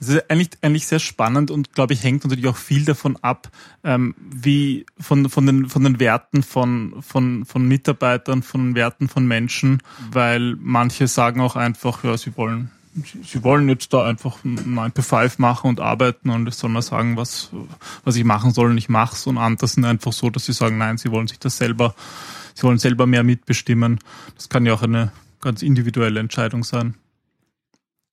Es 0.00 0.08
ist 0.08 0.30
eigentlich, 0.30 0.50
eigentlich 0.62 0.86
sehr 0.86 0.98
spannend 0.98 1.50
und 1.50 1.72
glaube 1.72 1.94
ich 1.94 2.02
hängt 2.02 2.24
natürlich 2.24 2.46
auch 2.46 2.56
viel 2.56 2.84
davon 2.84 3.16
ab, 3.22 3.50
ähm, 3.82 4.14
wie 4.18 4.86
von, 4.98 5.28
von, 5.28 5.46
den, 5.46 5.68
von 5.68 5.84
den 5.84 6.00
Werten 6.00 6.42
von, 6.42 7.02
von, 7.02 7.44
von 7.44 7.66
Mitarbeitern, 7.66 8.42
von 8.42 8.68
den 8.68 8.74
Werten 8.74 9.08
von 9.08 9.26
Menschen, 9.26 9.82
weil 10.10 10.56
manche 10.58 11.08
sagen 11.08 11.40
auch 11.40 11.56
einfach, 11.56 12.04
ja, 12.04 12.16
sie 12.16 12.36
wollen 12.36 12.70
sie 13.22 13.42
wollen 13.42 13.68
jetzt 13.68 13.92
da 13.92 14.04
einfach 14.04 14.38
9 14.42 14.94
to 14.94 15.02
5 15.02 15.38
machen 15.38 15.68
und 15.68 15.80
arbeiten 15.80 16.30
und 16.30 16.48
ich 16.48 16.54
soll 16.54 16.70
mal 16.70 16.82
sagen, 16.82 17.16
was, 17.16 17.50
was 18.04 18.16
ich 18.16 18.24
machen 18.24 18.52
soll 18.52 18.70
und 18.70 18.78
ich 18.78 18.88
mach's. 18.88 19.26
Und 19.26 19.38
andere 19.38 19.68
sind 19.68 19.84
einfach 19.84 20.12
so, 20.12 20.30
dass 20.30 20.46
sie 20.46 20.52
sagen, 20.52 20.78
nein, 20.78 20.98
sie 20.98 21.10
wollen 21.10 21.26
sich 21.26 21.38
das 21.38 21.56
selber, 21.56 21.94
sie 22.54 22.62
wollen 22.62 22.78
selber 22.78 23.06
mehr 23.06 23.24
mitbestimmen. 23.24 23.98
Das 24.36 24.48
kann 24.48 24.66
ja 24.66 24.74
auch 24.74 24.82
eine 24.82 25.12
ganz 25.40 25.62
individuelle 25.62 26.20
Entscheidung 26.20 26.64
sein. 26.64 26.94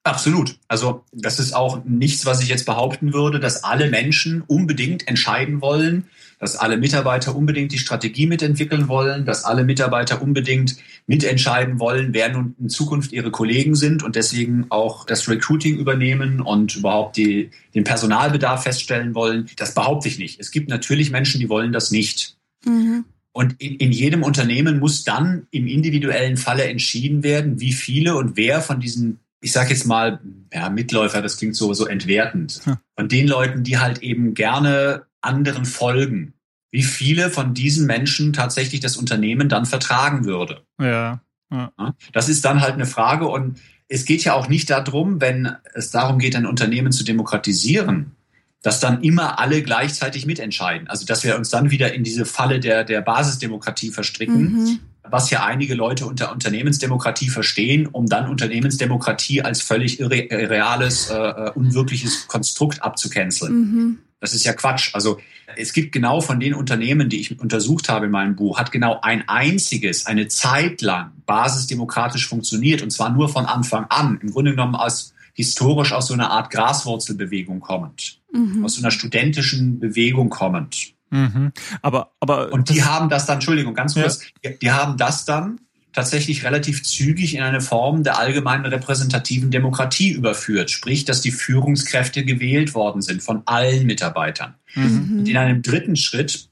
Absolut. 0.03 0.57
Also 0.67 1.05
das 1.11 1.39
ist 1.39 1.53
auch 1.53 1.83
nichts, 1.85 2.25
was 2.25 2.41
ich 2.41 2.49
jetzt 2.49 2.65
behaupten 2.65 3.13
würde, 3.13 3.39
dass 3.39 3.63
alle 3.63 3.87
Menschen 3.89 4.41
unbedingt 4.41 5.07
entscheiden 5.07 5.61
wollen, 5.61 6.07
dass 6.39 6.55
alle 6.55 6.77
Mitarbeiter 6.77 7.35
unbedingt 7.35 7.71
die 7.71 7.77
Strategie 7.77 8.25
mitentwickeln 8.25 8.87
wollen, 8.87 9.25
dass 9.25 9.43
alle 9.43 9.63
Mitarbeiter 9.63 10.19
unbedingt 10.23 10.75
mitentscheiden 11.05 11.79
wollen, 11.79 12.15
wer 12.15 12.29
nun 12.29 12.55
in 12.59 12.69
Zukunft 12.69 13.11
ihre 13.11 13.29
Kollegen 13.29 13.75
sind 13.75 14.01
und 14.01 14.15
deswegen 14.15 14.65
auch 14.69 15.05
das 15.05 15.29
Recruiting 15.29 15.77
übernehmen 15.77 16.41
und 16.41 16.75
überhaupt 16.75 17.17
die, 17.17 17.51
den 17.75 17.83
Personalbedarf 17.83 18.63
feststellen 18.63 19.13
wollen. 19.13 19.51
Das 19.57 19.75
behaupte 19.75 20.07
ich 20.07 20.17
nicht. 20.17 20.39
Es 20.39 20.49
gibt 20.49 20.67
natürlich 20.67 21.11
Menschen, 21.11 21.39
die 21.39 21.49
wollen 21.49 21.73
das 21.73 21.91
nicht. 21.91 22.37
Mhm. 22.65 23.05
Und 23.33 23.61
in, 23.61 23.75
in 23.75 23.91
jedem 23.91 24.23
Unternehmen 24.23 24.79
muss 24.79 25.03
dann 25.03 25.47
im 25.51 25.67
individuellen 25.67 26.37
Falle 26.37 26.65
entschieden 26.65 27.23
werden, 27.23 27.61
wie 27.61 27.71
viele 27.71 28.15
und 28.15 28.35
wer 28.35 28.61
von 28.61 28.79
diesen 28.79 29.20
ich 29.41 29.51
sage 29.51 29.71
jetzt 29.71 29.85
mal, 29.85 30.21
ja, 30.53 30.69
Mitläufer, 30.69 31.21
das 31.21 31.37
klingt 31.37 31.55
so, 31.55 31.73
so 31.73 31.87
entwertend. 31.87 32.61
Hm. 32.63 32.77
Von 32.95 33.09
den 33.09 33.27
Leuten, 33.27 33.63
die 33.63 33.79
halt 33.79 34.03
eben 34.03 34.35
gerne 34.35 35.07
anderen 35.21 35.65
folgen, 35.65 36.33
wie 36.71 36.83
viele 36.83 37.29
von 37.29 37.53
diesen 37.53 37.87
Menschen 37.87 38.33
tatsächlich 38.33 38.79
das 38.79 38.97
Unternehmen 38.97 39.49
dann 39.49 39.65
vertragen 39.65 40.25
würde. 40.25 40.63
Ja. 40.79 41.21
ja. 41.51 41.71
Das 42.13 42.29
ist 42.29 42.45
dann 42.45 42.61
halt 42.61 42.75
eine 42.75 42.85
Frage 42.85 43.27
und 43.27 43.59
es 43.87 44.05
geht 44.05 44.23
ja 44.23 44.33
auch 44.33 44.47
nicht 44.47 44.69
darum, 44.69 45.19
wenn 45.19 45.55
es 45.73 45.91
darum 45.91 46.17
geht, 46.17 46.35
ein 46.35 46.45
Unternehmen 46.45 46.93
zu 46.93 47.03
demokratisieren, 47.03 48.15
dass 48.61 48.79
dann 48.79 49.01
immer 49.01 49.39
alle 49.39 49.63
gleichzeitig 49.63 50.25
mitentscheiden. 50.25 50.87
Also 50.87 51.05
dass 51.05 51.23
wir 51.23 51.35
uns 51.35 51.49
dann 51.49 51.71
wieder 51.71 51.93
in 51.93 52.03
diese 52.03 52.25
Falle 52.25 52.59
der, 52.59 52.83
der 52.83 53.01
Basisdemokratie 53.01 53.89
verstricken, 53.89 54.53
mhm 54.53 54.79
was 55.09 55.29
ja 55.29 55.43
einige 55.43 55.73
Leute 55.73 56.05
unter 56.05 56.31
Unternehmensdemokratie 56.31 57.29
verstehen, 57.29 57.87
um 57.87 58.07
dann 58.07 58.29
Unternehmensdemokratie 58.29 59.41
als 59.41 59.61
völlig 59.61 59.99
irreales, 59.99 61.09
äh, 61.09 61.15
äh, 61.15 61.51
unwirkliches 61.51 62.27
Konstrukt 62.27 62.83
abzucanceln. 62.83 63.53
Mhm. 63.53 63.99
Das 64.19 64.33
ist 64.33 64.45
ja 64.45 64.53
Quatsch. 64.53 64.93
Also 64.93 65.19
es 65.57 65.73
gibt 65.73 65.91
genau 65.91 66.21
von 66.21 66.39
den 66.39 66.53
Unternehmen, 66.53 67.09
die 67.09 67.19
ich 67.19 67.39
untersucht 67.39 67.89
habe 67.89 68.05
in 68.05 68.11
meinem 68.11 68.35
Buch, 68.35 68.59
hat 68.59 68.71
genau 68.71 68.99
ein 69.01 69.27
einziges, 69.27 70.05
eine 70.05 70.27
Zeit 70.27 70.81
lang 70.81 71.11
basisdemokratisch 71.25 72.27
funktioniert 72.27 72.81
und 72.81 72.91
zwar 72.91 73.11
nur 73.11 73.29
von 73.29 73.45
Anfang 73.45 73.85
an. 73.89 74.19
Im 74.21 74.31
Grunde 74.31 74.51
genommen 74.51 74.75
aus 74.75 75.13
historisch 75.33 75.93
aus 75.93 76.07
so 76.07 76.13
einer 76.13 76.29
Art 76.29 76.51
Graswurzelbewegung 76.51 77.59
kommend, 77.61 78.19
mhm. 78.31 78.63
aus 78.63 78.75
so 78.75 78.81
einer 78.81 78.91
studentischen 78.91 79.79
Bewegung 79.79 80.29
kommend. 80.29 80.93
Mhm. 81.12 81.51
Aber, 81.82 82.14
aber 82.20 82.51
und 82.51 82.70
die 82.70 82.84
haben 82.84 83.09
das 83.09 83.26
dann, 83.26 83.36
Entschuldigung, 83.36 83.74
ganz 83.74 83.93
kurz, 83.93 84.22
ja. 84.43 84.51
die, 84.62 84.72
haben 84.72 84.97
das 84.97 85.26
dann 85.26 85.59
tatsächlich 85.93 86.45
relativ 86.45 86.84
zügig 86.84 87.36
in 87.36 87.43
eine 87.43 87.62
Form 87.62 88.03
der 88.03 88.18
allgemeinen 88.18 88.66
repräsentativen 88.66 89.51
Demokratie 89.51 90.12
überführt. 90.12 90.72
Sprich, 90.72 91.05
dass 91.05 91.22
die 91.22 91.32
Führungskräfte 91.32 92.24
gewählt 92.24 92.74
worden 92.74 93.01
sind 93.01 93.22
von 93.22 93.43
allen 93.45 93.86
Mitarbeitern. 93.86 94.55
Mhm. 94.74 95.20
Und 95.20 95.28
in 95.28 95.38
einem 95.38 95.62
dritten 95.62 95.97
Schritt 95.97 96.49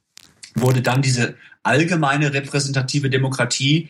wurde 0.56 0.82
dann 0.82 1.02
diese 1.02 1.36
allgemeine 1.64 2.34
repräsentative 2.34 3.10
Demokratie 3.10 3.90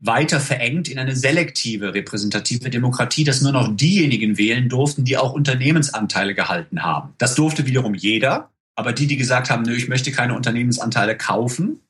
weiter 0.00 0.40
verengt 0.40 0.88
in 0.88 0.98
eine 0.98 1.16
selektive 1.16 1.92
repräsentative 1.92 2.70
Demokratie, 2.70 3.24
dass 3.24 3.42
nur 3.42 3.52
noch 3.52 3.76
diejenigen 3.76 4.38
wählen 4.38 4.68
durften, 4.68 5.04
die 5.04 5.16
auch 5.16 5.32
Unternehmensanteile 5.32 6.34
gehalten 6.34 6.82
haben. 6.82 7.14
Das 7.18 7.34
durfte 7.34 7.66
wiederum 7.66 7.94
jeder, 7.94 8.50
aber 8.78 8.92
die, 8.92 9.08
die 9.08 9.16
gesagt 9.16 9.50
haben, 9.50 9.64
nö, 9.64 9.74
ich 9.74 9.88
möchte 9.88 10.12
keine 10.12 10.36
Unternehmensanteile 10.36 11.16
kaufen 11.16 11.80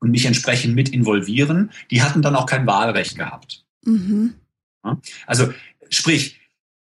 und 0.00 0.10
mich 0.10 0.26
entsprechend 0.26 0.74
mit 0.74 0.88
involvieren, 0.88 1.70
die 1.92 2.02
hatten 2.02 2.22
dann 2.22 2.34
auch 2.34 2.46
kein 2.46 2.66
Wahlrecht 2.66 3.16
gehabt. 3.16 3.64
Mhm. 3.84 4.34
Also 5.28 5.54
sprich, 5.90 6.40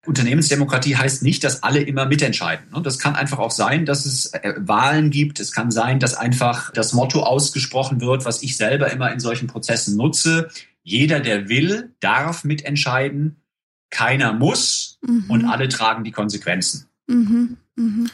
Unternehmensdemokratie 0.05 0.97
heißt 0.97 1.23
nicht, 1.23 1.43
dass 1.43 1.63
alle 1.63 1.81
immer 1.81 2.05
mitentscheiden. 2.05 2.67
Das 2.83 2.99
kann 2.99 3.17
einfach 3.17 3.39
auch 3.39 3.51
sein, 3.51 3.87
dass 3.87 4.05
es 4.05 4.27
äh, 4.35 4.53
Wahlen 4.59 5.11
gibt. 5.11 5.41
Es 5.41 5.53
kann 5.53 5.71
sein, 5.71 6.01
dass 6.01 6.15
einfach 6.15 6.71
das 6.73 6.93
Motto 6.93 7.23
ausgesprochen 7.23 8.03
wird, 8.03 8.27
was 8.27 8.43
ich 8.43 8.59
selber 8.59 8.91
immer 8.91 9.11
in 9.11 9.21
solchen 9.21 9.47
Prozessen 9.47 9.97
nutze. 9.97 10.51
Jeder, 10.83 11.21
der 11.21 11.49
will, 11.49 11.95
darf 12.01 12.45
mitentscheiden. 12.45 13.37
Keiner 13.89 14.35
muss 14.35 14.99
mhm. 15.01 15.25
und 15.29 15.45
alle 15.47 15.69
tragen 15.71 16.05
die 16.05 16.13
Konsequenzen. 16.13 16.89
Mhm. 17.07 17.57
Mhm. 17.77 18.11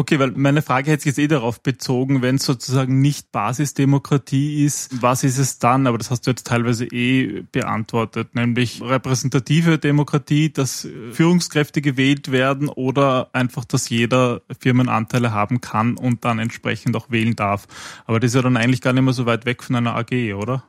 Okay, 0.00 0.20
weil 0.20 0.30
meine 0.30 0.62
Frage 0.62 0.92
hätte 0.92 1.02
sich 1.02 1.16
jetzt 1.16 1.18
eh 1.18 1.26
darauf 1.26 1.60
bezogen, 1.60 2.22
wenn 2.22 2.36
es 2.36 2.44
sozusagen 2.44 3.00
nicht 3.00 3.32
Basisdemokratie 3.32 4.64
ist, 4.64 5.02
was 5.02 5.24
ist 5.24 5.38
es 5.38 5.58
dann? 5.58 5.88
Aber 5.88 5.98
das 5.98 6.12
hast 6.12 6.24
du 6.24 6.30
jetzt 6.30 6.46
teilweise 6.46 6.84
eh 6.84 7.42
beantwortet, 7.50 8.32
nämlich 8.36 8.80
repräsentative 8.80 9.80
Demokratie, 9.80 10.52
dass 10.52 10.86
Führungskräfte 11.10 11.82
gewählt 11.82 12.30
werden 12.30 12.68
oder 12.68 13.30
einfach, 13.32 13.64
dass 13.64 13.88
jeder 13.88 14.42
Firmenanteile 14.60 15.32
haben 15.32 15.60
kann 15.60 15.96
und 15.96 16.24
dann 16.24 16.38
entsprechend 16.38 16.94
auch 16.94 17.10
wählen 17.10 17.34
darf. 17.34 17.66
Aber 18.06 18.20
das 18.20 18.30
ist 18.30 18.34
ja 18.36 18.42
dann 18.42 18.56
eigentlich 18.56 18.82
gar 18.82 18.92
nicht 18.92 19.02
mehr 19.02 19.12
so 19.12 19.26
weit 19.26 19.46
weg 19.46 19.64
von 19.64 19.74
einer 19.74 19.96
AG, 19.96 20.32
oder? 20.32 20.62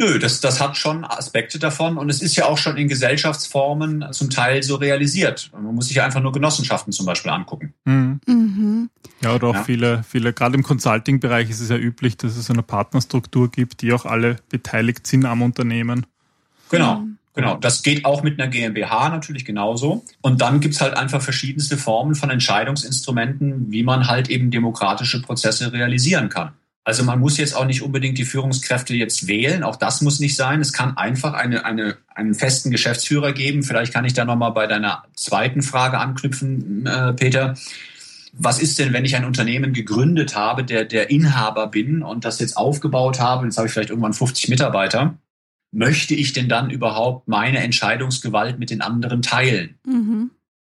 Nö, 0.00 0.18
das, 0.18 0.40
das 0.40 0.62
hat 0.62 0.78
schon 0.78 1.04
Aspekte 1.04 1.58
davon 1.58 1.98
und 1.98 2.08
es 2.08 2.22
ist 2.22 2.34
ja 2.34 2.46
auch 2.46 2.56
schon 2.56 2.78
in 2.78 2.88
Gesellschaftsformen 2.88 4.06
zum 4.12 4.30
Teil 4.30 4.62
so 4.62 4.76
realisiert. 4.76 5.50
Man 5.52 5.74
muss 5.74 5.88
sich 5.88 5.96
ja 5.96 6.06
einfach 6.06 6.22
nur 6.22 6.32
Genossenschaften 6.32 6.90
zum 6.90 7.04
Beispiel 7.04 7.30
angucken. 7.30 7.74
Mhm. 7.84 8.18
Mhm. 8.26 8.90
Ja, 9.20 9.34
oder 9.34 9.48
auch 9.48 9.54
ja. 9.56 9.62
viele, 9.62 10.02
viele, 10.08 10.32
gerade 10.32 10.54
im 10.54 10.62
Consulting-Bereich 10.62 11.50
ist 11.50 11.60
es 11.60 11.68
ja 11.68 11.76
üblich, 11.76 12.16
dass 12.16 12.38
es 12.38 12.50
eine 12.50 12.62
Partnerstruktur 12.62 13.50
gibt, 13.50 13.82
die 13.82 13.92
auch 13.92 14.06
alle 14.06 14.36
beteiligt 14.48 15.06
sind 15.06 15.26
am 15.26 15.42
Unternehmen. 15.42 16.06
Genau. 16.70 17.04
Genau, 17.34 17.56
das 17.56 17.82
geht 17.82 18.04
auch 18.04 18.22
mit 18.22 18.40
einer 18.40 18.50
GmbH 18.50 19.08
natürlich 19.08 19.44
genauso. 19.44 20.04
Und 20.20 20.40
dann 20.40 20.60
gibt's 20.60 20.80
halt 20.80 20.94
einfach 20.94 21.22
verschiedenste 21.22 21.76
Formen 21.76 22.14
von 22.14 22.28
Entscheidungsinstrumenten, 22.28 23.70
wie 23.70 23.82
man 23.82 24.08
halt 24.08 24.28
eben 24.28 24.50
demokratische 24.50 25.22
Prozesse 25.22 25.72
realisieren 25.72 26.28
kann. 26.28 26.52
Also 26.90 27.04
man 27.04 27.20
muss 27.20 27.36
jetzt 27.36 27.54
auch 27.54 27.66
nicht 27.66 27.82
unbedingt 27.82 28.18
die 28.18 28.24
Führungskräfte 28.24 28.96
jetzt 28.96 29.28
wählen. 29.28 29.62
Auch 29.62 29.76
das 29.76 30.00
muss 30.00 30.18
nicht 30.18 30.34
sein. 30.34 30.60
Es 30.60 30.72
kann 30.72 30.96
einfach 30.96 31.34
eine, 31.34 31.64
eine, 31.64 31.96
einen 32.16 32.34
festen 32.34 32.72
Geschäftsführer 32.72 33.32
geben. 33.32 33.62
Vielleicht 33.62 33.92
kann 33.92 34.04
ich 34.04 34.12
da 34.12 34.24
nochmal 34.24 34.50
bei 34.50 34.66
deiner 34.66 35.04
zweiten 35.14 35.62
Frage 35.62 35.98
anknüpfen, 35.98 36.84
äh, 36.86 37.12
Peter. 37.12 37.54
Was 38.32 38.60
ist 38.60 38.80
denn, 38.80 38.92
wenn 38.92 39.04
ich 39.04 39.14
ein 39.14 39.24
Unternehmen 39.24 39.72
gegründet 39.72 40.34
habe, 40.34 40.64
der, 40.64 40.84
der 40.84 41.10
Inhaber 41.10 41.68
bin 41.68 42.02
und 42.02 42.24
das 42.24 42.40
jetzt 42.40 42.56
aufgebaut 42.56 43.20
habe, 43.20 43.44
jetzt 43.44 43.56
habe 43.56 43.68
ich 43.68 43.72
vielleicht 43.72 43.90
irgendwann 43.90 44.12
50 44.12 44.48
Mitarbeiter, 44.48 45.14
möchte 45.70 46.16
ich 46.16 46.32
denn 46.32 46.48
dann 46.48 46.70
überhaupt 46.70 47.28
meine 47.28 47.58
Entscheidungsgewalt 47.58 48.58
mit 48.58 48.70
den 48.70 48.80
anderen 48.80 49.22
teilen? 49.22 49.78
Mhm. 49.86 50.32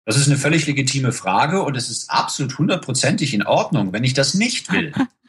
Das 0.04 0.18
ist 0.18 0.28
eine 0.28 0.38
völlig 0.38 0.68
legitime 0.68 1.14
Frage 1.14 1.62
und 1.62 1.78
es 1.78 1.90
ist 1.90 2.10
absolut 2.10 2.58
hundertprozentig 2.58 3.34
in 3.34 3.44
Ordnung, 3.44 3.94
wenn 3.94 4.04
ich 4.04 4.14
das 4.14 4.34
nicht 4.34 4.74
will. 4.74 4.92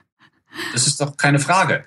Das 0.73 0.87
ist 0.87 1.01
doch 1.01 1.17
keine 1.17 1.39
Frage. 1.39 1.85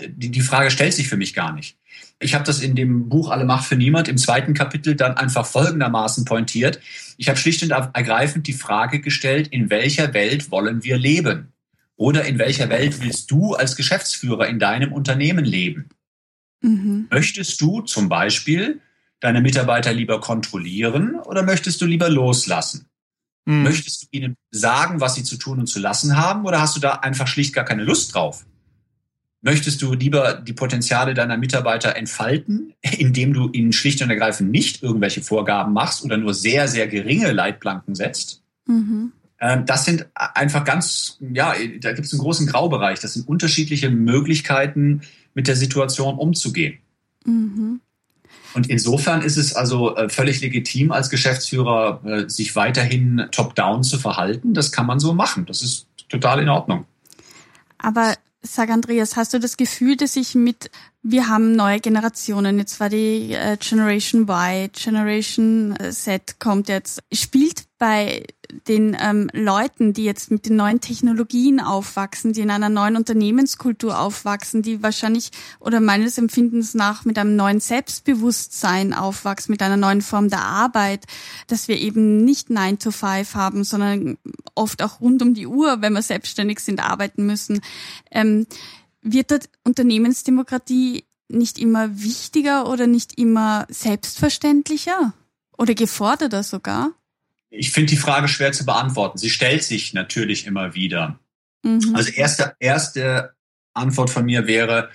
Die, 0.00 0.30
die 0.30 0.40
Frage 0.40 0.70
stellt 0.70 0.94
sich 0.94 1.08
für 1.08 1.16
mich 1.16 1.34
gar 1.34 1.52
nicht. 1.52 1.76
Ich 2.18 2.34
habe 2.34 2.44
das 2.44 2.60
in 2.60 2.74
dem 2.74 3.08
Buch 3.08 3.30
Alle 3.30 3.44
Macht 3.44 3.66
für 3.66 3.76
Niemand 3.76 4.08
im 4.08 4.16
zweiten 4.16 4.54
Kapitel 4.54 4.94
dann 4.94 5.16
einfach 5.16 5.46
folgendermaßen 5.46 6.24
pointiert. 6.24 6.80
Ich 7.18 7.28
habe 7.28 7.38
schlicht 7.38 7.62
und 7.62 7.70
ergreifend 7.70 8.46
die 8.46 8.52
Frage 8.52 9.00
gestellt, 9.00 9.48
in 9.48 9.70
welcher 9.70 10.14
Welt 10.14 10.50
wollen 10.50 10.82
wir 10.82 10.96
leben? 10.96 11.52
Oder 11.96 12.24
in 12.24 12.38
welcher 12.38 12.68
Welt 12.68 13.00
willst 13.00 13.30
du 13.30 13.54
als 13.54 13.76
Geschäftsführer 13.76 14.48
in 14.48 14.58
deinem 14.58 14.92
Unternehmen 14.92 15.44
leben? 15.44 15.88
Mhm. 16.62 17.08
Möchtest 17.10 17.60
du 17.60 17.80
zum 17.82 18.08
Beispiel 18.08 18.80
deine 19.20 19.40
Mitarbeiter 19.40 19.92
lieber 19.92 20.20
kontrollieren 20.20 21.16
oder 21.20 21.42
möchtest 21.42 21.80
du 21.80 21.86
lieber 21.86 22.08
loslassen? 22.10 22.88
Mhm. 23.46 23.62
Möchtest 23.62 24.02
du 24.02 24.06
ihnen 24.10 24.36
sagen, 24.50 25.00
was 25.00 25.14
sie 25.14 25.24
zu 25.24 25.36
tun 25.36 25.58
und 25.58 25.66
zu 25.66 25.80
lassen 25.80 26.16
haben, 26.16 26.44
oder 26.44 26.60
hast 26.60 26.76
du 26.76 26.80
da 26.80 26.94
einfach 26.94 27.26
schlicht 27.26 27.54
gar 27.54 27.64
keine 27.64 27.84
Lust 27.84 28.14
drauf? 28.14 28.44
Möchtest 29.40 29.80
du 29.80 29.94
lieber 29.94 30.34
die 30.34 30.52
Potenziale 30.52 31.14
deiner 31.14 31.36
Mitarbeiter 31.36 31.96
entfalten, 31.96 32.74
indem 32.82 33.32
du 33.32 33.48
ihnen 33.50 33.72
schlicht 33.72 34.02
und 34.02 34.10
ergreifend 34.10 34.50
nicht 34.50 34.82
irgendwelche 34.82 35.22
Vorgaben 35.22 35.72
machst 35.72 36.04
oder 36.04 36.16
nur 36.16 36.34
sehr, 36.34 36.68
sehr 36.68 36.88
geringe 36.88 37.30
Leitplanken 37.32 37.94
setzt? 37.94 38.42
Mhm. 38.66 39.12
Ähm, 39.38 39.64
das 39.66 39.84
sind 39.84 40.06
einfach 40.14 40.64
ganz, 40.64 41.18
ja, 41.20 41.54
da 41.80 41.92
gibt 41.92 42.06
es 42.06 42.12
einen 42.12 42.22
großen 42.22 42.46
Graubereich. 42.46 43.00
Das 43.00 43.14
sind 43.14 43.28
unterschiedliche 43.28 43.90
Möglichkeiten, 43.90 45.02
mit 45.34 45.46
der 45.46 45.56
Situation 45.56 46.16
umzugehen. 46.16 46.78
Mhm. 47.24 47.80
Und 48.56 48.70
insofern 48.70 49.20
ist 49.20 49.36
es 49.36 49.54
also 49.54 49.94
äh, 49.96 50.08
völlig 50.08 50.40
legitim, 50.40 50.90
als 50.90 51.10
Geschäftsführer 51.10 52.00
äh, 52.06 52.28
sich 52.30 52.56
weiterhin 52.56 53.26
top-down 53.30 53.84
zu 53.84 53.98
verhalten. 53.98 54.54
Das 54.54 54.72
kann 54.72 54.86
man 54.86 54.98
so 54.98 55.12
machen. 55.12 55.44
Das 55.44 55.60
ist 55.60 55.86
total 56.08 56.40
in 56.40 56.48
Ordnung. 56.48 56.86
Aber 57.76 58.14
sag 58.40 58.70
Andreas, 58.70 59.14
hast 59.14 59.34
du 59.34 59.38
das 59.38 59.58
Gefühl, 59.58 59.98
dass 59.98 60.16
ich 60.16 60.34
mit 60.34 60.70
wir 61.08 61.28
haben 61.28 61.54
neue 61.54 61.80
Generationen. 61.80 62.58
Jetzt 62.58 62.80
war 62.80 62.88
die 62.88 63.32
äh, 63.32 63.56
Generation 63.58 64.22
Y, 64.22 64.70
Generation 64.72 65.76
Z 65.90 66.40
kommt 66.40 66.68
jetzt. 66.68 67.00
Spielt 67.12 67.64
bei 67.78 68.24
den 68.68 68.96
ähm, 69.00 69.30
Leuten, 69.32 69.92
die 69.92 70.04
jetzt 70.04 70.30
mit 70.30 70.46
den 70.46 70.56
neuen 70.56 70.80
Technologien 70.80 71.60
aufwachsen, 71.60 72.32
die 72.32 72.40
in 72.40 72.50
einer 72.50 72.68
neuen 72.68 72.96
Unternehmenskultur 72.96 73.98
aufwachsen, 73.98 74.62
die 74.62 74.82
wahrscheinlich 74.82 75.30
oder 75.60 75.80
meines 75.80 76.18
Empfindens 76.18 76.74
nach 76.74 77.04
mit 77.04 77.18
einem 77.18 77.36
neuen 77.36 77.60
Selbstbewusstsein 77.60 78.94
aufwachsen, 78.94 79.52
mit 79.52 79.62
einer 79.62 79.76
neuen 79.76 80.02
Form 80.02 80.28
der 80.28 80.42
Arbeit, 80.42 81.04
dass 81.46 81.68
wir 81.68 81.78
eben 81.78 82.24
nicht 82.24 82.50
9 82.50 82.78
to 82.78 82.90
5 82.90 83.34
haben, 83.34 83.64
sondern 83.64 84.18
oft 84.54 84.82
auch 84.82 85.00
rund 85.00 85.22
um 85.22 85.34
die 85.34 85.46
Uhr, 85.46 85.82
wenn 85.82 85.92
wir 85.92 86.02
selbstständig 86.02 86.60
sind, 86.60 86.80
arbeiten 86.80 87.26
müssen. 87.26 87.60
Ähm, 88.10 88.46
wird 89.02 89.30
dort 89.30 89.48
Unternehmensdemokratie 89.64 91.04
nicht 91.28 91.58
immer 91.58 92.02
wichtiger 92.02 92.68
oder 92.68 92.86
nicht 92.86 93.18
immer 93.18 93.66
selbstverständlicher 93.68 95.12
oder 95.56 95.74
geforderter 95.74 96.42
sogar? 96.42 96.92
Ich 97.50 97.70
finde 97.70 97.90
die 97.90 97.96
Frage 97.96 98.28
schwer 98.28 98.52
zu 98.52 98.64
beantworten. 98.64 99.18
Sie 99.18 99.30
stellt 99.30 99.62
sich 99.62 99.94
natürlich 99.94 100.46
immer 100.46 100.74
wieder. 100.74 101.18
Mhm. 101.62 101.94
Also 101.94 102.10
erste, 102.10 102.54
erste 102.58 103.34
Antwort 103.74 104.10
von 104.10 104.24
mir 104.24 104.46
wäre, 104.46 104.90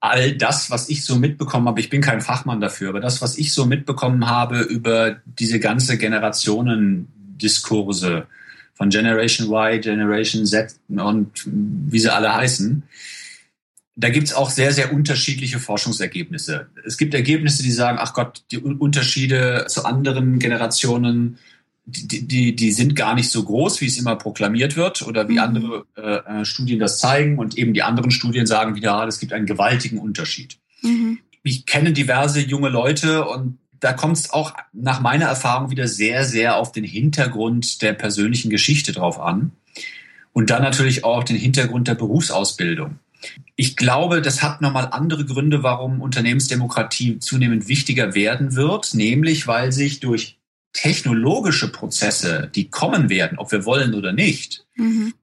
all 0.00 0.32
das, 0.32 0.70
was 0.70 0.88
ich 0.88 1.04
so 1.04 1.16
mitbekommen 1.16 1.68
habe, 1.68 1.80
ich 1.80 1.90
bin 1.90 2.00
kein 2.00 2.22
Fachmann 2.22 2.60
dafür, 2.60 2.88
aber 2.88 3.00
das, 3.00 3.20
was 3.20 3.38
ich 3.38 3.52
so 3.52 3.66
mitbekommen 3.66 4.26
habe 4.26 4.60
über 4.60 5.16
diese 5.26 5.60
ganze 5.60 5.98
Generationendiskurse 5.98 8.26
von 8.72 8.88
Generation 8.88 9.48
Y, 9.48 9.82
Generation 9.82 10.46
Z 10.46 10.76
und 10.88 11.30
wie 11.44 11.98
sie 11.98 12.10
alle 12.12 12.34
heißen, 12.34 12.82
da 13.94 14.08
gibt's 14.08 14.32
auch 14.32 14.48
sehr, 14.48 14.72
sehr 14.72 14.94
unterschiedliche 14.94 15.58
Forschungsergebnisse. 15.58 16.68
Es 16.86 16.96
gibt 16.96 17.12
Ergebnisse, 17.12 17.62
die 17.62 17.70
sagen, 17.70 17.98
ach 18.00 18.14
Gott, 18.14 18.44
die 18.50 18.56
Unterschiede 18.56 19.66
zu 19.68 19.84
anderen 19.84 20.38
Generationen, 20.38 21.36
die, 21.90 22.26
die, 22.26 22.56
die 22.56 22.72
sind 22.72 22.96
gar 22.96 23.14
nicht 23.14 23.30
so 23.30 23.44
groß, 23.44 23.80
wie 23.80 23.86
es 23.86 23.98
immer 23.98 24.16
proklamiert 24.16 24.76
wird 24.76 25.02
oder 25.02 25.28
wie 25.28 25.34
mhm. 25.34 25.38
andere 25.38 25.84
äh, 25.96 26.40
äh 26.40 26.44
Studien 26.44 26.78
das 26.78 26.98
zeigen. 26.98 27.38
Und 27.38 27.58
eben 27.58 27.74
die 27.74 27.82
anderen 27.82 28.10
Studien 28.10 28.46
sagen 28.46 28.74
wieder, 28.74 29.06
es 29.06 29.18
gibt 29.18 29.32
einen 29.32 29.46
gewaltigen 29.46 29.98
Unterschied. 29.98 30.58
Mhm. 30.82 31.18
Ich 31.42 31.66
kenne 31.66 31.92
diverse 31.92 32.40
junge 32.40 32.68
Leute 32.68 33.26
und 33.26 33.58
da 33.80 33.92
kommt 33.94 34.18
es 34.18 34.30
auch 34.30 34.54
nach 34.72 35.00
meiner 35.00 35.26
Erfahrung 35.26 35.70
wieder 35.70 35.88
sehr, 35.88 36.24
sehr 36.24 36.56
auf 36.56 36.72
den 36.72 36.84
Hintergrund 36.84 37.82
der 37.82 37.94
persönlichen 37.94 38.50
Geschichte 38.50 38.92
drauf 38.92 39.18
an. 39.18 39.52
Und 40.32 40.50
dann 40.50 40.62
natürlich 40.62 41.02
auch 41.04 41.24
den 41.24 41.36
Hintergrund 41.36 41.88
der 41.88 41.94
Berufsausbildung. 41.94 42.98
Ich 43.56 43.76
glaube, 43.76 44.22
das 44.22 44.42
hat 44.42 44.60
nochmal 44.60 44.88
andere 44.92 45.24
Gründe, 45.24 45.62
warum 45.62 46.00
Unternehmensdemokratie 46.00 47.18
zunehmend 47.18 47.68
wichtiger 47.68 48.14
werden 48.14 48.54
wird, 48.54 48.94
nämlich 48.94 49.46
weil 49.46 49.72
sich 49.72 50.00
durch 50.00 50.38
technologische 50.72 51.70
Prozesse, 51.70 52.50
die 52.54 52.70
kommen 52.70 53.08
werden, 53.08 53.38
ob 53.38 53.52
wir 53.52 53.64
wollen 53.64 53.94
oder 53.94 54.12
nicht, 54.12 54.66
mhm. 54.76 55.14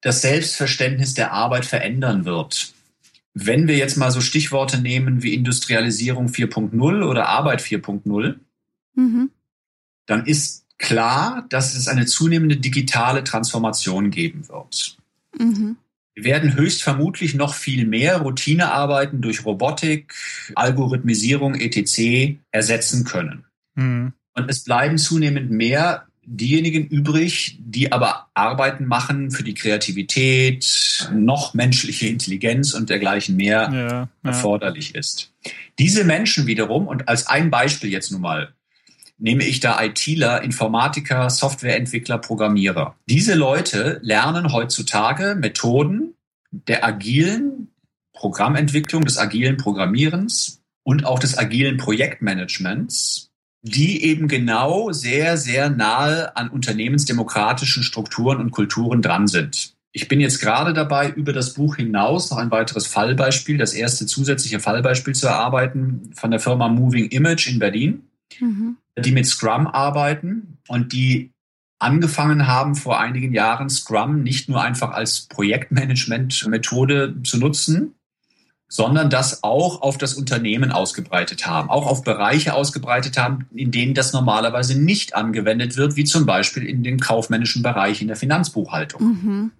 das 0.00 0.22
Selbstverständnis 0.22 1.14
der 1.14 1.32
Arbeit 1.32 1.66
verändern 1.66 2.24
wird. 2.24 2.72
wenn 3.40 3.68
wir 3.68 3.76
jetzt 3.76 3.96
mal 3.96 4.10
so 4.10 4.20
Stichworte 4.20 4.80
nehmen 4.80 5.22
wie 5.22 5.32
Industrialisierung 5.34 6.26
4.0 6.26 7.04
oder 7.04 7.28
Arbeit 7.28 7.60
4.0, 7.60 8.34
mhm. 8.94 9.30
dann 10.06 10.26
ist 10.26 10.66
klar, 10.78 11.46
dass 11.48 11.76
es 11.76 11.86
eine 11.86 12.06
zunehmende 12.06 12.56
digitale 12.56 13.22
Transformation 13.22 14.10
geben 14.10 14.48
wird. 14.48 14.96
Mhm. 15.38 15.76
Wir 16.14 16.24
werden 16.24 16.56
höchstvermutlich 16.56 17.34
noch 17.34 17.54
viel 17.54 17.86
mehr 17.86 18.18
Routinearbeiten 18.22 19.20
durch 19.20 19.44
Robotik, 19.44 20.14
Algorithmisierung 20.56 21.54
etc. 21.54 22.38
ersetzen 22.50 23.04
können. 23.04 23.44
Mhm. 23.76 24.14
Und 24.38 24.50
es 24.50 24.64
bleiben 24.64 24.98
zunehmend 24.98 25.50
mehr 25.50 26.06
diejenigen 26.30 26.86
übrig, 26.86 27.58
die 27.58 27.90
aber 27.90 28.28
Arbeiten 28.34 28.84
machen 28.84 29.30
für 29.30 29.42
die 29.42 29.54
Kreativität, 29.54 31.08
noch 31.12 31.54
menschliche 31.54 32.06
Intelligenz 32.06 32.74
und 32.74 32.90
dergleichen 32.90 33.36
mehr 33.36 33.70
ja, 33.72 33.88
ja. 33.88 34.08
erforderlich 34.22 34.94
ist. 34.94 35.32
Diese 35.78 36.04
Menschen 36.04 36.46
wiederum, 36.46 36.86
und 36.86 37.08
als 37.08 37.26
ein 37.26 37.50
Beispiel 37.50 37.90
jetzt 37.90 38.12
nun 38.12 38.20
mal, 38.20 38.52
nehme 39.16 39.44
ich 39.44 39.60
da 39.60 39.82
ITler, 39.82 40.42
Informatiker, 40.42 41.30
Softwareentwickler, 41.30 42.18
Programmierer. 42.18 42.94
Diese 43.06 43.34
Leute 43.34 43.98
lernen 44.02 44.52
heutzutage 44.52 45.34
Methoden 45.34 46.14
der 46.50 46.84
agilen 46.84 47.68
Programmentwicklung, 48.12 49.04
des 49.04 49.18
agilen 49.18 49.56
Programmierens 49.56 50.62
und 50.82 51.04
auch 51.04 51.18
des 51.18 51.36
agilen 51.36 51.76
Projektmanagements 51.76 53.27
die 53.68 54.04
eben 54.04 54.28
genau 54.28 54.92
sehr, 54.92 55.36
sehr 55.36 55.70
nahe 55.70 56.36
an 56.36 56.48
unternehmensdemokratischen 56.48 57.82
Strukturen 57.82 58.38
und 58.38 58.50
Kulturen 58.50 59.02
dran 59.02 59.26
sind. 59.26 59.74
Ich 59.92 60.08
bin 60.08 60.20
jetzt 60.20 60.40
gerade 60.40 60.74
dabei, 60.74 61.10
über 61.10 61.32
das 61.32 61.54
Buch 61.54 61.76
hinaus 61.76 62.30
noch 62.30 62.38
ein 62.38 62.50
weiteres 62.50 62.86
Fallbeispiel, 62.86 63.58
das 63.58 63.72
erste 63.72 64.06
zusätzliche 64.06 64.60
Fallbeispiel 64.60 65.14
zu 65.14 65.26
erarbeiten 65.26 66.10
von 66.14 66.30
der 66.30 66.40
Firma 66.40 66.68
Moving 66.68 67.06
Image 67.06 67.48
in 67.50 67.58
Berlin, 67.58 68.02
mhm. 68.38 68.76
die 68.98 69.12
mit 69.12 69.26
Scrum 69.26 69.66
arbeiten 69.66 70.58
und 70.68 70.92
die 70.92 71.32
angefangen 71.78 72.46
haben 72.46 72.74
vor 72.74 73.00
einigen 73.00 73.32
Jahren 73.32 73.70
Scrum 73.70 74.22
nicht 74.22 74.48
nur 74.48 74.62
einfach 74.62 74.90
als 74.90 75.22
Projektmanagement-Methode 75.22 77.16
zu 77.22 77.38
nutzen, 77.38 77.94
sondern 78.68 79.08
das 79.08 79.42
auch 79.42 79.80
auf 79.80 79.96
das 79.96 80.14
Unternehmen 80.14 80.72
ausgebreitet 80.72 81.46
haben, 81.46 81.70
auch 81.70 81.86
auf 81.86 82.04
Bereiche 82.04 82.54
ausgebreitet 82.54 83.16
haben, 83.16 83.46
in 83.54 83.70
denen 83.70 83.94
das 83.94 84.12
normalerweise 84.12 84.78
nicht 84.78 85.14
angewendet 85.16 85.76
wird, 85.76 85.96
wie 85.96 86.04
zum 86.04 86.26
Beispiel 86.26 86.64
in 86.64 86.82
den 86.82 87.00
kaufmännischen 87.00 87.62
Bereich 87.62 88.02
in 88.02 88.08
der 88.08 88.16
Finanzbuchhaltung. 88.16 89.02
Mhm. 89.02 89.50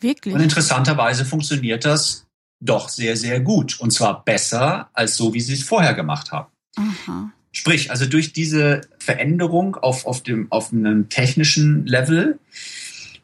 Wirklich? 0.00 0.34
Und 0.34 0.40
interessanterweise 0.40 1.24
funktioniert 1.24 1.84
das 1.84 2.26
doch 2.60 2.88
sehr, 2.88 3.16
sehr 3.16 3.40
gut. 3.40 3.78
Und 3.80 3.92
zwar 3.92 4.24
besser 4.24 4.90
als 4.92 5.16
so, 5.16 5.34
wie 5.34 5.40
sie 5.40 5.54
es 5.54 5.62
vorher 5.62 5.94
gemacht 5.94 6.32
haben. 6.32 6.48
Aha. 6.76 7.32
Sprich, 7.52 7.90
also 7.90 8.06
durch 8.06 8.32
diese 8.32 8.82
Veränderung 8.98 9.76
auf, 9.76 10.06
auf, 10.06 10.22
dem, 10.22 10.50
auf 10.50 10.72
einem 10.72 11.08
technischen 11.08 11.86
Level 11.86 12.38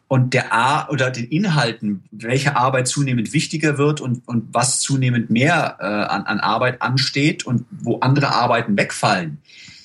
und 0.09 0.35
der 0.35 0.53
A 0.53 0.89
oder 0.89 1.11
den 1.11 1.27
Inhalten, 1.27 2.05
welche 2.11 2.57
Arbeit 2.57 2.89
zunehmend 2.89 3.33
wichtiger 3.33 3.79
wird 3.79 4.01
und, 4.01 4.27
und 4.29 4.53
was 4.53 4.81
zunehmend 4.81 5.31
mehr 5.31 5.77
äh, 5.81 5.85
an, 5.85 6.25
an 6.25 6.41
Arbeit 6.41 6.83
ansteht 6.83 7.47
und 7.47 7.65
wo 7.71 8.01
andere 8.01 8.29
Arbeiten 8.29 8.77
wegfallen. 8.77 9.39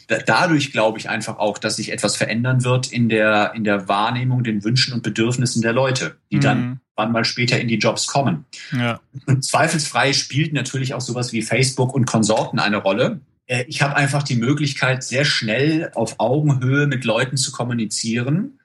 Da, 0.07 0.17
dadurch 0.17 0.71
glaube 0.71 0.97
ich 0.97 1.09
einfach 1.09 1.37
auch, 1.37 1.57
dass 1.57 1.77
sich 1.77 1.91
etwas 1.91 2.15
verändern 2.15 2.63
wird 2.63 2.91
in 2.91 3.09
der, 3.09 3.53
in 3.55 3.63
der 3.63 3.87
Wahrnehmung, 3.87 4.43
den 4.43 4.63
Wünschen 4.63 4.93
und 4.93 5.03
Bedürfnissen 5.03 5.61
der 5.61 5.73
Leute, 5.73 6.17
die 6.31 6.37
mhm. 6.37 6.41
dann 6.41 6.79
wann 6.95 7.11
mal 7.13 7.23
später 7.23 7.59
in 7.59 7.69
die 7.69 7.77
Jobs 7.77 8.07
kommen. 8.07 8.45
Ja. 8.71 8.99
Und 9.25 9.45
zweifelsfrei 9.45 10.11
spielt 10.11 10.51
natürlich 10.51 10.93
auch 10.93 11.01
sowas 11.01 11.31
wie 11.31 11.41
Facebook 11.41 11.93
und 11.93 12.05
Konsorten 12.05 12.59
eine 12.59 12.77
Rolle. 12.77 13.21
Äh, 13.47 13.63
ich 13.67 13.81
habe 13.81 13.95
einfach 13.95 14.21
die 14.21 14.35
Möglichkeit, 14.35 15.03
sehr 15.03 15.23
schnell 15.23 15.91
auf 15.95 16.19
Augenhöhe 16.19 16.87
mit 16.87 17.05
Leuten 17.05 17.37
zu 17.37 17.51
kommunizieren 17.51 18.58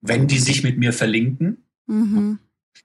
wenn 0.00 0.26
die 0.26 0.38
sich 0.38 0.62
mit 0.62 0.78
mir 0.78 0.92
verlinken. 0.92 1.64
Mhm. 1.86 2.38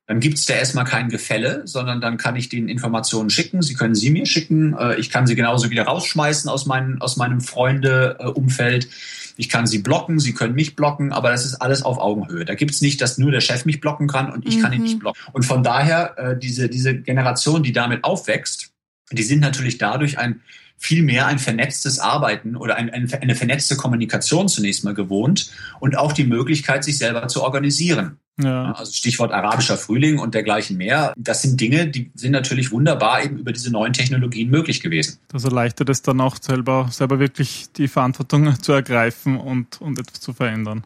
Dann 0.06 0.20
gibt 0.20 0.38
es 0.38 0.46
da 0.46 0.56
erstmal 0.56 0.84
kein 0.84 1.10
Gefälle, 1.10 1.62
sondern 1.66 2.02
dann 2.02 2.18
kann 2.18 2.36
ich 2.36 2.50
den 2.50 2.68
Informationen 2.68 3.30
schicken. 3.30 3.62
Sie 3.62 3.74
können 3.74 3.96
sie 3.96 4.10
mir 4.10 4.26
schicken. 4.26 4.76
Äh, 4.78 4.96
ich 5.00 5.10
kann 5.10 5.28
sie 5.28 5.36
genauso 5.36 5.70
wieder 5.70 5.84
rausschmeißen 5.84 6.50
aus, 6.50 6.66
mein, 6.66 7.00
aus 7.00 7.16
meinem 7.16 7.40
Freunde-Umfeld. 7.40 8.90
Ich 9.38 9.50
kann 9.50 9.66
sie 9.66 9.80
blocken, 9.80 10.20
sie 10.20 10.34
können 10.34 10.56
mich 10.56 10.76
blocken, 10.76 11.12
aber 11.14 11.30
das 11.30 11.46
ist 11.46 11.56
alles 11.56 11.84
auf 11.84 12.00
Augenhöhe. 12.00 12.44
Da 12.44 12.56
gibt 12.56 12.72
es 12.72 12.82
nicht, 12.82 13.02
dass 13.02 13.18
nur 13.18 13.32
der 13.32 13.42
Chef 13.42 13.66
mich 13.66 13.80
blocken 13.80 14.08
kann 14.08 14.32
und 14.32 14.46
ich 14.48 14.58
mhm. 14.58 14.62
kann 14.62 14.74
ihn 14.74 14.84
nicht 14.84 15.00
blocken. 15.00 15.20
Und 15.32 15.46
von 15.46 15.64
daher, 15.64 16.18
äh, 16.18 16.38
diese, 16.38 16.70
diese 16.70 16.96
Generation, 16.96 17.64
die 17.64 17.72
damit 17.72 18.04
aufwächst, 18.04 18.74
die 19.12 19.24
sind 19.24 19.40
natürlich 19.40 19.78
dadurch 19.78 20.18
ein 20.18 20.42
vielmehr 20.84 21.28
ein 21.28 21.40
vernetztes 21.40 22.00
Arbeiten 22.00 22.58
oder 22.58 22.76
ein, 22.76 22.90
ein, 22.90 23.12
eine 23.22 23.36
vernetzte 23.36 23.78
Kommunikation 23.78 24.50
zunächst 24.50 24.84
mal 24.84 24.94
gewohnt 24.94 25.50
und 25.80 25.98
auch 25.98 26.12
die 26.12 26.26
Möglichkeit, 26.26 26.84
sich 26.84 26.98
selber 26.98 27.28
zu 27.30 27.42
organisieren. 27.42 28.18
Ja. 28.42 28.74
Also 28.74 28.92
Stichwort 28.92 29.32
arabischer 29.32 29.78
Frühling 29.78 30.20
und 30.20 30.34
dergleichen 30.34 30.76
mehr. 30.76 31.14
Das 31.16 31.42
sind 31.42 31.62
Dinge, 31.62 31.88
die 31.88 32.12
sind 32.16 32.32
natürlich 32.32 32.72
wunderbar 32.72 33.24
eben 33.24 33.38
über 33.38 33.54
diese 33.54 33.72
neuen 33.72 33.94
Technologien 33.94 34.50
möglich 34.50 34.82
gewesen. 34.82 35.20
Das 35.30 35.46
erleichtert 35.46 35.90
es 35.90 36.02
dann 36.02 36.20
auch 36.20 36.36
selber, 36.42 36.90
selber 36.92 37.20
wirklich 37.20 37.72
die 37.78 37.88
Verantwortung 37.88 38.60
zu 38.62 38.74
ergreifen 38.74 39.38
und, 39.38 39.80
und 39.82 40.00
etwas 40.00 40.20
zu 40.20 40.34
verändern. 40.34 40.84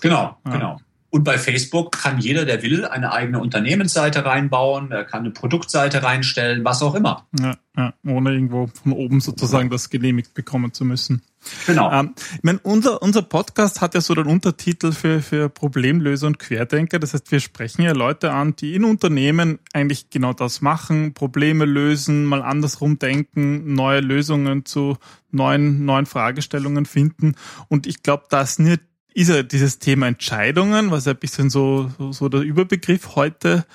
Genau, 0.00 0.36
ja. 0.46 0.50
genau. 0.50 0.80
Und 1.18 1.24
bei 1.24 1.36
Facebook 1.36 1.98
kann 2.00 2.20
jeder, 2.20 2.44
der 2.44 2.62
will, 2.62 2.84
eine 2.84 3.10
eigene 3.10 3.40
Unternehmensseite 3.40 4.24
reinbauen, 4.24 4.92
er 4.92 5.02
kann 5.02 5.22
eine 5.22 5.32
Produktseite 5.32 6.04
reinstellen, 6.04 6.64
was 6.64 6.80
auch 6.80 6.94
immer. 6.94 7.26
Ja, 7.40 7.56
ja 7.76 7.92
ohne 8.06 8.30
irgendwo 8.30 8.68
von 8.68 8.92
oben 8.92 9.18
sozusagen 9.18 9.68
das 9.68 9.90
genehmigt 9.90 10.32
bekommen 10.34 10.72
zu 10.72 10.84
müssen. 10.84 11.22
Genau. 11.66 11.90
Ähm, 11.90 12.14
ich 12.36 12.44
meine, 12.44 12.60
unser, 12.62 13.02
unser 13.02 13.22
Podcast 13.22 13.80
hat 13.80 13.96
ja 13.96 14.00
so 14.00 14.14
den 14.14 14.26
Untertitel 14.26 14.92
für, 14.92 15.20
für 15.20 15.48
Problemlöser 15.48 16.28
und 16.28 16.38
Querdenker. 16.38 17.00
Das 17.00 17.14
heißt, 17.14 17.32
wir 17.32 17.40
sprechen 17.40 17.82
ja 17.82 17.94
Leute 17.94 18.30
an, 18.30 18.54
die 18.54 18.76
in 18.76 18.84
Unternehmen 18.84 19.58
eigentlich 19.72 20.10
genau 20.10 20.34
das 20.34 20.60
machen, 20.60 21.14
Probleme 21.14 21.64
lösen, 21.64 22.26
mal 22.26 22.42
andersrum 22.42 23.00
denken, 23.00 23.74
neue 23.74 23.98
Lösungen 23.98 24.64
zu 24.64 24.98
neuen, 25.32 25.84
neuen 25.84 26.06
Fragestellungen 26.06 26.86
finden. 26.86 27.34
Und 27.66 27.88
ich 27.88 28.04
glaube, 28.04 28.26
das 28.30 28.60
nicht 28.60 28.82
ist 29.18 29.30
ja 29.30 29.42
dieses 29.42 29.80
Thema 29.80 30.06
Entscheidungen, 30.06 30.92
was 30.92 31.08
ein 31.08 31.16
bisschen 31.16 31.50
so, 31.50 31.90
so, 31.98 32.12
so 32.12 32.28
der 32.28 32.42
Überbegriff 32.42 33.16
heute, 33.16 33.66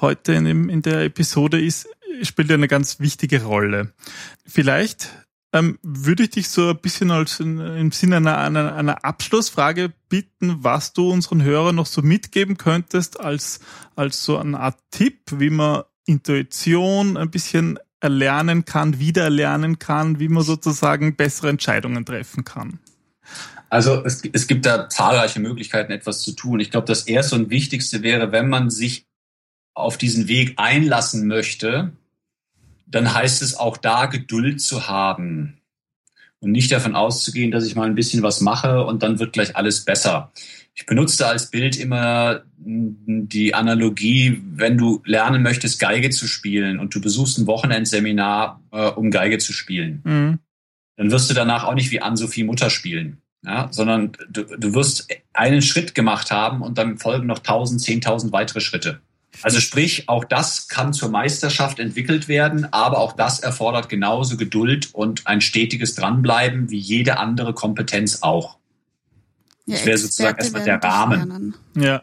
heute 0.00 0.32
in, 0.32 0.44
dem, 0.44 0.68
in 0.68 0.82
der 0.82 1.02
Episode 1.02 1.60
ist, 1.60 1.88
spielt 2.22 2.50
ja 2.50 2.54
eine 2.54 2.68
ganz 2.68 3.00
wichtige 3.00 3.42
Rolle. 3.42 3.92
Vielleicht 4.46 5.10
ähm, 5.52 5.80
würde 5.82 6.22
ich 6.22 6.30
dich 6.30 6.48
so 6.48 6.70
ein 6.70 6.78
bisschen 6.78 7.10
als 7.10 7.40
in, 7.40 7.58
im 7.58 7.90
Sinne 7.90 8.18
einer, 8.18 8.38
einer, 8.38 8.76
einer 8.76 9.04
Abschlussfrage 9.04 9.92
bitten, 10.08 10.62
was 10.62 10.92
du 10.92 11.10
unseren 11.10 11.42
Hörern 11.42 11.74
noch 11.74 11.86
so 11.86 12.00
mitgeben 12.02 12.56
könntest 12.56 13.18
als, 13.18 13.58
als 13.96 14.24
so 14.24 14.38
eine 14.38 14.60
Art 14.60 14.78
Tipp, 14.92 15.18
wie 15.32 15.50
man 15.50 15.82
Intuition 16.06 17.16
ein 17.16 17.30
bisschen 17.30 17.76
erlernen 17.98 18.64
kann, 18.64 19.00
wiedererlernen 19.00 19.80
kann, 19.80 20.20
wie 20.20 20.28
man 20.28 20.44
sozusagen 20.44 21.16
bessere 21.16 21.48
Entscheidungen 21.48 22.04
treffen 22.04 22.44
kann. 22.44 22.78
Also 23.72 24.04
es, 24.04 24.22
es 24.30 24.48
gibt 24.48 24.66
da 24.66 24.90
zahlreiche 24.90 25.40
Möglichkeiten, 25.40 25.92
etwas 25.92 26.20
zu 26.20 26.32
tun. 26.32 26.60
Ich 26.60 26.70
glaube, 26.70 26.86
das 26.86 27.04
erste 27.04 27.36
und 27.36 27.48
wichtigste 27.48 28.02
wäre, 28.02 28.30
wenn 28.30 28.50
man 28.50 28.68
sich 28.68 29.06
auf 29.72 29.96
diesen 29.96 30.28
Weg 30.28 30.52
einlassen 30.58 31.26
möchte, 31.26 31.90
dann 32.86 33.14
heißt 33.14 33.40
es 33.40 33.54
auch 33.54 33.78
da 33.78 34.04
Geduld 34.04 34.60
zu 34.60 34.88
haben 34.88 35.62
und 36.40 36.52
nicht 36.52 36.70
davon 36.70 36.94
auszugehen, 36.94 37.50
dass 37.50 37.64
ich 37.64 37.74
mal 37.74 37.86
ein 37.86 37.94
bisschen 37.94 38.22
was 38.22 38.42
mache 38.42 38.84
und 38.84 39.02
dann 39.02 39.18
wird 39.18 39.32
gleich 39.32 39.56
alles 39.56 39.86
besser. 39.86 40.32
Ich 40.74 40.84
benutze 40.84 41.26
als 41.26 41.50
Bild 41.50 41.78
immer 41.78 42.42
die 42.58 43.54
Analogie, 43.54 44.42
wenn 44.52 44.76
du 44.76 45.00
lernen 45.06 45.42
möchtest, 45.42 45.80
Geige 45.80 46.10
zu 46.10 46.26
spielen 46.26 46.78
und 46.78 46.94
du 46.94 47.00
besuchst 47.00 47.38
ein 47.38 47.46
Wochenendseminar, 47.46 48.60
äh, 48.70 48.88
um 48.88 49.10
Geige 49.10 49.38
zu 49.38 49.54
spielen, 49.54 50.02
mhm. 50.04 50.38
dann 50.96 51.10
wirst 51.10 51.30
du 51.30 51.34
danach 51.34 51.64
auch 51.64 51.74
nicht 51.74 51.90
wie 51.90 52.02
Ann-Sophie 52.02 52.44
Mutter 52.44 52.68
spielen 52.68 53.21
ja, 53.44 53.68
sondern 53.70 54.12
du, 54.28 54.44
du 54.44 54.74
wirst 54.74 55.08
einen 55.32 55.62
Schritt 55.62 55.94
gemacht 55.94 56.30
haben 56.30 56.62
und 56.62 56.78
dann 56.78 56.98
folgen 56.98 57.26
noch 57.26 57.40
tausend, 57.40 57.80
zehntausend 57.80 58.32
weitere 58.32 58.60
Schritte. 58.60 59.00
Also 59.40 59.60
sprich, 59.60 60.08
auch 60.08 60.24
das 60.24 60.68
kann 60.68 60.92
zur 60.92 61.08
Meisterschaft 61.08 61.78
entwickelt 61.78 62.28
werden, 62.28 62.70
aber 62.72 62.98
auch 62.98 63.14
das 63.14 63.40
erfordert 63.40 63.88
genauso 63.88 64.36
Geduld 64.36 64.94
und 64.94 65.26
ein 65.26 65.40
stetiges 65.40 65.94
Dranbleiben 65.94 66.70
wie 66.70 66.78
jede 66.78 67.18
andere 67.18 67.54
Kompetenz 67.54 68.22
auch. 68.22 68.58
Ja, 69.66 69.76
das 69.76 69.86
wäre 69.86 69.98
sozusagen 69.98 70.38
erstmal 70.38 70.64
der 70.64 70.82
Rahmen. 70.82 71.54
Ja. 71.76 72.02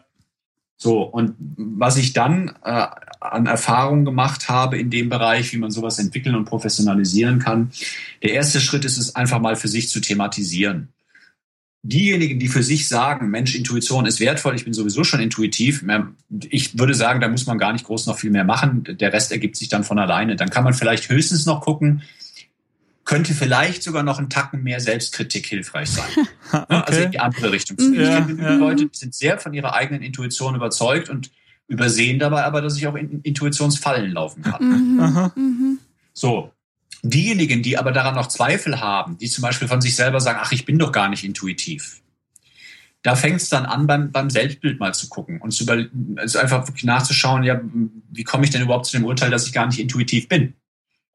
So, 0.76 1.02
und 1.02 1.34
was 1.56 1.98
ich 1.98 2.14
dann 2.14 2.54
äh, 2.64 2.86
an 3.20 3.46
Erfahrungen 3.46 4.04
gemacht 4.04 4.48
habe 4.48 4.78
in 4.78 4.90
dem 4.90 5.08
Bereich, 5.08 5.52
wie 5.52 5.58
man 5.58 5.70
sowas 5.70 5.98
entwickeln 5.98 6.34
und 6.34 6.46
professionalisieren 6.46 7.38
kann, 7.38 7.70
der 8.22 8.32
erste 8.32 8.60
Schritt 8.60 8.84
ist 8.84 8.96
es 8.96 9.14
einfach 9.14 9.40
mal 9.40 9.56
für 9.56 9.68
sich 9.68 9.88
zu 9.90 10.00
thematisieren. 10.00 10.88
Diejenigen, 11.82 12.38
die 12.38 12.48
für 12.48 12.62
sich 12.62 12.88
sagen, 12.88 13.30
Mensch, 13.30 13.54
Intuition 13.54 14.06
ist 14.06 14.20
wertvoll, 14.20 14.54
ich 14.54 14.64
bin 14.64 14.74
sowieso 14.74 15.02
schon 15.04 15.20
intuitiv, 15.20 15.84
ich 16.50 16.78
würde 16.78 16.94
sagen, 16.94 17.20
da 17.20 17.28
muss 17.28 17.46
man 17.46 17.58
gar 17.58 17.72
nicht 17.72 17.86
groß 17.86 18.06
noch 18.06 18.18
viel 18.18 18.30
mehr 18.30 18.44
machen. 18.44 18.84
Der 18.84 19.12
Rest 19.12 19.32
ergibt 19.32 19.56
sich 19.56 19.68
dann 19.68 19.84
von 19.84 19.98
alleine. 19.98 20.36
Dann 20.36 20.50
kann 20.50 20.64
man 20.64 20.74
vielleicht 20.74 21.08
höchstens 21.08 21.46
noch 21.46 21.62
gucken, 21.62 22.02
könnte 23.04 23.34
vielleicht 23.34 23.82
sogar 23.82 24.02
noch 24.02 24.18
ein 24.18 24.28
Tacken 24.28 24.62
mehr 24.62 24.78
Selbstkritik 24.78 25.46
hilfreich 25.46 25.90
sein. 25.90 26.08
okay. 26.52 26.64
Also 26.68 27.00
in 27.00 27.10
die 27.10 27.18
andere 27.18 27.50
Richtung 27.50 27.78
zu 27.78 27.90
gehen. 27.90 28.02
Ja, 28.02 28.18
ich 28.18 28.26
kenne 28.26 28.42
ja. 28.42 28.54
Leute, 28.54 28.86
die 28.86 28.96
sind 28.96 29.14
sehr 29.14 29.38
von 29.38 29.54
ihrer 29.54 29.74
eigenen 29.74 30.02
Intuition 30.02 30.54
überzeugt 30.54 31.08
und 31.08 31.30
übersehen 31.66 32.18
dabei 32.18 32.44
aber, 32.44 32.60
dass 32.60 32.76
ich 32.76 32.86
auch 32.86 32.94
in 32.94 33.20
Intuitionsfallen 33.22 34.12
laufen 34.12 34.42
kann. 34.42 34.62
Mhm. 34.62 35.30
Mhm. 35.34 35.78
So, 36.12 36.52
Diejenigen, 37.02 37.62
die 37.62 37.78
aber 37.78 37.92
daran 37.92 38.14
noch 38.14 38.28
Zweifel 38.28 38.80
haben, 38.80 39.16
die 39.18 39.28
zum 39.28 39.42
Beispiel 39.42 39.68
von 39.68 39.80
sich 39.80 39.96
selber 39.96 40.20
sagen, 40.20 40.38
ach, 40.42 40.52
ich 40.52 40.66
bin 40.66 40.78
doch 40.78 40.92
gar 40.92 41.08
nicht 41.08 41.24
intuitiv, 41.24 42.00
da 43.02 43.16
fängt 43.16 43.40
es 43.40 43.48
dann 43.48 43.64
an, 43.64 43.86
beim, 43.86 44.12
beim 44.12 44.28
Selbstbild 44.28 44.78
mal 44.78 44.92
zu 44.92 45.08
gucken 45.08 45.40
und 45.40 45.52
zu 45.52 45.64
über, 45.64 45.86
also 46.16 46.38
einfach 46.38 46.66
wirklich 46.66 46.84
nachzuschauen, 46.84 47.44
ja, 47.44 47.60
wie 48.10 48.24
komme 48.24 48.44
ich 48.44 48.50
denn 48.50 48.62
überhaupt 48.62 48.86
zu 48.86 48.96
dem 48.96 49.06
Urteil, 49.06 49.30
dass 49.30 49.46
ich 49.46 49.52
gar 49.52 49.66
nicht 49.66 49.78
intuitiv 49.78 50.28
bin? 50.28 50.54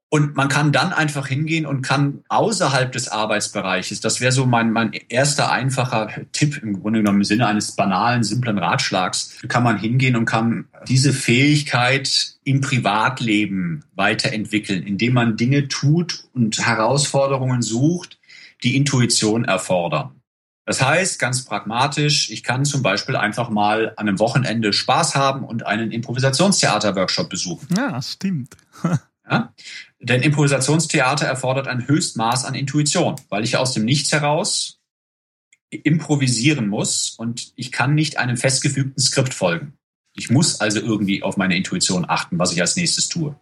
Und 0.08 0.36
man 0.36 0.48
kann 0.48 0.70
dann 0.70 0.92
einfach 0.92 1.26
hingehen 1.26 1.66
und 1.66 1.82
kann 1.82 2.22
außerhalb 2.28 2.92
des 2.92 3.08
Arbeitsbereiches, 3.08 4.00
das 4.00 4.20
wäre 4.20 4.30
so 4.30 4.46
mein, 4.46 4.70
mein 4.70 4.92
erster 5.08 5.50
einfacher 5.50 6.08
Tipp 6.32 6.62
im 6.62 6.80
Grunde 6.80 7.00
genommen 7.00 7.18
im 7.18 7.24
Sinne 7.24 7.48
eines 7.48 7.72
banalen, 7.72 8.22
simplen 8.22 8.58
Ratschlags, 8.58 9.38
kann 9.48 9.64
man 9.64 9.78
hingehen 9.78 10.14
und 10.14 10.24
kann 10.24 10.66
diese 10.86 11.12
Fähigkeit 11.12 12.34
im 12.44 12.60
Privatleben 12.60 13.82
weiterentwickeln, 13.96 14.84
indem 14.84 15.14
man 15.14 15.36
Dinge 15.36 15.66
tut 15.66 16.24
und 16.32 16.64
Herausforderungen 16.64 17.62
sucht, 17.62 18.20
die 18.62 18.76
Intuition 18.76 19.44
erfordern. 19.44 20.12
Das 20.66 20.82
heißt, 20.82 21.20
ganz 21.20 21.44
pragmatisch, 21.44 22.28
ich 22.30 22.42
kann 22.42 22.64
zum 22.64 22.82
Beispiel 22.82 23.14
einfach 23.14 23.50
mal 23.50 23.90
an 23.90 24.08
einem 24.08 24.18
Wochenende 24.18 24.72
Spaß 24.72 25.14
haben 25.14 25.44
und 25.44 25.64
einen 25.64 25.92
Improvisationstheater-Workshop 25.92 27.28
besuchen. 27.28 27.68
Ja, 27.76 28.02
stimmt. 28.02 28.56
ja? 29.30 29.52
Denn 30.08 30.22
Improvisationstheater 30.22 31.26
erfordert 31.26 31.66
ein 31.66 31.88
Höchstmaß 31.88 32.44
an 32.44 32.54
Intuition, 32.54 33.16
weil 33.28 33.42
ich 33.42 33.56
aus 33.56 33.72
dem 33.72 33.84
Nichts 33.84 34.12
heraus 34.12 34.78
improvisieren 35.70 36.68
muss 36.68 37.16
und 37.18 37.52
ich 37.56 37.72
kann 37.72 37.96
nicht 37.96 38.16
einem 38.16 38.36
festgefügten 38.36 39.02
Skript 39.02 39.34
folgen. 39.34 39.72
Ich 40.14 40.30
muss 40.30 40.60
also 40.60 40.78
irgendwie 40.78 41.24
auf 41.24 41.36
meine 41.36 41.56
Intuition 41.56 42.04
achten, 42.08 42.38
was 42.38 42.52
ich 42.52 42.60
als 42.60 42.76
nächstes 42.76 43.08
tue. 43.08 43.34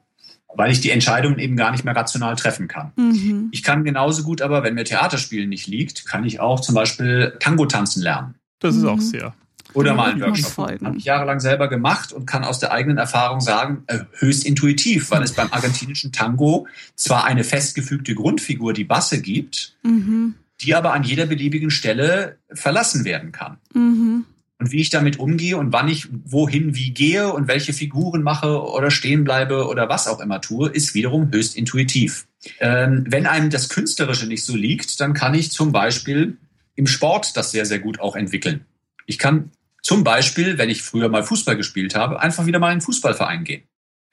Weil 0.56 0.72
ich 0.72 0.80
die 0.80 0.90
Entscheidungen 0.90 1.38
eben 1.38 1.56
gar 1.56 1.70
nicht 1.70 1.84
mehr 1.84 1.94
rational 1.94 2.34
treffen 2.34 2.66
kann. 2.66 2.92
Mhm. 2.96 3.48
Ich 3.52 3.62
kann 3.62 3.84
genauso 3.84 4.22
gut 4.22 4.40
aber, 4.40 4.62
wenn 4.62 4.74
mir 4.74 4.84
Theaterspielen 4.84 5.50
nicht 5.50 5.66
liegt, 5.66 6.06
kann 6.06 6.24
ich 6.24 6.40
auch 6.40 6.60
zum 6.60 6.74
Beispiel 6.74 7.36
Tango 7.40 7.66
tanzen 7.66 8.02
lernen. 8.02 8.36
Das 8.60 8.74
ist 8.74 8.82
mhm. 8.82 8.88
auch 8.88 9.00
sehr 9.00 9.34
oder 9.74 9.94
mal 9.94 10.12
einen 10.12 10.20
Workshop. 10.20 10.56
Habe 10.56 10.96
ich 10.96 11.04
jahrelang 11.04 11.40
selber 11.40 11.68
gemacht 11.68 12.12
und 12.12 12.26
kann 12.26 12.44
aus 12.44 12.58
der 12.58 12.72
eigenen 12.72 12.98
Erfahrung 12.98 13.40
sagen, 13.40 13.84
äh, 13.86 14.00
höchst 14.18 14.46
intuitiv, 14.46 15.10
weil 15.10 15.22
es 15.22 15.32
beim 15.32 15.48
argentinischen 15.50 16.12
Tango 16.12 16.66
zwar 16.94 17.24
eine 17.24 17.44
festgefügte 17.44 18.14
Grundfigur, 18.14 18.72
die 18.72 18.84
Basse 18.84 19.20
gibt, 19.20 19.76
mhm. 19.82 20.34
die 20.60 20.74
aber 20.74 20.92
an 20.92 21.02
jeder 21.02 21.26
beliebigen 21.26 21.70
Stelle 21.70 22.38
verlassen 22.52 23.04
werden 23.04 23.32
kann. 23.32 23.58
Mhm. 23.74 24.24
Und 24.60 24.70
wie 24.70 24.80
ich 24.80 24.88
damit 24.88 25.18
umgehe 25.18 25.56
und 25.56 25.72
wann 25.72 25.88
ich 25.88 26.08
wohin 26.24 26.76
wie 26.76 26.92
gehe 26.92 27.32
und 27.32 27.48
welche 27.48 27.72
Figuren 27.72 28.22
mache 28.22 28.62
oder 28.62 28.90
stehen 28.90 29.24
bleibe 29.24 29.66
oder 29.66 29.88
was 29.88 30.06
auch 30.06 30.20
immer 30.20 30.40
tue, 30.40 30.70
ist 30.70 30.94
wiederum 30.94 31.30
höchst 31.32 31.56
intuitiv. 31.56 32.26
Ähm, 32.60 33.04
wenn 33.08 33.26
einem 33.26 33.50
das 33.50 33.68
Künstlerische 33.68 34.26
nicht 34.26 34.44
so 34.44 34.54
liegt, 34.54 35.00
dann 35.00 35.12
kann 35.12 35.34
ich 35.34 35.50
zum 35.50 35.72
Beispiel 35.72 36.36
im 36.76 36.86
Sport 36.86 37.36
das 37.36 37.50
sehr, 37.50 37.66
sehr 37.66 37.78
gut 37.80 38.00
auch 38.00 38.16
entwickeln. 38.16 38.64
Ich 39.06 39.18
kann 39.18 39.50
zum 39.84 40.02
Beispiel, 40.02 40.56
wenn 40.56 40.70
ich 40.70 40.82
früher 40.82 41.10
mal 41.10 41.22
Fußball 41.22 41.56
gespielt 41.56 41.94
habe, 41.94 42.18
einfach 42.18 42.46
wieder 42.46 42.58
mal 42.58 42.68
in 42.68 42.72
einen 42.72 42.80
Fußballverein 42.80 43.44
gehen. 43.44 43.64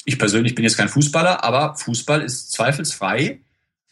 Ich 0.03 0.19
persönlich 0.19 0.53
bin 0.53 0.65
jetzt 0.65 0.77
kein 0.77 0.89
Fußballer, 0.89 1.43
aber 1.43 1.75
Fußball 1.75 2.21
ist 2.21 2.51
zweifelsfrei 2.51 3.39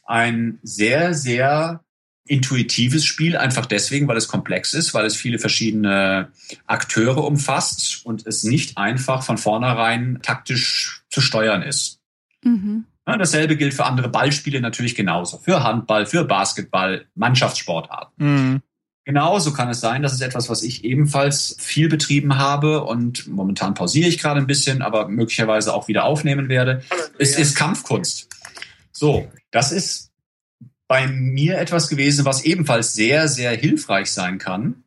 ein 0.05 0.59
sehr, 0.61 1.13
sehr 1.13 1.83
intuitives 2.25 3.05
Spiel, 3.05 3.37
einfach 3.37 3.65
deswegen, 3.65 4.07
weil 4.07 4.17
es 4.17 4.27
komplex 4.27 4.73
ist, 4.73 4.93
weil 4.93 5.05
es 5.05 5.15
viele 5.15 5.39
verschiedene 5.39 6.31
Akteure 6.67 7.23
umfasst 7.23 8.05
und 8.05 8.27
es 8.27 8.43
nicht 8.43 8.77
einfach 8.77 9.23
von 9.23 9.37
vornherein 9.37 10.19
taktisch 10.21 11.03
zu 11.09 11.21
steuern 11.21 11.61
ist. 11.61 11.99
Mhm. 12.43 12.85
Ja, 13.07 13.17
dasselbe 13.17 13.55
gilt 13.55 13.73
für 13.73 13.85
andere 13.85 14.09
Ballspiele 14.09 14.61
natürlich 14.61 14.95
genauso. 14.95 15.37
Für 15.39 15.63
Handball, 15.63 16.05
für 16.05 16.25
Basketball, 16.25 17.05
Mannschaftssportarten. 17.15 18.13
Mhm. 18.17 18.61
Genauso 19.09 19.53
kann 19.53 19.69
es 19.69 19.79
sein, 19.79 20.03
das 20.03 20.13
ist 20.13 20.21
etwas, 20.21 20.49
was 20.49 20.61
ich 20.61 20.83
ebenfalls 20.83 21.55
viel 21.57 21.89
betrieben 21.89 22.37
habe 22.37 22.83
und 22.83 23.25
momentan 23.25 23.73
pausiere 23.73 24.07
ich 24.07 24.19
gerade 24.19 24.39
ein 24.39 24.45
bisschen, 24.45 24.83
aber 24.83 25.07
möglicherweise 25.07 25.73
auch 25.73 25.87
wieder 25.87 26.03
aufnehmen 26.03 26.47
werde. 26.47 26.83
Es 27.17 27.35
ist 27.35 27.55
Kampfkunst. 27.55 28.29
So, 28.91 29.27
das 29.49 29.71
ist 29.71 30.11
bei 30.87 31.07
mir 31.07 31.57
etwas 31.57 31.89
gewesen, 31.89 32.23
was 32.23 32.45
ebenfalls 32.45 32.93
sehr, 32.93 33.27
sehr 33.27 33.49
hilfreich 33.53 34.11
sein 34.11 34.37
kann. 34.37 34.83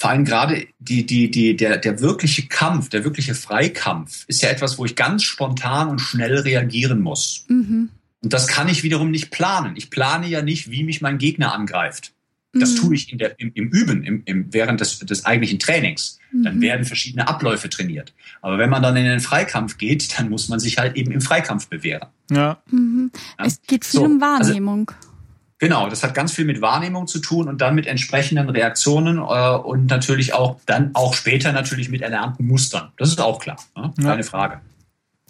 Vor 0.00 0.10
allem 0.10 0.24
gerade 0.24 0.66
die, 0.80 1.06
die, 1.06 1.30
die, 1.30 1.56
der, 1.56 1.76
der 1.76 2.00
wirkliche 2.00 2.48
Kampf, 2.48 2.88
der 2.88 3.04
wirkliche 3.04 3.36
Freikampf 3.36 4.24
ist 4.26 4.42
ja 4.42 4.48
etwas, 4.48 4.78
wo 4.78 4.84
ich 4.84 4.96
ganz 4.96 5.22
spontan 5.22 5.90
und 5.90 6.00
schnell 6.00 6.40
reagieren 6.40 7.02
muss. 7.02 7.44
Mhm. 7.46 7.90
Und 8.20 8.32
das 8.32 8.48
kann 8.48 8.68
ich 8.68 8.82
wiederum 8.82 9.12
nicht 9.12 9.30
planen. 9.30 9.76
Ich 9.76 9.90
plane 9.90 10.26
ja 10.26 10.42
nicht, 10.42 10.72
wie 10.72 10.82
mich 10.82 11.00
mein 11.02 11.18
Gegner 11.18 11.54
angreift. 11.54 12.14
Das 12.52 12.72
mhm. 12.72 12.76
tue 12.76 12.94
ich 12.96 13.12
in 13.12 13.18
der, 13.18 13.38
im, 13.38 13.52
im 13.54 13.68
Üben, 13.68 14.02
im, 14.02 14.22
im, 14.24 14.52
während 14.52 14.80
des, 14.80 14.98
des 14.98 15.24
eigentlichen 15.24 15.58
Trainings. 15.58 16.18
Dann 16.32 16.56
mhm. 16.56 16.62
werden 16.62 16.84
verschiedene 16.84 17.28
Abläufe 17.28 17.68
trainiert. 17.68 18.12
Aber 18.40 18.58
wenn 18.58 18.70
man 18.70 18.82
dann 18.82 18.96
in 18.96 19.04
den 19.04 19.20
Freikampf 19.20 19.78
geht, 19.78 20.18
dann 20.18 20.30
muss 20.30 20.48
man 20.48 20.58
sich 20.58 20.78
halt 20.78 20.96
eben 20.96 21.12
im 21.12 21.20
Freikampf 21.20 21.68
bewähren. 21.68 22.08
Ja. 22.30 22.58
Mhm. 22.70 23.12
ja? 23.38 23.44
Es 23.46 23.60
geht 23.62 23.84
viel 23.84 24.00
so, 24.00 24.06
um 24.06 24.22
also 24.22 24.48
Wahrnehmung. 24.48 24.88
Also, 24.88 25.10
genau, 25.58 25.88
das 25.88 26.02
hat 26.02 26.14
ganz 26.14 26.32
viel 26.32 26.44
mit 26.44 26.60
Wahrnehmung 26.60 27.06
zu 27.06 27.20
tun 27.20 27.48
und 27.48 27.60
dann 27.60 27.74
mit 27.74 27.86
entsprechenden 27.86 28.48
Reaktionen 28.48 29.18
äh, 29.18 29.56
und 29.56 29.86
natürlich 29.86 30.34
auch 30.34 30.60
dann 30.66 30.90
auch 30.94 31.14
später 31.14 31.52
natürlich 31.52 31.88
mit 31.88 32.02
erlernten 32.02 32.46
Mustern. 32.46 32.90
Das 32.96 33.10
ist 33.10 33.20
auch 33.20 33.38
klar. 33.38 33.58
Ne? 33.76 33.92
Keine 33.96 34.16
ja. 34.16 34.22
Frage. 34.22 34.60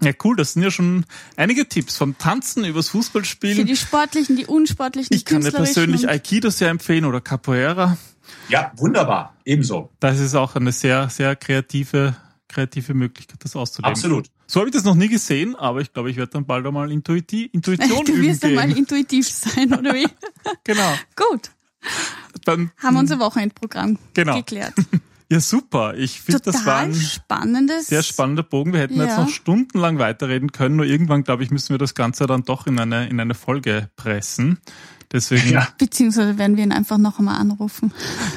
Ja, 0.02 0.12
cool. 0.24 0.36
Das 0.36 0.54
sind 0.54 0.62
ja 0.62 0.70
schon 0.70 1.04
einige 1.36 1.68
Tipps. 1.68 1.96
Vom 1.96 2.16
Tanzen 2.16 2.64
übers 2.64 2.88
Fußballspielen. 2.88 3.56
Für 3.56 3.64
die 3.64 3.76
sportlichen, 3.76 4.36
die 4.36 4.46
unsportlichen, 4.46 5.14
Ich 5.14 5.24
kann 5.24 5.42
dir 5.42 5.52
persönlich 5.52 6.08
Aikido 6.08 6.50
sehr 6.50 6.70
empfehlen 6.70 7.04
oder 7.04 7.20
Capoeira. 7.20 7.98
Ja, 8.48 8.72
wunderbar. 8.76 9.34
Ebenso. 9.44 9.90
Das 10.00 10.18
ist 10.18 10.34
auch 10.34 10.56
eine 10.56 10.72
sehr, 10.72 11.10
sehr 11.10 11.36
kreative, 11.36 12.16
kreative 12.48 12.94
Möglichkeit, 12.94 13.38
das 13.44 13.56
auszuleben. 13.56 13.90
Absolut. 13.90 14.26
So 14.46 14.60
habe 14.60 14.68
ich 14.68 14.74
das 14.74 14.84
noch 14.84 14.94
nie 14.94 15.08
gesehen, 15.08 15.54
aber 15.54 15.80
ich 15.80 15.92
glaube, 15.92 16.10
ich 16.10 16.16
werde 16.16 16.32
dann 16.32 16.46
bald 16.46 16.66
einmal 16.66 16.90
Intuiti 16.90 17.46
Intuition 17.46 18.04
du 18.04 18.12
üben. 18.12 18.22
Du 18.22 18.28
wirst 18.28 18.44
einmal 18.44 18.76
intuitiv 18.76 19.28
sein, 19.28 19.72
oder 19.72 19.94
wie? 19.94 20.06
genau. 20.64 20.94
Gut. 21.14 21.50
Dann, 22.44 22.70
Haben 22.78 22.94
wir 22.94 23.00
unser 23.00 23.18
Wochenendprogramm 23.18 23.98
genau. 24.14 24.36
geklärt. 24.36 24.74
Ja, 25.30 25.38
super. 25.38 25.94
Ich 25.96 26.20
finde, 26.20 26.40
das 26.40 26.66
war 26.66 26.78
ein 26.78 26.94
spannendes. 26.94 27.86
sehr 27.86 28.02
spannender 28.02 28.42
Bogen. 28.42 28.72
Wir 28.72 28.80
hätten 28.80 28.96
ja. 28.96 29.04
jetzt 29.04 29.16
noch 29.16 29.28
stundenlang 29.28 29.98
weiterreden 29.98 30.50
können, 30.50 30.76
nur 30.76 30.86
irgendwann, 30.86 31.22
glaube 31.22 31.44
ich, 31.44 31.52
müssen 31.52 31.70
wir 31.70 31.78
das 31.78 31.94
Ganze 31.94 32.26
dann 32.26 32.42
doch 32.42 32.66
in 32.66 32.78
eine, 32.80 33.08
in 33.08 33.20
eine 33.20 33.34
Folge 33.34 33.90
pressen. 33.94 34.58
Deswegen. 35.12 35.50
Ja. 35.50 35.68
Beziehungsweise 35.78 36.38
werden 36.38 36.56
wir 36.56 36.64
ihn 36.64 36.72
einfach 36.72 36.98
noch 36.98 37.18
einmal 37.18 37.40
anrufen. 37.40 37.92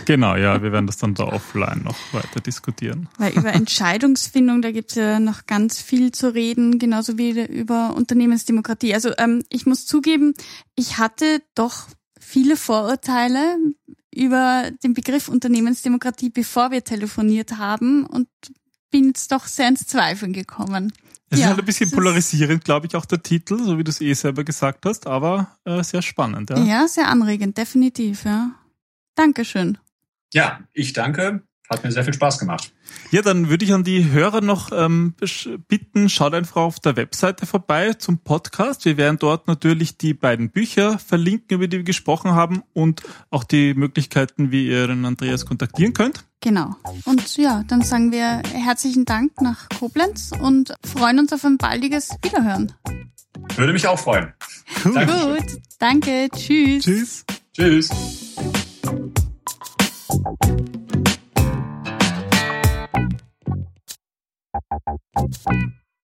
Genau, 0.06 0.36
ja, 0.36 0.62
wir 0.62 0.72
werden 0.72 0.88
das 0.88 0.98
dann 0.98 1.14
da 1.14 1.26
offline 1.26 1.82
noch 1.84 1.96
weiter 2.12 2.42
diskutieren. 2.42 3.10
Weil 3.18 3.34
über 3.34 3.54
Entscheidungsfindung, 3.54 4.62
da 4.62 4.72
gibt 4.72 4.92
es 4.92 4.96
ja 4.96 5.20
noch 5.20 5.46
ganz 5.46 5.82
viel 5.82 6.12
zu 6.12 6.34
reden, 6.34 6.80
genauso 6.80 7.18
wie 7.18 7.42
über 7.42 7.96
Unternehmensdemokratie. 7.96 8.94
Also 8.94 9.12
ähm, 9.18 9.44
ich 9.50 9.66
muss 9.66 9.86
zugeben, 9.86 10.34
ich 10.76 10.98
hatte 10.98 11.42
doch 11.56 11.88
viele 12.20 12.58
Vorurteile 12.58 13.58
über 14.16 14.72
den 14.84 14.94
Begriff 14.94 15.28
Unternehmensdemokratie, 15.28 16.30
bevor 16.30 16.72
wir 16.72 16.84
telefoniert 16.84 17.58
haben 17.58 18.06
und 18.06 18.28
bin 18.92 19.08
jetzt 19.08 19.32
doch 19.32 19.46
sehr 19.46 19.68
ins 19.68 19.88
Zweifeln 19.88 20.34
gekommen. 20.34 20.94
Es 21.30 21.40
ja, 21.40 21.46
ist 21.46 21.50
halt 21.50 21.60
ein 21.60 21.66
bisschen 21.66 21.90
polarisierend, 21.90 22.64
glaube 22.64 22.86
ich, 22.86 22.96
auch 22.96 23.06
der 23.06 23.24
Titel, 23.24 23.58
so 23.64 23.78
wie 23.80 23.84
du 23.84 23.90
es 23.90 24.02
eh 24.02 24.14
selber 24.14 24.44
gesagt 24.44 24.86
hast, 24.86 25.08
aber 25.08 25.58
äh, 25.66 25.84
sehr 25.84 26.04
spannend. 26.04 26.52
Ja. 26.52 26.64
ja, 26.64 26.88
sehr 26.88 27.08
anregend, 27.08 27.58
definitiv, 27.58 28.24
ja. 28.26 28.52
Dankeschön. 29.16 29.80
Ja, 30.32 30.62
ich 30.74 30.94
danke. 30.94 31.42
Hat 31.74 31.84
mir 31.84 31.92
sehr 31.92 32.04
viel 32.04 32.14
Spaß 32.14 32.40
gemacht. 32.40 32.72
Ja, 33.12 33.22
dann 33.22 33.50
würde 33.50 33.66
ich 33.66 33.74
an 33.74 33.84
die 33.84 34.12
Hörer 34.12 34.42
noch 34.42 34.72
ähm, 34.72 35.16
bitten, 35.68 36.10
schaut 36.10 36.34
einfach 36.34 36.58
auf 36.58 36.80
der 36.80 36.96
Webseite 36.96 37.46
vorbei 37.46 37.94
zum 37.94 38.20
Podcast. 38.20 38.86
Wir 38.86 38.98
werden 38.98 39.18
dort 39.20 39.48
natürlich 39.48 39.98
die 39.98 40.14
beiden 40.14 40.50
Bücher 40.50 41.00
verlinken, 41.00 41.56
über 41.56 41.68
die 41.68 41.78
wir 41.78 41.84
gesprochen 41.84 42.32
haben 42.32 42.64
und 42.74 43.04
auch 43.30 43.44
die 43.44 43.74
Möglichkeiten, 43.74 44.52
wie 44.52 44.68
ihr 44.68 44.88
den 44.88 45.06
Andreas 45.06 45.46
kontaktieren 45.46 45.94
könnt. 45.94 46.26
Genau. 46.42 46.76
Und 47.06 47.38
ja, 47.38 47.64
dann 47.68 47.82
sagen 47.82 48.12
wir 48.12 48.42
herzlichen 48.52 49.06
Dank 49.06 49.42
nach 49.42 49.70
Koblenz 49.70 50.32
und 50.40 50.74
freuen 50.84 51.20
uns 51.20 51.32
auf 51.34 51.46
ein 51.46 51.58
baldiges 51.58 52.10
Wiederhören. 52.22 52.74
Würde 53.56 53.74
mich 53.74 53.88
auch 53.88 54.00
freuen. 54.00 54.34
Cool. 54.84 55.06
Gut, 55.06 55.62
danke. 55.80 56.30
Tschüss. 56.36 56.84
Tschüss. 56.84 57.26
Tschüss. 57.56 57.90